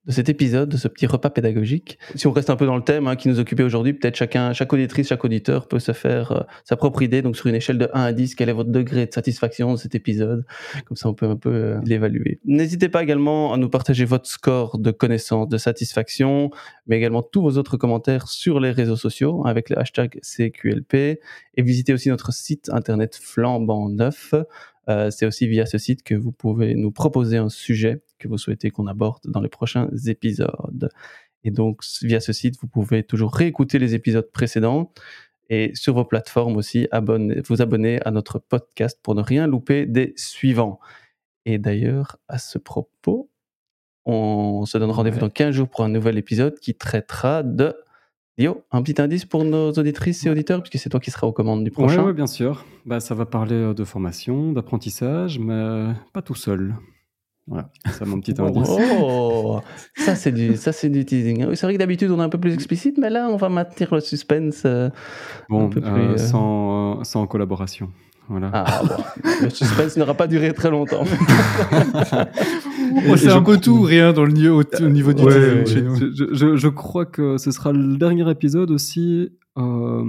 de 0.07 0.12
cet 0.12 0.28
épisode, 0.28 0.68
de 0.68 0.76
ce 0.76 0.88
petit 0.88 1.07
repas 1.07 1.30
pédagogique. 1.30 1.98
Si 2.14 2.26
on 2.26 2.32
reste 2.32 2.50
un 2.50 2.57
peu 2.57 2.66
dans 2.66 2.76
le 2.76 2.82
thème 2.82 3.07
hein, 3.07 3.16
qui 3.16 3.28
nous 3.28 3.38
occupait 3.40 3.62
aujourd'hui, 3.62 3.94
peut-être 3.94 4.16
chacun, 4.16 4.52
chaque 4.52 4.72
auditrice, 4.72 5.09
chaque 5.09 5.24
auditeur 5.24 5.66
peut 5.66 5.78
se 5.78 5.92
faire 5.92 6.32
euh, 6.32 6.40
sa 6.64 6.76
propre 6.76 7.02
idée. 7.02 7.22
Donc 7.22 7.36
sur 7.36 7.46
une 7.46 7.55
échelle 7.55 7.78
de 7.78 7.88
1 7.94 8.02
à 8.02 8.12
10, 8.12 8.34
quel 8.34 8.48
est 8.48 8.52
votre 8.52 8.70
degré 8.70 9.07
de 9.07 9.12
satisfaction 9.12 9.72
de 9.72 9.78
cet 9.78 9.94
épisode? 9.94 10.44
Comme 10.84 10.96
ça, 10.96 11.09
on 11.09 11.14
peut 11.14 11.26
un 11.26 11.36
peu 11.36 11.52
euh, 11.52 11.80
l'évaluer. 11.84 12.38
N'hésitez 12.44 12.88
pas 12.88 13.02
également 13.02 13.52
à 13.52 13.57
nous 13.57 13.70
partager 13.70 14.05
votre 14.05 14.28
score 14.28 14.78
de 14.78 14.90
connaissance, 14.90 15.48
de 15.48 15.59
satisfaction, 15.59 16.50
mais 16.86 16.96
également 16.96 17.22
tous 17.22 17.42
vos 17.42 17.57
autres 17.57 17.76
commentaires 17.76 18.28
sur 18.28 18.61
les 18.61 18.70
réseaux 18.70 18.96
sociaux 18.96 19.46
avec 19.46 19.70
le 19.70 19.78
hashtag 19.78 20.18
CQLP. 20.22 20.94
Et 21.57 21.62
visitez 21.62 21.94
aussi 21.94 22.09
notre 22.11 22.32
site 22.32 22.68
internet 22.70 23.18
flambant 23.20 23.88
neuf. 23.88 24.34
Euh, 24.89 25.11
c'est 25.11 25.26
aussi 25.26 25.47
via 25.47 25.66
ce 25.66 25.78
site 25.78 26.03
que 26.03 26.14
vous 26.14 26.32
pouvez 26.32 26.74
nous 26.74 26.91
proposer 26.91 27.37
un 27.37 27.49
sujet 27.49 28.03
que 28.18 28.28
vous 28.28 28.39
souhaitez 28.39 28.70
qu'on 28.70 28.87
aborde 28.87 29.22
dans 29.24 29.41
les 29.41 29.49
prochains 29.49 29.89
épisodes. 30.07 30.91
Et 31.43 31.51
donc, 31.51 31.82
via 32.03 32.20
ce 32.20 32.32
site, 32.32 32.57
vous 32.61 32.68
pouvez 32.68 33.03
toujours 33.03 33.35
réécouter 33.35 33.78
les 33.78 33.95
épisodes 33.95 34.30
précédents 34.32 34.93
et 35.51 35.72
sur 35.74 35.95
vos 35.95 36.05
plateformes 36.05 36.57
aussi, 36.57 36.89
vous 37.49 37.62
abonner 37.62 38.01
à 38.05 38.11
notre 38.11 38.39
podcast 38.39 38.99
pour 39.03 39.14
ne 39.14 39.22
rien 39.22 39.47
louper 39.47 39.87
des 39.87 40.14
suivants. 40.16 40.80
Et 41.45 41.59
d'ailleurs, 41.59 42.16
à 42.28 42.39
ce 42.39 42.59
propos, 42.59 43.30
on 44.07 44.64
se 44.66 44.78
donne 44.78 44.91
rendez-vous 44.91 45.18
dans 45.20 45.30
15 45.30 45.55
jours 45.55 45.68
pour 45.68 45.85
un 45.85 45.89
nouvel 45.89 46.16
épisode 46.18 46.59
qui 46.59 46.74
traitera 46.74 47.43
de 47.43 47.76
Yo, 48.37 48.62
un 48.72 48.82
petit 48.82 49.01
indice 49.01 49.24
pour 49.24 49.45
nos 49.45 49.70
auditrices 49.72 50.26
et 50.26 50.30
auditeurs, 50.30 50.61
puisque 50.61 50.82
c'est 50.82 50.91
toi 50.91 50.99
qui 50.99 51.11
seras 51.11 51.26
aux 51.26 51.32
commandes 51.32 51.62
du 51.62 51.70
prochain. 51.70 52.05
Oui, 52.05 52.12
bien 52.12 52.26
sûr. 52.26 52.64
Bah, 52.85 52.99
ça 52.99 53.14
va 53.14 53.26
parler 53.26 53.55
euh, 53.55 53.74
de 53.74 53.85
formation, 53.85 54.53
d'apprentissage, 54.53 55.39
mais 55.39 55.93
pas 56.12 56.20
tout 56.20 56.35
seul. 56.35 56.74
Voilà, 57.47 57.68
c'est 57.93 58.07
mon 58.07 58.20
petit 58.20 58.35
indice. 58.41 58.68
Oh, 59.01 59.61
ça 59.97 60.14
c'est 60.14 60.32
du, 60.32 60.57
ça 60.57 60.72
c'est 60.72 60.89
du 60.89 61.05
teasing. 61.05 61.55
C'est 61.55 61.66
vrai 61.66 61.74
que 61.74 61.78
d'habitude 61.78 62.11
on 62.11 62.18
est 62.18 62.22
un 62.22 62.28
peu 62.28 62.41
plus 62.41 62.55
explicite, 62.55 62.97
mais 62.99 63.11
là 63.11 63.28
on 63.30 63.37
va 63.37 63.49
maintenir 63.49 63.95
le 63.95 64.01
suspense. 64.01 64.62
Euh, 64.64 64.89
bon, 65.49 65.70
euh, 65.76 65.80
euh, 65.85 66.16
sans, 66.16 67.05
sans 67.05 67.26
collaboration. 67.26 67.91
Voilà. 68.28 68.51
Ah, 68.55 68.82
le 69.43 69.51
suspense 69.51 69.99
n'aura 69.99 70.14
pas 70.14 70.26
duré 70.26 70.55
très 70.55 70.70
longtemps. 70.70 71.05
c'est 73.16 73.30
un 73.30 73.42
peu 73.42 73.59
tout, 73.59 73.82
rien 73.82 74.12
dans 74.12 74.24
le 74.24 74.32
niveau, 74.32 74.62
au 74.62 74.88
niveau 74.88 75.12
du 75.12 75.22
ouais, 75.22 75.64
je, 75.66 76.32
je, 76.32 76.57
je, 76.57 76.68
crois 76.68 77.07
que 77.07 77.38
ce 77.38 77.51
sera 77.51 77.72
le 77.72 77.97
dernier 77.97 78.28
épisode 78.30 78.70
aussi. 78.70 79.30
Euh, 79.59 80.05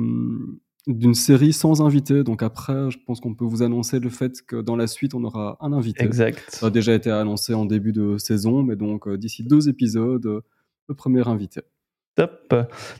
d'une 0.88 1.15
série 1.15 1.53
sans 1.53 1.81
invité. 1.81 2.23
Donc 2.23 2.43
après, 2.43 2.91
je 2.91 2.97
pense 3.05 3.19
qu'on 3.19 3.33
peut 3.33 3.45
vous 3.45 3.63
annoncer 3.63 3.99
le 3.99 4.09
fait 4.09 4.41
que 4.45 4.57
dans 4.57 4.75
la 4.75 4.88
suite, 4.88 5.13
on 5.13 5.23
aura 5.23 5.57
un 5.59 5.73
invité. 5.73 6.03
Exact. 6.03 6.43
Ça 6.49 6.67
a 6.67 6.69
déjà 6.69 6.93
été 6.93 7.09
annoncé 7.09 7.53
en 7.53 7.65
début 7.65 7.91
de 7.91 8.17
saison, 8.17 8.63
mais 8.63 8.75
donc 8.75 9.07
euh, 9.07 9.17
d'ici 9.17 9.43
deux 9.43 9.67
épisodes, 9.67 10.25
euh, 10.25 10.41
le 10.88 10.95
premier 10.95 11.27
invité. 11.27 11.61
Top. 12.16 12.55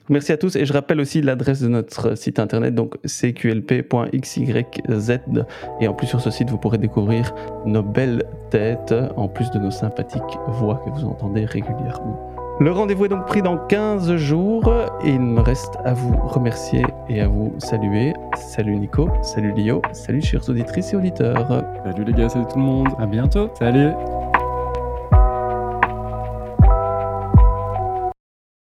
Merci 0.10 0.34
à 0.34 0.38
tous 0.38 0.58
et 0.58 0.66
je 0.66 0.74
rappelle 0.74 1.00
aussi 1.00 1.22
l'adresse 1.22 1.62
de 1.62 1.70
notre 1.70 2.16
site 2.16 2.38
internet 2.38 2.76
donc 2.76 2.98
cqlp.xyz 3.04 4.44
et 5.80 5.88
en 5.88 5.94
plus 5.94 6.08
sur 6.08 6.20
ce 6.20 6.30
site 6.30 6.50
vous 6.50 6.58
pourrez 6.58 6.78
découvrir 6.78 7.34
nos 7.66 7.82
belles 7.82 8.24
têtes 8.50 8.94
en 9.16 9.30
plus 9.30 9.50
de 9.52 9.60
nos 9.60 9.72
sympathiques 9.72 10.22
voix 10.48 10.82
que 10.84 10.90
vous 10.90 11.06
entendez 11.06 11.46
régulièrement. 11.46 12.36
Le 12.60 12.72
rendez-vous 12.72 13.06
est 13.06 13.10
donc 13.10 13.26
pris 13.26 13.42
dans 13.42 13.58
15 13.58 14.16
jours 14.16 14.72
et 15.04 15.10
il 15.10 15.20
me 15.20 15.42
reste 15.42 15.74
à 15.84 15.94
vous 15.94 16.16
remercier 16.16 16.86
et 17.10 17.20
à 17.20 17.28
vous 17.28 17.54
saluer. 17.58 18.14
Salut 18.36 18.78
Nico, 18.78 19.10
salut 19.22 19.54
Lio, 19.54 19.82
salut 19.92 20.22
chers 20.22 20.50
auditrices 20.50 20.94
et 20.94 20.96
auditeurs. 20.96 21.64
Salut 21.84 22.06
les 22.06 22.14
gars, 22.14 22.30
salut 22.30 22.46
tout 22.50 22.58
le 22.58 22.64
monde. 22.64 22.88
À 22.98 23.06
bientôt. 23.08 23.50
Salut. 23.60 23.92